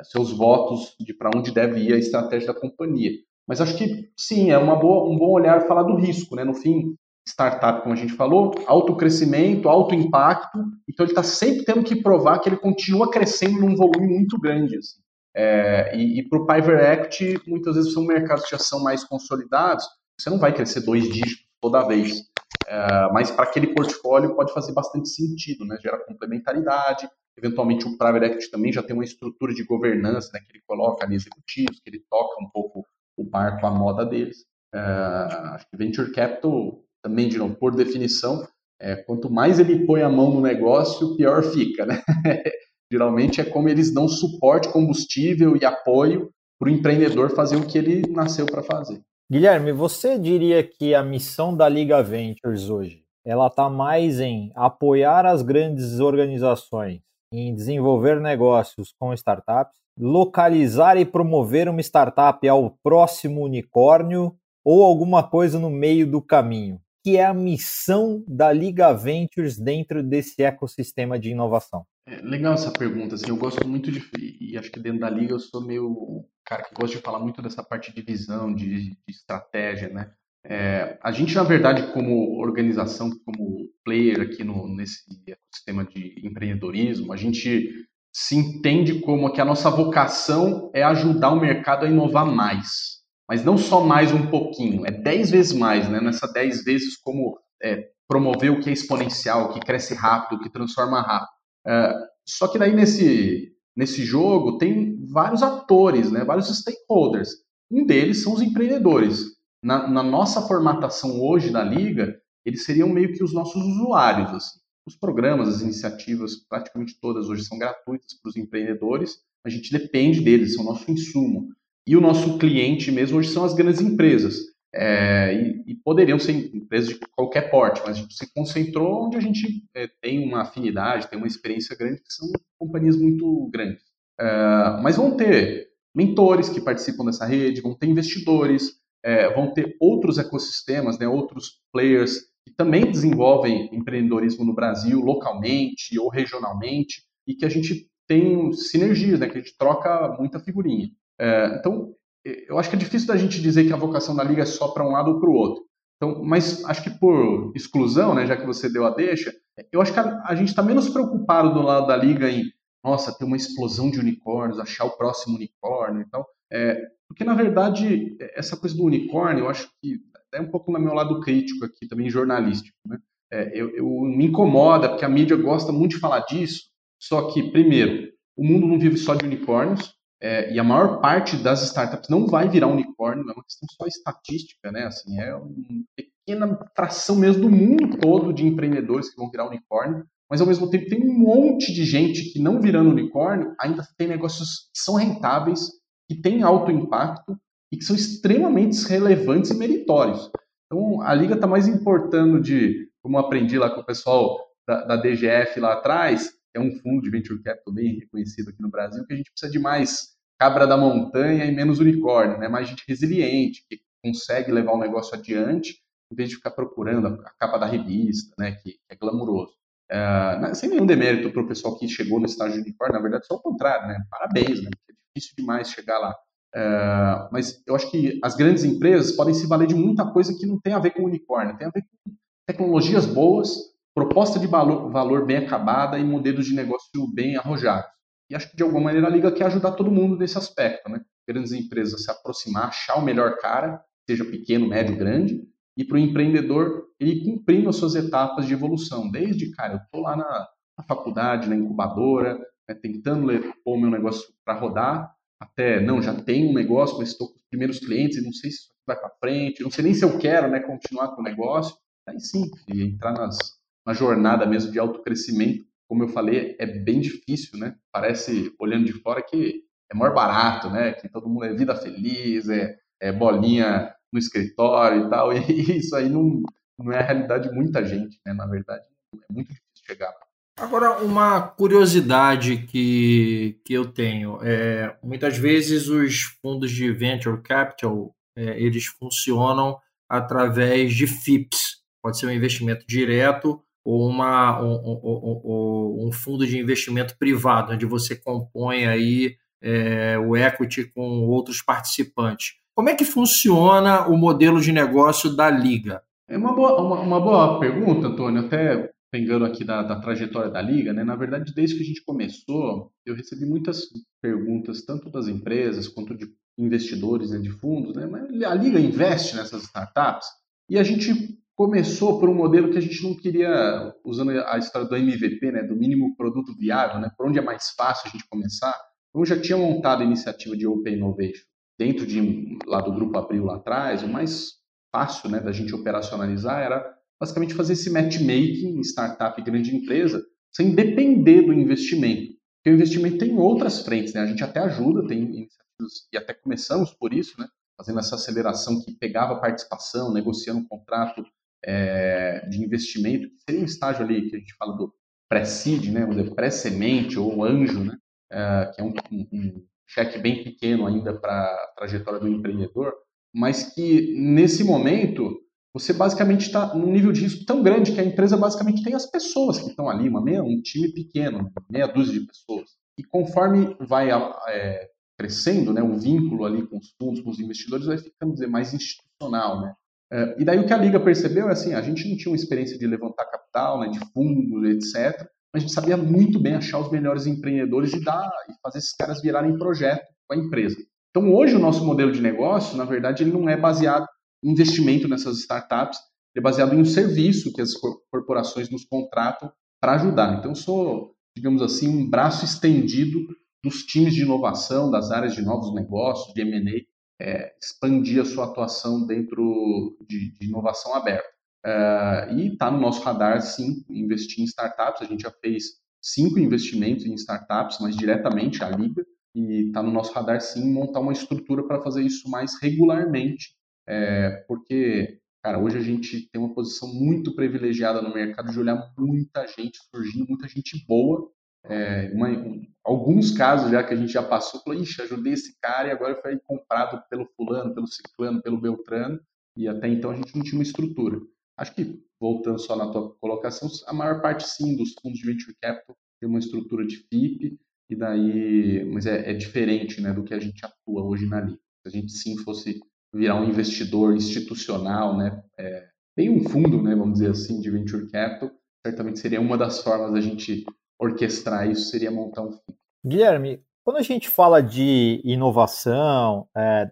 seus 0.04 0.32
votos 0.32 0.94
de 1.00 1.14
para 1.14 1.30
onde 1.34 1.52
deve 1.52 1.80
ir 1.80 1.94
a 1.94 1.98
estratégia 1.98 2.52
da 2.52 2.60
companhia. 2.60 3.12
Mas 3.46 3.60
acho 3.60 3.76
que 3.76 4.10
sim, 4.16 4.50
é 4.50 4.58
uma 4.58 4.76
boa, 4.76 5.08
um 5.08 5.18
bom 5.18 5.30
olhar 5.30 5.66
falar 5.66 5.82
do 5.82 5.96
risco, 5.96 6.36
né? 6.36 6.44
No 6.44 6.54
fim, 6.54 6.94
startup, 7.26 7.82
como 7.82 7.94
a 7.94 7.96
gente 7.96 8.12
falou, 8.12 8.54
alto 8.66 8.96
crescimento, 8.96 9.68
alto 9.68 9.94
impacto, 9.94 10.58
então 10.88 11.04
ele 11.04 11.12
está 11.12 11.22
sempre 11.22 11.64
tendo 11.64 11.82
que 11.82 12.02
provar 12.02 12.38
que 12.38 12.48
ele 12.48 12.56
continua 12.56 13.10
crescendo 13.10 13.60
num 13.60 13.76
volume 13.76 14.06
muito 14.06 14.38
grande. 14.38 14.76
Assim. 14.76 15.01
É, 15.34 15.96
e, 15.96 16.20
e 16.20 16.28
para 16.28 16.38
o 16.38 16.46
private 16.46 16.84
equity, 16.84 17.42
muitas 17.46 17.74
vezes 17.74 17.92
são 17.92 18.04
mercados 18.04 18.44
que 18.44 18.50
já 18.50 18.58
são 18.58 18.82
mais 18.82 19.02
consolidados, 19.04 19.86
você 20.18 20.28
não 20.30 20.38
vai 20.38 20.52
crescer 20.54 20.80
dois 20.80 21.04
dígitos 21.04 21.46
toda 21.60 21.86
vez. 21.86 22.30
É, 22.66 23.12
mas 23.12 23.30
para 23.30 23.44
aquele 23.44 23.68
portfólio 23.68 24.34
pode 24.34 24.52
fazer 24.52 24.72
bastante 24.72 25.08
sentido, 25.08 25.64
né? 25.64 25.76
gera 25.82 26.04
complementaridade. 26.04 27.08
Eventualmente 27.36 27.86
o 27.86 27.96
private 27.96 28.26
equity 28.26 28.50
também 28.50 28.72
já 28.72 28.82
tem 28.82 28.94
uma 28.94 29.04
estrutura 29.04 29.54
de 29.54 29.64
governança 29.64 30.30
né, 30.34 30.40
que 30.40 30.56
ele 30.56 30.62
coloca 30.66 31.04
ali 31.04 31.14
executivos, 31.14 31.80
que 31.80 31.88
ele 31.88 32.04
toca 32.10 32.42
um 32.42 32.48
pouco 32.50 32.84
o 33.16 33.24
barco 33.24 33.66
à 33.66 33.70
moda 33.70 34.04
deles. 34.04 34.44
É, 34.74 34.78
acho 34.78 35.66
que 35.68 35.76
venture 35.76 36.12
capital 36.12 36.82
também, 37.02 37.28
de 37.28 37.38
novo, 37.38 37.54
por 37.56 37.74
definição, 37.74 38.46
é, 38.80 38.96
quanto 38.96 39.30
mais 39.30 39.58
ele 39.58 39.86
põe 39.86 40.02
a 40.02 40.08
mão 40.08 40.32
no 40.32 40.40
negócio, 40.40 41.16
pior 41.16 41.42
fica, 41.42 41.84
né? 41.86 42.02
Geralmente 42.92 43.40
é 43.40 43.44
como 43.44 43.70
eles 43.70 43.90
dão 43.90 44.06
suporte, 44.06 44.70
combustível 44.70 45.56
e 45.56 45.64
apoio 45.64 46.28
para 46.60 46.68
o 46.68 46.70
empreendedor 46.70 47.30
fazer 47.30 47.56
o 47.56 47.66
que 47.66 47.78
ele 47.78 48.02
nasceu 48.10 48.44
para 48.44 48.62
fazer. 48.62 49.00
Guilherme, 49.30 49.72
você 49.72 50.18
diria 50.18 50.62
que 50.62 50.94
a 50.94 51.02
missão 51.02 51.56
da 51.56 51.66
Liga 51.70 52.02
Ventures 52.02 52.68
hoje 52.68 53.02
ela 53.24 53.46
está 53.46 53.70
mais 53.70 54.20
em 54.20 54.52
apoiar 54.54 55.24
as 55.24 55.40
grandes 55.40 56.00
organizações 56.00 57.00
em 57.32 57.54
desenvolver 57.54 58.20
negócios 58.20 58.92
com 59.00 59.14
startups, 59.14 59.72
localizar 59.98 60.98
e 60.98 61.06
promover 61.06 61.70
uma 61.70 61.80
startup 61.80 62.46
ao 62.46 62.76
próximo 62.82 63.42
unicórnio 63.42 64.36
ou 64.62 64.84
alguma 64.84 65.22
coisa 65.22 65.58
no 65.58 65.70
meio 65.70 66.06
do 66.06 66.20
caminho? 66.20 66.78
Que 67.02 67.16
é 67.16 67.24
a 67.24 67.32
missão 67.32 68.22
da 68.28 68.52
Liga 68.52 68.92
Ventures 68.92 69.58
dentro 69.58 70.02
desse 70.02 70.42
ecossistema 70.42 71.18
de 71.18 71.30
inovação? 71.30 71.86
É 72.06 72.16
legal 72.20 72.54
essa 72.54 72.72
pergunta, 72.72 73.14
assim, 73.14 73.28
eu 73.28 73.36
gosto 73.36 73.66
muito 73.66 73.90
de, 73.92 74.02
e 74.40 74.58
acho 74.58 74.72
que 74.72 74.80
dentro 74.80 75.00
da 75.00 75.08
liga 75.08 75.32
eu 75.32 75.38
sou 75.38 75.64
meio 75.64 76.26
cara 76.44 76.64
que 76.64 76.74
gosta 76.74 76.96
de 76.96 77.02
falar 77.02 77.20
muito 77.20 77.40
dessa 77.40 77.62
parte 77.62 77.94
de 77.94 78.02
visão, 78.02 78.52
de, 78.52 78.90
de 78.90 78.96
estratégia, 79.08 79.88
né? 79.88 80.12
É, 80.44 80.98
a 81.00 81.12
gente, 81.12 81.34
na 81.36 81.44
verdade, 81.44 81.92
como 81.92 82.40
organização, 82.40 83.10
como 83.24 83.68
player 83.84 84.20
aqui 84.20 84.42
no, 84.42 84.66
nesse 84.68 85.04
ecossistema 85.28 85.84
de 85.84 86.26
empreendedorismo, 86.26 87.12
a 87.12 87.16
gente 87.16 87.70
se 88.12 88.36
entende 88.36 89.00
como 89.00 89.32
que 89.32 89.40
a 89.40 89.44
nossa 89.44 89.70
vocação 89.70 90.70
é 90.74 90.82
ajudar 90.82 91.30
o 91.30 91.40
mercado 91.40 91.86
a 91.86 91.88
inovar 91.88 92.26
mais. 92.26 93.00
mas 93.28 93.44
não 93.44 93.56
só 93.56 93.80
mais 93.82 94.12
um 94.12 94.26
pouquinho, 94.26 94.84
é 94.84 94.90
10 94.90 95.30
vezes 95.30 95.52
mais, 95.52 95.88
né? 95.88 96.00
Nessa 96.00 96.26
10 96.26 96.64
vezes 96.64 96.96
como 96.98 97.38
é, 97.62 97.88
promover 98.08 98.50
o 98.50 98.60
que 98.60 98.68
é 98.68 98.72
exponencial, 98.72 99.44
o 99.44 99.52
que 99.54 99.60
cresce 99.60 99.94
rápido, 99.94 100.38
o 100.38 100.42
que 100.42 100.50
transforma 100.50 101.00
rápido. 101.00 101.41
É, 101.66 101.94
só 102.26 102.48
que 102.48 102.58
daí 102.58 102.74
nesse, 102.74 103.52
nesse 103.76 104.04
jogo 104.04 104.58
tem 104.58 105.04
vários 105.06 105.42
atores, 105.42 106.10
né? 106.10 106.24
vários 106.24 106.48
stakeholders. 106.48 107.30
Um 107.70 107.86
deles 107.86 108.22
são 108.22 108.34
os 108.34 108.42
empreendedores. 108.42 109.36
Na, 109.64 109.88
na 109.88 110.02
nossa 110.02 110.42
formatação 110.42 111.20
hoje 111.20 111.50
da 111.50 111.62
Liga, 111.62 112.20
eles 112.44 112.64
seriam 112.64 112.88
meio 112.88 113.12
que 113.12 113.22
os 113.22 113.32
nossos 113.32 113.62
usuários. 113.62 114.30
Assim. 114.32 114.58
Os 114.86 114.96
programas, 114.96 115.48
as 115.48 115.60
iniciativas, 115.60 116.36
praticamente 116.48 116.98
todas 117.00 117.28
hoje 117.28 117.44
são 117.44 117.58
gratuitas 117.58 118.14
para 118.20 118.30
os 118.30 118.36
empreendedores. 118.36 119.18
A 119.44 119.48
gente 119.48 119.70
depende 119.70 120.20
deles, 120.20 120.54
são 120.54 120.64
nosso 120.64 120.90
insumo. 120.90 121.48
E 121.86 121.96
o 121.96 122.00
nosso 122.00 122.38
cliente 122.38 122.90
mesmo 122.90 123.18
hoje 123.18 123.30
são 123.30 123.44
as 123.44 123.54
grandes 123.54 123.80
empresas. 123.80 124.51
É, 124.74 125.34
e, 125.34 125.72
e, 125.72 125.74
poderiam 125.74 126.18
ser 126.18 126.32
empresas 126.32 126.88
de 126.88 126.98
qualquer 127.14 127.50
porte, 127.50 127.82
mas 127.84 127.96
a 127.96 128.00
gente 128.00 128.14
se 128.14 128.32
concentrou 128.32 129.06
onde 129.06 129.18
a 129.18 129.20
gente 129.20 129.62
é, 129.74 129.86
tem 130.00 130.26
uma 130.26 130.42
afinidade, 130.42 131.08
tem 131.08 131.18
uma 131.18 131.26
experiência 131.26 131.76
grande, 131.76 132.00
que 132.00 132.12
são 132.12 132.26
companhias 132.58 132.96
muito 132.96 133.50
grandes. 133.52 133.82
É, 134.18 134.80
mas 134.82 134.96
vão 134.96 135.14
ter 135.14 135.68
mentores 135.94 136.48
que 136.48 136.60
participam 136.60 137.04
dessa 137.04 137.26
rede, 137.26 137.60
vão 137.60 137.74
ter 137.74 137.86
investidores, 137.86 138.80
é, 139.04 139.32
vão 139.34 139.52
ter 139.52 139.76
outros 139.80 140.16
ecossistemas, 140.16 140.98
né, 140.98 141.06
outros 141.06 141.60
players 141.72 142.20
que 142.44 142.54
também 142.56 142.90
desenvolvem 142.90 143.68
empreendedorismo 143.72 144.44
no 144.44 144.54
Brasil, 144.54 145.00
localmente 145.00 145.98
ou 145.98 146.08
regionalmente, 146.08 147.02
e 147.26 147.34
que 147.34 147.44
a 147.44 147.48
gente 147.48 147.88
tem 148.08 148.52
sinergias, 148.52 149.20
né, 149.20 149.28
que 149.28 149.38
a 149.38 149.40
gente 149.40 149.56
troca 149.56 150.16
muita 150.18 150.40
figurinha. 150.40 150.88
É, 151.20 151.56
então, 151.58 151.94
eu 152.24 152.58
acho 152.58 152.70
que 152.70 152.76
é 152.76 152.78
difícil 152.78 153.08
da 153.08 153.16
gente 153.16 153.40
dizer 153.40 153.64
que 153.64 153.72
a 153.72 153.76
vocação 153.76 154.14
da 154.14 154.24
liga 154.24 154.42
é 154.42 154.46
só 154.46 154.68
para 154.68 154.86
um 154.86 154.92
lado 154.92 155.12
ou 155.12 155.20
para 155.20 155.28
o 155.28 155.34
outro. 155.34 155.64
Então, 155.96 156.22
mas 156.24 156.64
acho 156.64 156.82
que 156.82 156.90
por 156.90 157.52
exclusão, 157.54 158.14
né, 158.14 158.26
já 158.26 158.36
que 158.36 158.46
você 158.46 158.68
deu 158.68 158.86
a 158.86 158.90
deixa, 158.90 159.32
eu 159.70 159.80
acho 159.80 159.92
que 159.92 160.00
a, 160.00 160.22
a 160.24 160.34
gente 160.34 160.48
está 160.48 160.62
menos 160.62 160.88
preocupado 160.88 161.54
do 161.54 161.62
lado 161.62 161.86
da 161.86 161.96
liga 161.96 162.28
em, 162.28 162.44
nossa, 162.84 163.16
ter 163.16 163.24
uma 163.24 163.36
explosão 163.36 163.90
de 163.90 164.00
unicórnios, 164.00 164.58
achar 164.58 164.84
o 164.84 164.96
próximo 164.96 165.36
unicórnio 165.36 166.02
e 166.02 166.10
tal. 166.10 166.26
É, 166.52 166.80
porque, 167.08 167.24
na 167.24 167.34
verdade, 167.34 168.16
essa 168.34 168.56
coisa 168.56 168.76
do 168.76 168.84
unicórnio, 168.84 169.44
eu 169.44 169.48
acho 169.48 169.68
que 169.80 170.00
é 170.32 170.40
um 170.40 170.50
pouco 170.50 170.72
no 170.72 170.78
meu 170.80 170.94
lado 170.94 171.20
crítico 171.20 171.64
aqui, 171.64 171.86
também 171.86 172.10
jornalístico. 172.10 172.76
Né? 172.86 172.98
É, 173.30 173.50
eu, 173.54 173.70
eu, 173.70 173.86
me 173.86 174.26
incomoda, 174.26 174.88
porque 174.88 175.04
a 175.04 175.08
mídia 175.08 175.36
gosta 175.36 175.70
muito 175.70 175.92
de 175.92 176.00
falar 176.00 176.20
disso, 176.20 176.64
só 177.00 177.30
que, 177.30 177.50
primeiro, 177.50 178.12
o 178.36 178.44
mundo 178.44 178.66
não 178.66 178.78
vive 178.78 178.96
só 178.96 179.14
de 179.14 179.24
unicórnios, 179.24 179.94
é, 180.22 180.52
e 180.52 180.58
a 180.58 180.62
maior 180.62 181.00
parte 181.00 181.36
das 181.36 181.64
startups 181.64 182.08
não 182.08 182.28
vai 182.28 182.48
virar 182.48 182.68
unicórnio, 182.68 183.28
é 183.28 183.32
uma 183.32 183.42
questão 183.42 183.68
só 183.76 183.86
estatística, 183.88 184.70
né? 184.70 184.84
Assim, 184.84 185.18
é 185.18 185.34
uma 185.34 185.50
pequena 185.96 186.58
fração 186.76 187.16
mesmo 187.16 187.42
do 187.42 187.50
mundo 187.50 187.98
todo 187.98 188.32
de 188.32 188.46
empreendedores 188.46 189.10
que 189.10 189.16
vão 189.16 189.28
virar 189.28 189.48
unicórnio, 189.48 190.06
mas 190.30 190.40
ao 190.40 190.46
mesmo 190.46 190.70
tempo 190.70 190.88
tem 190.88 191.02
um 191.02 191.18
monte 191.18 191.74
de 191.74 191.84
gente 191.84 192.32
que 192.32 192.38
não 192.38 192.60
virando 192.60 192.90
unicórnio 192.90 193.52
ainda 193.60 193.84
tem 193.98 194.06
negócios 194.06 194.70
que 194.72 194.80
são 194.80 194.94
rentáveis, 194.94 195.68
que 196.08 196.20
têm 196.22 196.44
alto 196.44 196.70
impacto 196.70 197.36
e 197.72 197.76
que 197.76 197.84
são 197.84 197.96
extremamente 197.96 198.86
relevantes 198.86 199.50
e 199.50 199.58
meritórios. 199.58 200.30
Então 200.66 201.02
a 201.02 201.12
liga 201.14 201.34
está 201.34 201.48
mais 201.48 201.66
importando 201.66 202.40
de, 202.40 202.88
como 203.02 203.18
aprendi 203.18 203.58
lá 203.58 203.68
com 203.68 203.80
o 203.80 203.84
pessoal 203.84 204.38
da, 204.68 204.84
da 204.84 204.96
DGF 204.96 205.58
lá 205.58 205.72
atrás, 205.72 206.30
é 206.54 206.60
um 206.60 206.72
fundo 206.80 207.02
de 207.02 207.10
venture 207.10 207.42
capital 207.42 207.72
bem 207.72 207.98
reconhecido 207.98 208.50
aqui 208.50 208.60
no 208.60 208.70
Brasil, 208.70 209.04
que 209.06 209.12
a 209.12 209.16
gente 209.16 209.30
precisa 209.30 209.50
de 209.50 209.58
mais 209.58 210.12
cabra 210.38 210.66
da 210.66 210.76
montanha 210.76 211.44
e 211.44 211.54
menos 211.54 211.78
unicórnio, 211.78 212.38
né? 212.38 212.48
mais 212.48 212.68
gente 212.68 212.84
resiliente, 212.86 213.64
que 213.68 213.80
consegue 214.04 214.50
levar 214.50 214.72
o 214.72 214.78
negócio 214.78 215.14
adiante, 215.16 215.80
em 216.10 216.16
vez 216.16 216.28
de 216.28 216.36
ficar 216.36 216.50
procurando 216.50 217.06
a 217.06 217.30
capa 217.38 217.58
da 217.58 217.66
revista, 217.66 218.34
né? 218.38 218.52
que, 218.52 218.78
é 218.88 218.96
glamuroso. 218.96 219.52
Uh, 219.90 220.54
sem 220.54 220.70
nenhum 220.70 220.86
demérito 220.86 221.30
para 221.30 221.42
o 221.42 221.46
pessoal 221.46 221.78
que 221.78 221.86
chegou 221.86 222.18
no 222.18 222.26
estágio 222.26 222.54
de 222.54 222.62
unicórnio, 222.62 222.94
na 222.94 223.02
verdade, 223.02 223.26
só 223.26 223.34
o 223.34 223.40
contrário, 223.40 223.88
né? 223.88 224.02
Parabéns, 224.10 224.62
né? 224.62 224.70
É 224.88 224.92
difícil 225.14 225.34
demais 225.36 225.70
chegar 225.70 225.98
lá. 225.98 226.16
Uh, 226.54 227.28
mas 227.30 227.62
eu 227.66 227.74
acho 227.74 227.90
que 227.90 228.18
as 228.22 228.34
grandes 228.34 228.64
empresas 228.64 229.12
podem 229.12 229.34
se 229.34 229.46
valer 229.46 229.68
de 229.68 229.74
muita 229.74 230.10
coisa 230.10 230.36
que 230.36 230.46
não 230.46 230.58
tem 230.58 230.72
a 230.72 230.78
ver 230.78 230.90
com 230.90 231.04
unicórnio, 231.04 231.56
tem 231.56 231.66
a 231.66 231.70
ver 231.70 231.82
com 231.82 232.14
tecnologias 232.46 233.06
boas, 233.06 233.71
proposta 233.94 234.38
de 234.38 234.46
valor, 234.46 234.90
valor 234.90 235.26
bem 235.26 235.38
acabada 235.38 235.98
e 235.98 236.04
modelos 236.04 236.46
de 236.46 236.54
negócio 236.54 237.06
bem 237.12 237.36
arrojados. 237.36 237.90
E 238.30 238.34
acho 238.34 238.50
que 238.50 238.56
de 238.56 238.62
alguma 238.62 238.84
maneira 238.84 239.06
a 239.06 239.10
Liga 239.10 239.30
quer 239.30 239.44
ajudar 239.46 239.72
todo 239.72 239.90
mundo 239.90 240.16
nesse 240.16 240.38
aspecto, 240.38 240.88
né? 240.90 241.02
Grandes 241.28 241.52
empresas 241.52 242.04
se 242.04 242.10
aproximar, 242.10 242.68
achar 242.68 242.96
o 242.96 243.02
melhor 243.02 243.36
cara, 243.38 243.82
seja 244.08 244.24
pequeno, 244.24 244.68
médio, 244.68 244.96
grande, 244.96 245.42
e 245.76 245.84
para 245.84 245.96
o 245.96 246.00
empreendedor 246.00 246.86
ele 246.98 247.24
cumprindo 247.24 247.68
as 247.68 247.76
suas 247.76 247.94
etapas 247.94 248.46
de 248.46 248.54
evolução. 248.54 249.10
Desde, 249.10 249.50
cara, 249.52 249.74
eu 249.74 249.78
estou 249.78 250.00
lá 250.00 250.16
na, 250.16 250.48
na, 250.78 250.84
faculdade, 250.84 251.48
na 251.48 251.56
incubadora, 251.56 252.38
né, 252.68 252.74
tentando 252.74 253.28
pôr 253.64 253.78
meu 253.78 253.90
negócio 253.90 254.32
para 254.44 254.58
rodar, 254.58 255.14
até, 255.38 255.80
não, 255.80 256.00
já 256.00 256.14
tenho 256.14 256.50
um 256.50 256.54
negócio, 256.54 256.98
mas 256.98 257.10
estou 257.10 257.28
com 257.28 257.34
os 257.34 257.44
primeiros 257.50 257.80
clientes 257.80 258.18
e 258.18 258.24
não 258.24 258.32
sei 258.32 258.50
se 258.50 258.58
isso 258.58 258.72
vai 258.86 258.96
para 258.96 259.10
frente, 259.20 259.62
não 259.62 259.70
sei 259.70 259.84
nem 259.84 259.94
se 259.94 260.04
eu 260.04 260.18
quero 260.18 260.48
né, 260.48 260.60
continuar 260.60 261.08
com 261.08 261.20
o 261.20 261.24
negócio. 261.24 261.76
Aí 262.08 262.18
sim, 262.20 262.50
entrar 262.68 263.12
nas, 263.12 263.36
uma 263.86 263.94
jornada 263.94 264.46
mesmo 264.46 264.72
de 264.72 264.78
autocrescimento. 264.78 265.64
Como 265.88 266.04
eu 266.04 266.08
falei, 266.08 266.56
é 266.58 266.66
bem 266.66 267.00
difícil, 267.00 267.58
né? 267.58 267.76
Parece, 267.92 268.54
olhando 268.58 268.86
de 268.86 268.92
fora, 268.92 269.22
que 269.22 269.62
é 269.90 269.96
maior 269.96 270.14
barato, 270.14 270.70
né? 270.70 270.92
Que 270.92 271.08
todo 271.08 271.28
mundo 271.28 271.44
é 271.44 271.54
vida 271.54 271.74
feliz, 271.76 272.48
é, 272.48 272.76
é 273.00 273.12
bolinha 273.12 273.94
no 274.12 274.18
escritório 274.18 275.06
e 275.06 275.10
tal. 275.10 275.32
E 275.36 275.78
isso 275.78 275.94
aí 275.94 276.08
não, 276.08 276.42
não 276.78 276.92
é 276.92 276.98
a 276.98 277.02
realidade 277.02 277.48
de 277.48 277.54
muita 277.54 277.84
gente, 277.84 278.18
né? 278.24 278.32
Na 278.32 278.46
verdade, 278.46 278.86
é 279.14 279.32
muito 279.32 279.48
difícil 279.48 279.84
chegar 279.86 280.12
Agora, 280.58 281.02
uma 281.02 281.40
curiosidade 281.40 282.58
que, 282.66 283.58
que 283.64 283.72
eu 283.72 283.90
tenho. 283.90 284.38
É, 284.42 284.96
muitas 285.02 285.36
vezes 285.36 285.88
os 285.88 286.22
fundos 286.40 286.70
de 286.70 286.92
venture 286.92 287.40
capital, 287.42 288.14
é, 288.36 288.62
eles 288.62 288.86
funcionam 288.86 289.78
através 290.08 290.94
de 290.94 291.06
FIPS. 291.06 291.82
Pode 292.02 292.18
ser 292.18 292.26
um 292.26 292.30
investimento 292.30 292.86
direto 292.86 293.62
uma, 293.84 294.62
um, 294.62 295.00
um, 295.04 296.06
um, 296.06 296.12
fundo 296.12 296.46
de 296.46 296.58
investimento 296.58 297.16
privado, 297.18 297.72
onde 297.72 297.84
você 297.84 298.14
compõe 298.14 298.86
aí 298.86 299.36
é, 299.60 300.18
o 300.18 300.36
equity 300.36 300.84
com 300.84 301.26
outros 301.26 301.62
participantes. 301.62 302.54
Como 302.74 302.88
é 302.88 302.94
que 302.94 303.04
funciona 303.04 304.06
o 304.08 304.16
modelo 304.16 304.60
de 304.60 304.72
negócio 304.72 305.34
da 305.34 305.50
Liga? 305.50 306.02
É 306.28 306.38
uma 306.38 306.54
boa, 306.54 306.80
uma, 306.80 307.00
uma 307.00 307.20
boa 307.20 307.60
pergunta, 307.60 308.06
Antônio, 308.06 308.46
até 308.46 308.90
pegando 309.10 309.44
aqui 309.44 309.62
da, 309.62 309.82
da, 309.82 310.00
trajetória 310.00 310.50
da 310.50 310.62
Liga, 310.62 310.92
né? 310.94 311.04
Na 311.04 311.14
verdade, 311.14 311.52
desde 311.54 311.76
que 311.76 311.82
a 311.82 311.86
gente 311.86 312.02
começou, 312.02 312.90
eu 313.04 313.14
recebi 313.14 313.44
muitas 313.44 313.88
perguntas, 314.22 314.82
tanto 314.82 315.10
das 315.10 315.28
empresas 315.28 315.86
quanto 315.86 316.14
de 316.16 316.26
investidores, 316.56 317.30
né, 317.30 317.38
de 317.38 317.50
fundos, 317.50 317.94
né? 317.94 318.06
Mas 318.06 318.42
a 318.42 318.54
Liga 318.54 318.80
investe 318.80 319.36
nessas 319.36 319.64
startups 319.64 320.26
e 320.68 320.78
a 320.78 320.82
gente 320.82 321.38
começou 321.56 322.18
por 322.18 322.28
um 322.28 322.34
modelo 322.34 322.70
que 322.70 322.78
a 322.78 322.80
gente 322.80 323.02
não 323.02 323.14
queria, 323.14 323.92
usando 324.04 324.30
a 324.30 324.58
história 324.58 324.88
do 324.88 324.96
MVP, 324.96 325.52
né, 325.52 325.62
do 325.62 325.76
mínimo 325.76 326.16
produto 326.16 326.54
viável, 326.56 327.00
né, 327.00 327.10
por 327.16 327.28
onde 327.28 327.38
é 327.38 327.42
mais 327.42 327.70
fácil 327.70 328.08
a 328.08 328.10
gente 328.10 328.26
começar. 328.28 328.74
Eu 329.14 329.24
já 329.24 329.38
tinha 329.38 329.58
montado 329.58 330.02
a 330.02 330.04
iniciativa 330.04 330.56
de 330.56 330.66
Open 330.66 330.94
Innovation 330.94 331.44
dentro 331.78 332.06
de 332.06 332.58
lá 332.66 332.80
do 332.80 332.92
grupo 332.92 333.18
Abril 333.18 333.44
lá 333.44 333.56
atrás. 333.56 334.02
O 334.02 334.08
mais 334.08 334.52
fácil, 334.90 335.30
né, 335.30 335.40
da 335.40 335.52
gente 335.52 335.74
operacionalizar 335.74 336.60
era 336.60 336.84
basicamente 337.20 337.54
fazer 337.54 337.74
esse 337.74 337.90
matchmaking 337.90 338.78
em 338.78 338.80
startup 338.80 339.40
e 339.40 339.44
grande 339.44 339.74
empresa 339.74 340.24
sem 340.50 340.74
depender 340.74 341.42
do 341.42 341.52
investimento. 341.52 342.32
Porque 342.56 342.70
o 342.70 342.74
investimento 342.74 343.18
tem 343.18 343.36
outras 343.38 343.82
frentes, 343.82 344.14
né? 344.14 344.20
A 344.20 344.26
gente 344.26 344.44
até 344.44 344.60
ajuda, 344.60 345.06
tem 345.06 345.18
iniciativas 345.22 346.08
e 346.12 346.16
até 346.16 346.32
começamos 346.32 346.92
por 346.92 347.12
isso, 347.12 347.34
né? 347.40 347.48
Fazendo 347.76 347.98
essa 347.98 348.14
aceleração 348.14 348.80
que 348.84 348.92
pegava 348.94 349.40
participação, 349.40 350.12
negociando 350.12 350.60
um 350.60 350.68
contrato 350.68 351.24
é, 351.64 352.46
de 352.48 352.62
investimento, 352.62 353.28
que 353.28 353.36
seria 353.44 353.62
um 353.62 353.66
estágio 353.66 354.04
ali 354.04 354.28
que 354.28 354.36
a 354.36 354.38
gente 354.38 354.54
fala 354.54 354.76
do 354.76 354.92
pré-seed, 355.28 355.90
né, 355.90 356.06
pré-semente 356.34 357.18
ou 357.18 357.44
anjo, 357.44 357.84
né, 357.84 357.96
é, 358.30 358.70
que 358.74 358.80
é 358.80 358.84
um, 358.84 358.92
um, 359.10 359.28
um, 359.32 359.66
cheque 359.86 360.18
bem 360.18 360.42
pequeno 360.42 360.86
ainda 360.86 361.18
para 361.18 361.32
a 361.32 361.72
trajetória 361.76 362.20
do 362.20 362.28
empreendedor, 362.28 362.94
mas 363.34 363.74
que 363.74 364.14
nesse 364.18 364.64
momento 364.64 365.40
você 365.74 365.92
basicamente 365.92 366.42
está 366.42 366.74
num 366.74 366.92
nível 366.92 367.12
de 367.12 367.22
risco 367.22 367.46
tão 367.46 367.62
grande 367.62 367.92
que 367.92 368.00
a 368.00 368.04
empresa 368.04 368.36
basicamente 368.36 368.82
tem 368.82 368.94
as 368.94 369.10
pessoas 369.10 369.58
que 369.58 369.70
estão 369.70 369.88
ali, 369.88 370.08
uma 370.08 370.22
meia, 370.22 370.42
um 370.42 370.60
time 370.60 370.92
pequeno, 370.92 371.50
meia 371.70 371.86
dúzia 371.86 372.20
de 372.20 372.26
pessoas. 372.26 372.70
E 372.98 373.02
conforme 373.02 373.74
vai 373.80 374.10
é, 374.48 374.90
crescendo, 375.18 375.72
né, 375.72 375.82
o 375.82 375.98
vínculo 375.98 376.44
ali 376.44 376.66
com 376.66 376.76
os 376.76 376.90
fundos, 376.98 377.20
com 377.22 377.30
os 377.30 377.40
investidores, 377.40 377.86
vai 377.86 377.96
ficando 377.96 378.34
dizer, 378.34 378.48
mais 378.48 378.74
institucional, 378.74 379.62
né? 379.62 379.74
É, 380.12 380.36
e 380.38 380.44
daí 380.44 380.58
o 380.58 380.66
que 380.66 380.72
a 380.74 380.76
Liga 380.76 381.00
percebeu 381.00 381.48
é 381.48 381.52
assim, 381.52 381.72
a 381.72 381.80
gente 381.80 382.06
não 382.06 382.16
tinha 382.18 382.30
uma 382.30 382.36
experiência 382.36 382.78
de 382.78 382.86
levantar 382.86 383.24
capital, 383.24 383.80
né, 383.80 383.88
de 383.88 383.98
fundos, 384.12 384.68
etc., 384.68 385.26
mas 385.54 385.62
a 385.62 385.66
gente 385.66 385.72
sabia 385.72 385.96
muito 385.96 386.38
bem 386.38 386.54
achar 386.54 386.78
os 386.78 386.90
melhores 386.90 387.26
empreendedores 387.26 387.92
e 387.92 388.02
dar 388.02 388.30
e 388.48 388.52
fazer 388.62 388.78
esses 388.78 388.94
caras 388.94 389.20
virarem 389.22 389.56
projeto 389.58 390.06
com 390.26 390.34
a 390.34 390.38
empresa. 390.38 390.76
Então, 391.10 391.32
hoje, 391.32 391.54
o 391.54 391.58
nosso 391.58 391.84
modelo 391.84 392.12
de 392.12 392.22
negócio, 392.22 392.76
na 392.76 392.84
verdade, 392.84 393.22
ele 393.22 393.32
não 393.32 393.48
é 393.48 393.56
baseado 393.56 394.06
em 394.42 394.50
investimento 394.50 395.08
nessas 395.08 395.38
startups, 395.38 395.98
ele 396.34 396.40
é 396.40 396.42
baseado 396.42 396.74
em 396.74 396.80
um 396.80 396.84
serviço 396.84 397.52
que 397.52 397.60
as 397.60 397.74
corporações 398.10 398.70
nos 398.70 398.84
contratam 398.84 399.52
para 399.80 399.94
ajudar. 399.94 400.38
Então, 400.38 400.52
eu 400.52 400.54
sou, 400.54 401.14
digamos 401.36 401.60
assim, 401.60 401.88
um 401.88 402.08
braço 402.08 402.44
estendido 402.44 403.18
dos 403.62 403.84
times 403.84 404.14
de 404.14 404.22
inovação, 404.22 404.90
das 404.90 405.10
áreas 405.10 405.34
de 405.34 405.42
novos 405.42 405.74
negócios, 405.74 406.32
de 406.34 406.40
M&A, 406.40 406.80
é, 407.20 407.54
expandir 407.62 408.20
a 408.20 408.24
sua 408.24 408.46
atuação 408.46 409.06
dentro 409.06 409.96
de, 410.08 410.32
de 410.38 410.46
inovação 410.46 410.94
aberta. 410.94 411.28
É, 411.64 412.28
e 412.32 412.52
está 412.52 412.70
no 412.70 412.80
nosso 412.80 413.02
radar, 413.02 413.40
sim, 413.40 413.84
investir 413.88 414.40
em 414.40 414.44
startups. 414.44 415.02
A 415.02 415.04
gente 415.04 415.22
já 415.22 415.30
fez 415.30 415.80
cinco 416.02 416.38
investimentos 416.38 417.06
em 417.06 417.14
startups, 417.14 417.78
mas 417.80 417.96
diretamente 417.96 418.64
a 418.64 418.68
Liga, 418.68 419.06
e 419.34 419.66
está 419.66 419.82
no 419.82 419.92
nosso 419.92 420.12
radar, 420.12 420.40
sim, 420.40 420.72
montar 420.72 421.00
uma 421.00 421.12
estrutura 421.12 421.62
para 421.66 421.80
fazer 421.80 422.02
isso 422.02 422.28
mais 422.28 422.60
regularmente, 422.60 423.54
é, 423.88 424.44
porque, 424.48 425.20
cara, 425.42 425.58
hoje 425.58 425.78
a 425.78 425.82
gente 425.82 426.28
tem 426.30 426.40
uma 426.40 426.54
posição 426.54 426.92
muito 426.92 427.34
privilegiada 427.34 428.02
no 428.02 428.12
mercado 428.12 428.50
de 428.50 428.58
olhar 428.58 428.92
muita 428.98 429.46
gente 429.46 429.78
surgindo, 429.94 430.26
muita 430.28 430.48
gente 430.48 430.84
boa, 430.86 431.30
é, 431.64 432.10
uma, 432.12 432.28
um, 432.28 432.66
alguns 432.84 433.30
casos 433.30 433.70
já 433.70 433.82
que 433.82 433.94
a 433.94 433.96
gente 433.96 434.12
já 434.12 434.22
passou, 434.22 434.60
falou, 434.60 434.80
ixi, 434.80 435.00
ajudei 435.02 435.32
esse 435.32 435.56
cara 435.60 435.88
e 435.88 435.90
agora 435.90 436.20
foi 436.20 436.38
comprado 436.40 437.02
pelo 437.08 437.26
fulano, 437.36 437.74
pelo 437.74 437.86
ciclano, 437.86 438.42
pelo 438.42 438.60
beltrano, 438.60 439.20
e 439.56 439.68
até 439.68 439.88
então 439.88 440.10
a 440.10 440.16
gente 440.16 440.34
não 440.36 440.42
tinha 440.42 440.58
uma 440.58 440.64
estrutura. 440.64 441.20
Acho 441.56 441.74
que, 441.74 442.02
voltando 442.20 442.58
só 442.58 442.74
na 442.74 442.90
tua 442.90 443.14
colocação, 443.16 443.68
a 443.86 443.92
maior 443.92 444.20
parte 444.20 444.48
sim 444.48 444.76
dos 444.76 444.94
fundos 445.00 445.20
de 445.20 445.26
venture 445.26 445.54
capital 445.60 445.96
tem 446.20 446.28
uma 446.28 446.38
estrutura 446.38 446.86
de 446.86 446.96
FIP, 446.96 447.58
e 447.90 447.96
daí, 447.96 448.84
mas 448.84 449.06
é, 449.06 449.30
é 449.30 449.34
diferente 449.34 450.00
né, 450.00 450.12
do 450.12 450.24
que 450.24 450.32
a 450.32 450.38
gente 450.38 450.64
atua 450.64 451.02
hoje 451.02 451.26
na 451.26 451.40
Liga. 451.40 451.58
Se 451.82 451.88
a 451.88 451.90
gente 451.90 452.12
sim 452.12 452.36
fosse 452.38 452.80
virar 453.14 453.40
um 453.40 453.44
investidor 453.44 454.14
institucional, 454.14 455.16
né, 455.16 455.42
é, 455.58 455.88
tem 456.16 456.30
um 456.30 456.48
fundo, 456.48 456.82
né, 456.82 456.94
vamos 456.94 457.14
dizer 457.14 457.30
assim, 457.30 457.60
de 457.60 457.70
venture 457.70 458.10
capital, 458.10 458.50
certamente 458.86 459.18
seria 459.18 459.40
uma 459.40 459.58
das 459.58 459.82
formas 459.82 460.12
da 460.12 460.20
gente 460.20 460.64
orquestrar 461.02 461.68
isso, 461.68 461.90
seria 461.90 462.10
montar 462.10 462.42
um 462.42 462.52
FIP. 462.52 462.76
Guilherme, 463.04 463.60
quando 463.84 463.96
a 463.96 464.02
gente 464.02 464.28
fala 464.28 464.62
de 464.62 465.20
inovação, 465.24 466.46
é, 466.56 466.88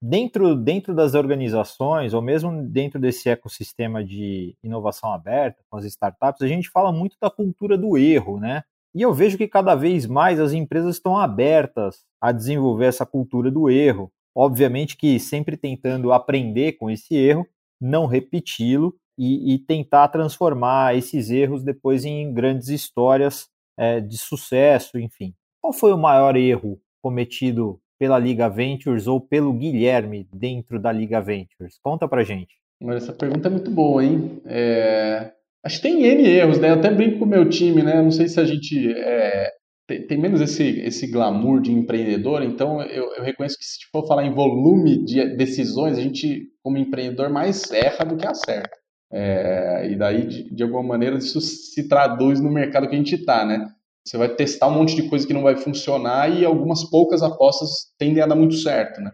dentro, 0.00 0.56
dentro 0.56 0.94
das 0.94 1.14
organizações, 1.14 2.14
ou 2.14 2.22
mesmo 2.22 2.62
dentro 2.62 2.98
desse 2.98 3.28
ecossistema 3.28 4.02
de 4.02 4.56
inovação 4.64 5.12
aberta, 5.12 5.62
com 5.68 5.76
as 5.76 5.84
startups, 5.84 6.40
a 6.40 6.48
gente 6.48 6.70
fala 6.70 6.90
muito 6.90 7.16
da 7.20 7.30
cultura 7.30 7.76
do 7.76 7.98
erro, 7.98 8.40
né? 8.40 8.64
E 8.94 9.02
eu 9.02 9.12
vejo 9.12 9.36
que 9.36 9.46
cada 9.48 9.74
vez 9.74 10.06
mais 10.06 10.40
as 10.40 10.52
empresas 10.52 10.96
estão 10.96 11.18
abertas 11.18 12.04
a 12.20 12.32
desenvolver 12.32 12.86
essa 12.86 13.04
cultura 13.04 13.50
do 13.50 13.68
erro. 13.68 14.10
Obviamente 14.34 14.96
que 14.96 15.18
sempre 15.18 15.56
tentando 15.56 16.12
aprender 16.12 16.72
com 16.72 16.90
esse 16.90 17.14
erro, 17.14 17.46
não 17.80 18.06
repeti-lo 18.06 18.94
e, 19.18 19.54
e, 19.54 19.58
tentar 19.58 20.08
transformar 20.08 20.96
esses 20.96 21.30
erros 21.30 21.62
depois 21.62 22.04
em 22.04 22.32
grandes 22.32 22.68
histórias 22.68 23.46
é, 23.78 24.00
de 24.00 24.18
sucesso, 24.18 24.98
enfim. 24.98 25.34
Qual 25.60 25.72
foi 25.72 25.92
o 25.92 25.98
maior 25.98 26.36
erro 26.36 26.80
cometido 27.02 27.78
pela 27.98 28.18
Liga 28.18 28.48
Ventures 28.48 29.06
ou 29.06 29.20
pelo 29.20 29.52
Guilherme 29.52 30.26
dentro 30.32 30.80
da 30.80 30.90
Liga 30.90 31.20
Ventures? 31.20 31.78
Conta 31.82 32.08
pra 32.08 32.24
gente. 32.24 32.56
Essa 32.90 33.12
pergunta 33.12 33.48
é 33.48 33.50
muito 33.50 33.70
boa, 33.70 34.04
hein? 34.04 34.40
É... 34.44 35.30
Acho 35.64 35.76
que 35.76 35.82
tem 35.82 36.04
N 36.04 36.26
erros, 36.26 36.58
né? 36.58 36.70
Eu 36.70 36.74
até 36.74 36.90
brinco 36.90 37.20
com 37.20 37.24
o 37.24 37.28
meu 37.28 37.48
time, 37.48 37.82
né? 37.82 38.02
Não 38.02 38.10
sei 38.10 38.26
se 38.26 38.40
a 38.40 38.44
gente 38.44 38.92
é... 38.92 39.50
tem, 39.86 40.06
tem, 40.06 40.18
menos 40.18 40.40
esse, 40.40 40.80
esse 40.80 41.06
glamour 41.06 41.60
de 41.60 41.70
empreendedor, 41.70 42.42
então 42.42 42.82
eu, 42.82 43.14
eu, 43.14 43.22
reconheço 43.22 43.56
que 43.56 43.64
se 43.64 43.78
for 43.92 44.06
falar 44.08 44.26
em 44.26 44.34
volume 44.34 45.04
de 45.04 45.36
decisões, 45.36 45.96
a 45.96 46.00
gente, 46.00 46.48
como 46.60 46.78
empreendedor, 46.78 47.30
mais 47.30 47.70
erra 47.70 48.04
do 48.04 48.16
que 48.16 48.26
acerta. 48.26 48.81
É... 49.12 49.88
E 49.90 49.96
daí, 49.96 50.26
de, 50.26 50.54
de 50.54 50.62
alguma 50.62 50.82
maneira, 50.82 51.16
isso 51.16 51.40
se 51.40 51.88
traduz 51.88 52.40
no 52.40 52.50
mercado 52.50 52.88
que 52.88 52.94
a 52.94 52.98
gente 52.98 53.14
está, 53.14 53.44
né? 53.44 53.70
Você 54.04 54.16
vai 54.16 54.28
testar 54.34 54.68
um 54.68 54.74
monte 54.74 54.96
de 54.96 55.08
coisa 55.08 55.26
que 55.26 55.32
não 55.32 55.42
vai 55.42 55.56
funcionar 55.56 56.28
e 56.28 56.44
algumas 56.44 56.82
poucas 56.90 57.22
apostas 57.22 57.92
tendem 57.98 58.22
a 58.22 58.26
dar 58.26 58.34
muito 58.34 58.54
certo, 58.56 59.00
né? 59.00 59.12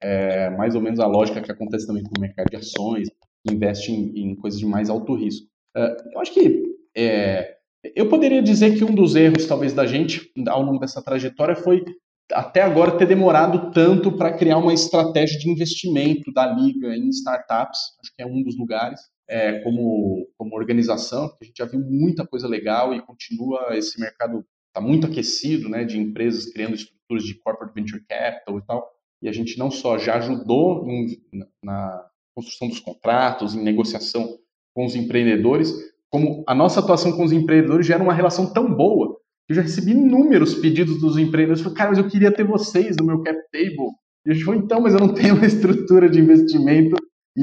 É 0.00 0.50
mais 0.50 0.76
ou 0.76 0.80
menos 0.80 1.00
a 1.00 1.06
lógica 1.06 1.42
que 1.42 1.50
acontece 1.50 1.86
também 1.86 2.04
com 2.04 2.12
o 2.16 2.20
mercado 2.20 2.48
de 2.48 2.56
ações, 2.56 3.08
investe 3.50 3.90
em, 3.90 4.30
em 4.30 4.36
coisas 4.36 4.60
de 4.60 4.66
mais 4.66 4.88
alto 4.88 5.14
risco. 5.14 5.48
É, 5.76 5.96
eu 6.14 6.20
acho 6.20 6.32
que 6.32 6.62
é, 6.96 7.56
eu 7.96 8.08
poderia 8.08 8.42
dizer 8.42 8.76
que 8.76 8.84
um 8.84 8.94
dos 8.94 9.16
erros, 9.16 9.46
talvez, 9.46 9.72
da 9.72 9.86
gente 9.86 10.30
ao 10.48 10.62
longo 10.62 10.78
dessa 10.78 11.02
trajetória 11.02 11.56
foi 11.56 11.84
até 12.32 12.62
agora 12.62 12.96
ter 12.96 13.06
demorado 13.06 13.72
tanto 13.72 14.12
para 14.12 14.36
criar 14.36 14.58
uma 14.58 14.74
estratégia 14.74 15.38
de 15.38 15.50
investimento 15.50 16.32
da 16.32 16.46
liga 16.46 16.94
em 16.94 17.08
startups. 17.08 17.78
Acho 18.00 18.14
que 18.14 18.22
é 18.22 18.26
um 18.26 18.42
dos 18.42 18.56
lugares 18.56 19.00
é, 19.28 19.60
como, 19.60 20.26
como 20.36 20.56
organização, 20.56 21.28
porque 21.28 21.44
a 21.44 21.46
gente 21.46 21.58
já 21.58 21.66
viu 21.66 21.80
muita 21.80 22.26
coisa 22.26 22.48
legal 22.48 22.94
e 22.94 23.02
continua 23.02 23.76
esse 23.76 24.00
mercado 24.00 24.44
está 24.68 24.80
muito 24.80 25.06
aquecido, 25.06 25.68
né, 25.68 25.84
de 25.84 25.98
empresas 25.98 26.46
criando 26.46 26.74
estruturas 26.74 27.24
de 27.24 27.34
corporate 27.34 27.74
venture 27.74 28.02
capital 28.08 28.58
e 28.58 28.62
tal. 28.62 28.88
E 29.20 29.28
a 29.28 29.32
gente 29.32 29.58
não 29.58 29.70
só 29.70 29.98
já 29.98 30.16
ajudou 30.16 30.88
em, 30.88 31.20
na 31.62 32.06
construção 32.34 32.68
dos 32.68 32.78
contratos, 32.78 33.54
em 33.54 33.62
negociação 33.62 34.38
com 34.74 34.86
os 34.86 34.94
empreendedores, 34.94 35.74
como 36.10 36.44
a 36.46 36.54
nossa 36.54 36.80
atuação 36.80 37.12
com 37.12 37.24
os 37.24 37.32
empreendedores 37.32 37.86
gera 37.86 38.02
uma 38.02 38.14
relação 38.14 38.52
tão 38.52 38.72
boa 38.72 39.18
que 39.46 39.52
eu 39.52 39.56
já 39.56 39.62
recebi 39.62 39.90
inúmeros 39.90 40.54
pedidos 40.54 41.00
dos 41.00 41.18
empreendedores. 41.18 41.62
Falei, 41.62 41.76
cara, 41.76 41.90
mas 41.90 41.98
eu 41.98 42.08
queria 42.08 42.32
ter 42.32 42.44
vocês 42.44 42.96
no 42.96 43.04
meu 43.04 43.22
cap 43.22 43.38
table. 43.50 43.90
E 44.24 44.30
a 44.30 44.34
gente 44.34 44.44
falou, 44.44 44.60
então, 44.60 44.80
mas 44.80 44.94
eu 44.94 45.00
não 45.00 45.12
tenho 45.12 45.34
uma 45.34 45.44
estrutura 45.46 46.08
de 46.08 46.20
investimento 46.20 46.96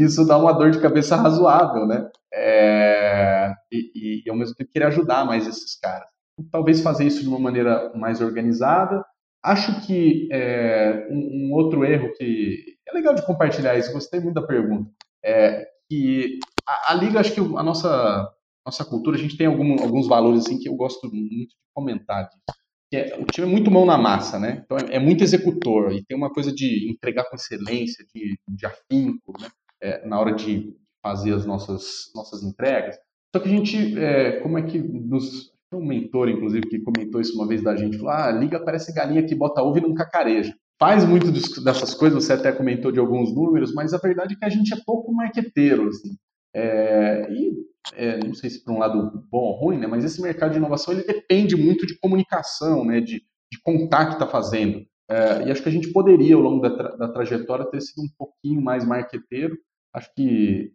isso 0.04 0.26
dá 0.26 0.38
uma 0.38 0.54
dor 0.54 0.72
de 0.72 0.80
cabeça 0.80 1.16
razoável, 1.16 1.86
né? 1.86 2.10
É, 2.34 3.54
e, 3.72 4.24
e, 4.26 4.30
ao 4.30 4.36
mesmo 4.36 4.56
tempo 4.56 4.72
querer 4.72 4.86
ajudar 4.86 5.26
mais 5.26 5.48
esses 5.48 5.80
caras. 5.80 6.08
Talvez 6.52 6.82
fazer 6.82 7.06
isso 7.06 7.22
de 7.22 7.30
uma 7.30 7.40
maneira 7.40 7.92
mais 7.96 8.20
organizada. 8.20 9.06
Acho 9.44 9.86
que 9.86 10.28
é, 10.32 11.08
um, 11.10 11.50
um, 11.50 11.54
outro 11.54 11.86
erro 11.86 12.12
que 12.18 12.78
é 12.88 12.94
legal 12.94 13.14
de 13.14 13.26
compartilhar 13.26 13.78
isso, 13.78 13.94
gostei 13.94 14.20
muito 14.20 14.36
da 14.36 14.46
pergunta, 14.46 14.90
é 15.24 15.68
que 15.88 16.40
a, 16.68 16.92
a 16.92 16.96
Liga, 16.96 17.20
acho 17.20 17.32
que 17.32 17.40
a 17.40 17.64
nossa, 17.64 18.28
nossa 18.66 18.84
cultura, 18.84 19.16
a 19.16 19.20
gente 19.20 19.38
tem 19.38 19.46
algum, 19.48 19.80
alguns 19.82 20.08
valores 20.08 20.42
assim 20.42 20.60
que 20.60 20.68
eu 20.68 20.76
gosto 20.76 21.08
muito 21.14 21.50
de 21.50 21.56
comentar 21.76 22.28
disso. 22.28 22.66
É, 22.94 23.18
o 23.20 23.26
time 23.26 23.48
é 23.48 23.50
muito 23.50 23.70
mão 23.70 23.86
na 23.86 23.98
massa, 23.98 24.40
né? 24.40 24.64
Então 24.64 24.78
é, 24.78 24.96
é, 24.96 25.00
muito 25.00 25.24
executor 25.24 25.92
e 25.92 26.04
tem 26.04 26.18
uma 26.18 26.32
coisa 26.32 26.52
de 26.52 26.90
entregar 26.90 27.26
com 27.26 27.36
excelência, 27.36 28.06
de, 28.14 28.38
de 28.48 28.66
afinco, 28.66 29.34
né? 29.40 29.48
É, 29.86 30.08
na 30.08 30.20
hora 30.20 30.34
de 30.34 30.76
fazer 31.04 31.34
as 31.34 31.46
nossas, 31.46 32.12
nossas 32.16 32.42
entregas. 32.42 32.98
Só 33.34 33.40
que 33.40 33.48
a 33.48 33.52
gente, 33.52 34.00
é, 34.00 34.40
como 34.40 34.58
é 34.58 34.64
que 34.64 34.80
nos. 34.80 35.54
Um 35.74 35.86
mentor, 35.86 36.30
inclusive, 36.30 36.70
que 36.70 36.80
comentou 36.80 37.20
isso 37.20 37.36
uma 37.36 37.48
vez 37.48 37.62
da 37.62 37.76
gente: 37.76 37.98
falou, 37.98 38.14
ah, 38.14 38.32
liga 38.32 38.64
parece 38.64 38.94
galinha 38.94 39.26
que 39.26 39.36
bota 39.36 39.62
ovo 39.62 39.78
e 39.78 39.82
não 39.82 39.94
cacareja. 39.94 40.56
Faz 40.80 41.04
muito 41.06 41.32
dessas 41.62 41.94
coisas, 41.94 42.24
você 42.24 42.34
até 42.34 42.52
comentou 42.52 42.92
de 42.92 43.00
alguns 43.00 43.34
números, 43.34 43.74
mas 43.74 43.94
a 43.94 43.98
verdade 43.98 44.36
é 44.36 44.38
que 44.38 44.46
a 44.46 44.50
gente 44.50 44.74
é 44.74 44.78
pouco 44.86 45.14
marqueteiro. 45.14 45.90
Assim. 45.90 46.16
É, 46.54 47.28
e 47.30 47.54
é, 47.94 48.18
não 48.26 48.34
sei 48.34 48.50
se 48.50 48.64
por 48.64 48.74
um 48.74 48.80
lado 48.80 49.26
bom 49.30 49.40
ou 49.40 49.52
ruim, 49.54 49.78
né, 49.78 49.88
mas 49.88 50.06
esse 50.06 50.22
mercado 50.22 50.52
de 50.52 50.58
inovação 50.58 50.94
ele 50.94 51.04
depende 51.04 51.56
muito 51.56 51.86
de 51.86 51.98
comunicação, 52.00 52.86
né, 52.86 53.02
de, 53.02 53.22
de 53.52 53.62
contar 53.62 54.08
que 54.08 54.14
está 54.14 54.28
fazendo. 54.28 54.86
É, 55.10 55.48
e 55.48 55.52
acho 55.52 55.62
que 55.62 55.70
a 55.70 55.72
gente 55.72 55.92
poderia, 55.92 56.36
ao 56.36 56.42
longo 56.42 56.62
da, 56.62 56.76
tra 56.76 56.96
da 56.96 57.08
trajetória, 57.10 57.66
ter 57.66 57.82
sido 57.82 58.04
um 58.04 58.10
pouquinho 58.18 58.62
mais 58.62 58.86
marqueteiro 58.86 59.58
acho 59.96 60.14
que 60.14 60.72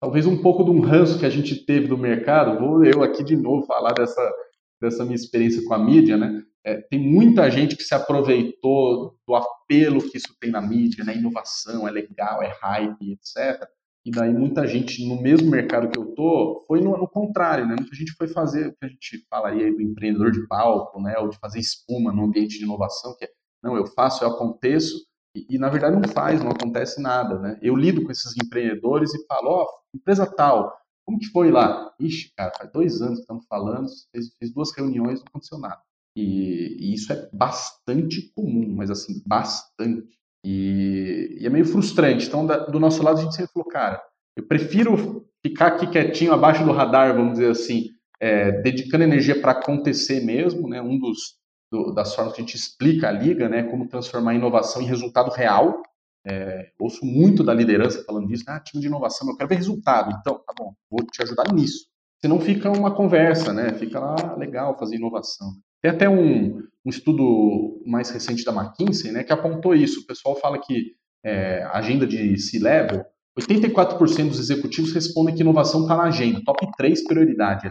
talvez 0.00 0.26
um 0.26 0.42
pouco 0.42 0.64
de 0.64 0.70
um 0.70 0.80
ranço 0.80 1.18
que 1.18 1.26
a 1.26 1.30
gente 1.30 1.64
teve 1.64 1.86
do 1.86 1.96
mercado. 1.96 2.58
Vou 2.58 2.84
eu 2.84 3.02
aqui 3.02 3.22
de 3.22 3.36
novo 3.36 3.64
falar 3.64 3.92
dessa, 3.92 4.32
dessa 4.80 5.04
minha 5.04 5.14
experiência 5.14 5.64
com 5.64 5.74
a 5.74 5.78
mídia, 5.78 6.16
né? 6.16 6.42
É, 6.64 6.80
tem 6.80 6.98
muita 6.98 7.48
gente 7.48 7.76
que 7.76 7.84
se 7.84 7.94
aproveitou 7.94 9.16
do 9.26 9.36
apelo 9.36 10.02
que 10.10 10.16
isso 10.18 10.34
tem 10.40 10.50
na 10.50 10.60
mídia, 10.60 11.04
né? 11.04 11.16
Inovação, 11.16 11.86
é 11.86 11.92
legal, 11.92 12.42
é 12.42 12.52
hype, 12.60 13.12
etc. 13.12 13.68
E 14.04 14.10
daí 14.10 14.32
muita 14.32 14.66
gente 14.66 15.06
no 15.06 15.20
mesmo 15.20 15.48
mercado 15.48 15.88
que 15.88 15.98
eu 15.98 16.06
tô 16.14 16.64
foi 16.66 16.80
no, 16.80 16.96
no 16.96 17.08
contrário, 17.08 17.66
né? 17.66 17.76
Muita 17.78 17.94
gente 17.94 18.12
foi 18.12 18.26
fazer 18.26 18.68
o 18.68 18.72
que 18.72 18.84
a 18.84 18.88
gente 18.88 19.24
falaria 19.30 19.72
do 19.72 19.80
empreendedor 19.80 20.32
de 20.32 20.44
palco, 20.48 21.00
né? 21.00 21.16
Ou 21.18 21.28
de 21.28 21.38
fazer 21.38 21.60
espuma 21.60 22.12
no 22.12 22.24
ambiente 22.24 22.58
de 22.58 22.64
inovação, 22.64 23.16
que 23.16 23.26
é, 23.26 23.28
não, 23.62 23.76
eu 23.76 23.86
faço, 23.86 24.24
eu 24.24 24.28
aconteço, 24.28 25.06
e, 25.48 25.58
na 25.58 25.68
verdade 25.68 25.96
não 25.96 26.08
faz, 26.08 26.42
não 26.42 26.50
acontece 26.50 27.00
nada, 27.00 27.38
né? 27.38 27.58
Eu 27.60 27.76
lido 27.76 28.02
com 28.04 28.10
esses 28.10 28.34
empreendedores 28.36 29.12
e 29.14 29.26
falo, 29.26 29.48
ó, 29.48 29.64
oh, 29.64 29.96
empresa 29.96 30.26
tal, 30.26 30.72
como 31.04 31.18
que 31.18 31.26
foi 31.26 31.50
lá? 31.50 31.92
Ixi, 32.00 32.32
cara, 32.36 32.52
faz 32.56 32.70
dois 32.72 33.02
anos 33.02 33.16
que 33.16 33.22
estamos 33.22 33.46
falando, 33.46 33.86
fiz, 34.12 34.34
fiz 34.38 34.52
duas 34.52 34.74
reuniões, 34.76 35.20
não 35.20 35.26
aconteceu 35.28 35.58
nada. 35.58 35.80
E, 36.16 36.76
e, 36.80 36.94
isso 36.94 37.12
é 37.12 37.28
bastante 37.32 38.32
comum, 38.34 38.74
mas 38.74 38.90
assim, 38.90 39.22
bastante. 39.26 40.08
E, 40.44 41.38
e 41.40 41.46
é 41.46 41.50
meio 41.50 41.66
frustrante. 41.66 42.26
Então, 42.26 42.46
da, 42.46 42.58
do 42.58 42.80
nosso 42.80 43.02
lado, 43.02 43.18
a 43.18 43.22
gente 43.22 43.34
sempre 43.34 43.52
falou, 43.52 43.68
cara, 43.68 44.02
eu 44.36 44.46
prefiro 44.46 45.26
ficar 45.44 45.68
aqui 45.68 45.86
quietinho, 45.86 46.32
abaixo 46.32 46.64
do 46.64 46.72
radar, 46.72 47.14
vamos 47.14 47.32
dizer 47.34 47.50
assim, 47.50 47.90
é, 48.20 48.50
dedicando 48.62 49.04
energia 49.04 49.40
para 49.40 49.52
acontecer 49.52 50.24
mesmo, 50.24 50.68
né? 50.68 50.80
Um 50.80 50.98
dos 50.98 51.36
do, 51.70 51.92
das 51.92 52.14
formas 52.14 52.34
que 52.34 52.40
a 52.40 52.44
gente 52.44 52.56
explica 52.56 53.08
a 53.08 53.12
liga, 53.12 53.48
né, 53.48 53.64
como 53.64 53.88
transformar 53.88 54.34
inovação 54.34 54.82
em 54.82 54.86
resultado 54.86 55.30
real. 55.30 55.82
É, 56.28 56.70
ouço 56.78 57.04
muito 57.04 57.44
da 57.44 57.54
liderança 57.54 58.02
falando 58.04 58.26
disso, 58.26 58.44
ah, 58.48 58.58
time 58.58 58.80
de 58.80 58.88
inovação, 58.88 59.28
eu 59.28 59.36
quero 59.36 59.48
ver 59.48 59.56
resultado. 59.56 60.16
Então, 60.20 60.34
tá 60.44 60.52
bom, 60.58 60.74
vou 60.90 61.04
te 61.06 61.22
ajudar 61.22 61.52
nisso. 61.52 61.86
Senão 62.20 62.40
fica 62.40 62.70
uma 62.70 62.94
conversa, 62.94 63.52
né? 63.52 63.74
Fica 63.74 64.00
lá 64.00 64.34
legal 64.36 64.76
fazer 64.78 64.96
inovação. 64.96 65.52
Tem 65.82 65.90
até 65.90 66.08
um, 66.08 66.58
um 66.84 66.90
estudo 66.90 67.82
mais 67.86 68.10
recente 68.10 68.44
da 68.44 68.52
McKinsey, 68.52 69.12
né, 69.12 69.22
que 69.22 69.32
apontou 69.32 69.74
isso. 69.74 70.00
O 70.00 70.06
pessoal 70.06 70.34
fala 70.36 70.58
que 70.58 70.94
é, 71.24 71.62
agenda 71.64 72.06
de 72.06 72.38
C-level, 72.38 73.04
84% 73.38 74.28
dos 74.28 74.40
executivos 74.40 74.92
respondem 74.92 75.34
que 75.34 75.42
inovação 75.42 75.82
está 75.82 75.96
na 75.96 76.04
agenda, 76.04 76.42
top 76.44 76.66
3 76.76 77.04
prioridade. 77.04 77.70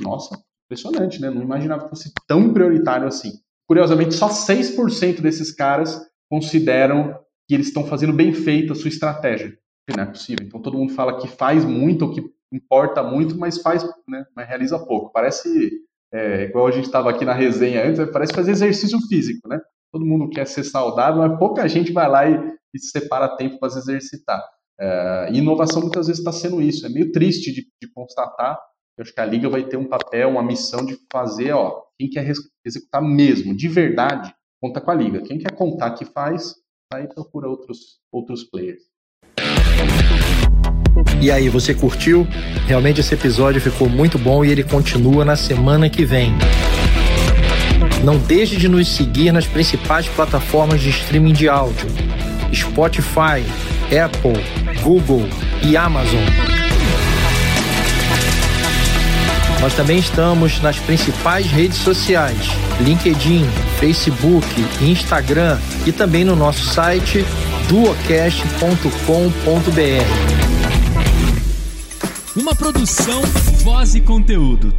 Nossa, 0.00 0.42
impressionante, 0.72 1.20
né? 1.20 1.30
Não 1.30 1.42
imaginava 1.42 1.84
que 1.84 1.90
fosse 1.90 2.12
tão 2.26 2.52
prioritário 2.52 3.06
assim. 3.06 3.32
Curiosamente, 3.66 4.14
só 4.14 4.28
6% 4.28 5.20
desses 5.20 5.52
caras 5.52 6.00
consideram 6.30 7.18
que 7.46 7.54
eles 7.54 7.68
estão 7.68 7.86
fazendo 7.86 8.12
bem 8.12 8.32
feita 8.32 8.72
a 8.72 8.76
sua 8.76 8.88
estratégia. 8.88 9.56
Não 9.94 10.04
é 10.04 10.06
possível. 10.06 10.46
Então 10.46 10.60
todo 10.60 10.78
mundo 10.78 10.94
fala 10.94 11.18
que 11.18 11.28
faz 11.28 11.64
muito, 11.64 12.06
ou 12.06 12.12
que 12.12 12.22
importa 12.52 13.02
muito, 13.02 13.36
mas 13.36 13.60
faz, 13.60 13.84
né? 14.08 14.24
Mas 14.34 14.48
realiza 14.48 14.78
pouco. 14.78 15.12
Parece 15.12 15.70
é, 16.12 16.44
igual 16.44 16.66
a 16.66 16.70
gente 16.70 16.86
estava 16.86 17.10
aqui 17.10 17.24
na 17.24 17.32
resenha 17.32 17.86
antes, 17.86 18.04
parece 18.10 18.34
fazer 18.34 18.52
exercício 18.52 18.98
físico, 19.08 19.48
né? 19.48 19.60
Todo 19.90 20.06
mundo 20.06 20.30
quer 20.30 20.46
ser 20.46 20.64
saudável, 20.64 21.18
mas 21.18 21.38
pouca 21.38 21.68
gente 21.68 21.92
vai 21.92 22.08
lá 22.08 22.28
e, 22.28 22.34
e 22.74 22.78
separa 22.78 23.36
tempo 23.36 23.58
para 23.58 23.70
se 23.70 23.78
exercitar. 23.78 24.42
É, 24.80 25.28
e 25.32 25.38
inovação 25.38 25.82
muitas 25.82 26.06
vezes 26.06 26.20
está 26.20 26.32
sendo 26.32 26.60
isso. 26.62 26.86
É 26.86 26.88
meio 26.88 27.12
triste 27.12 27.52
de, 27.52 27.62
de 27.80 27.92
constatar. 27.92 28.58
Eu 28.98 29.02
acho 29.02 29.14
que 29.14 29.20
a 29.20 29.24
liga 29.24 29.48
vai 29.48 29.64
ter 29.64 29.78
um 29.78 29.88
papel, 29.88 30.28
uma 30.28 30.42
missão 30.42 30.84
de 30.84 30.98
fazer, 31.10 31.52
ó, 31.52 31.80
quem 31.98 32.10
quer 32.10 32.30
executar 32.62 33.00
mesmo, 33.02 33.56
de 33.56 33.66
verdade, 33.66 34.34
conta 34.60 34.82
com 34.82 34.90
a 34.90 34.94
liga. 34.94 35.22
Quem 35.22 35.38
quer 35.38 35.52
contar 35.52 35.92
que 35.92 36.04
faz, 36.04 36.54
aí 36.92 37.08
procura 37.08 37.48
outros, 37.48 37.98
outros 38.12 38.44
players. 38.44 38.82
E 41.22 41.30
aí, 41.30 41.48
você 41.48 41.74
curtiu? 41.74 42.26
Realmente 42.66 43.00
esse 43.00 43.14
episódio 43.14 43.62
ficou 43.62 43.88
muito 43.88 44.18
bom 44.18 44.44
e 44.44 44.50
ele 44.50 44.62
continua 44.62 45.24
na 45.24 45.36
semana 45.36 45.88
que 45.88 46.04
vem. 46.04 46.32
Não 48.04 48.18
deixe 48.18 48.56
de 48.56 48.68
nos 48.68 48.88
seguir 48.88 49.32
nas 49.32 49.46
principais 49.46 50.06
plataformas 50.08 50.80
de 50.82 50.90
streaming 50.90 51.32
de 51.32 51.48
áudio: 51.48 51.88
Spotify, 52.52 53.40
Apple, 53.88 54.82
Google 54.82 55.26
e 55.64 55.78
Amazon. 55.78 56.51
Nós 59.62 59.74
também 59.74 59.98
estamos 59.98 60.60
nas 60.60 60.76
principais 60.76 61.46
redes 61.46 61.78
sociais: 61.78 62.48
LinkedIn, 62.80 63.46
Facebook, 63.78 64.44
Instagram 64.80 65.56
e 65.86 65.92
também 65.92 66.24
no 66.24 66.34
nosso 66.34 66.66
site 66.66 67.24
duocast.com.br. 67.68 68.82
Uma 72.34 72.56
produção, 72.56 73.22
voz 73.62 73.94
e 73.94 74.00
conteúdo. 74.00 74.74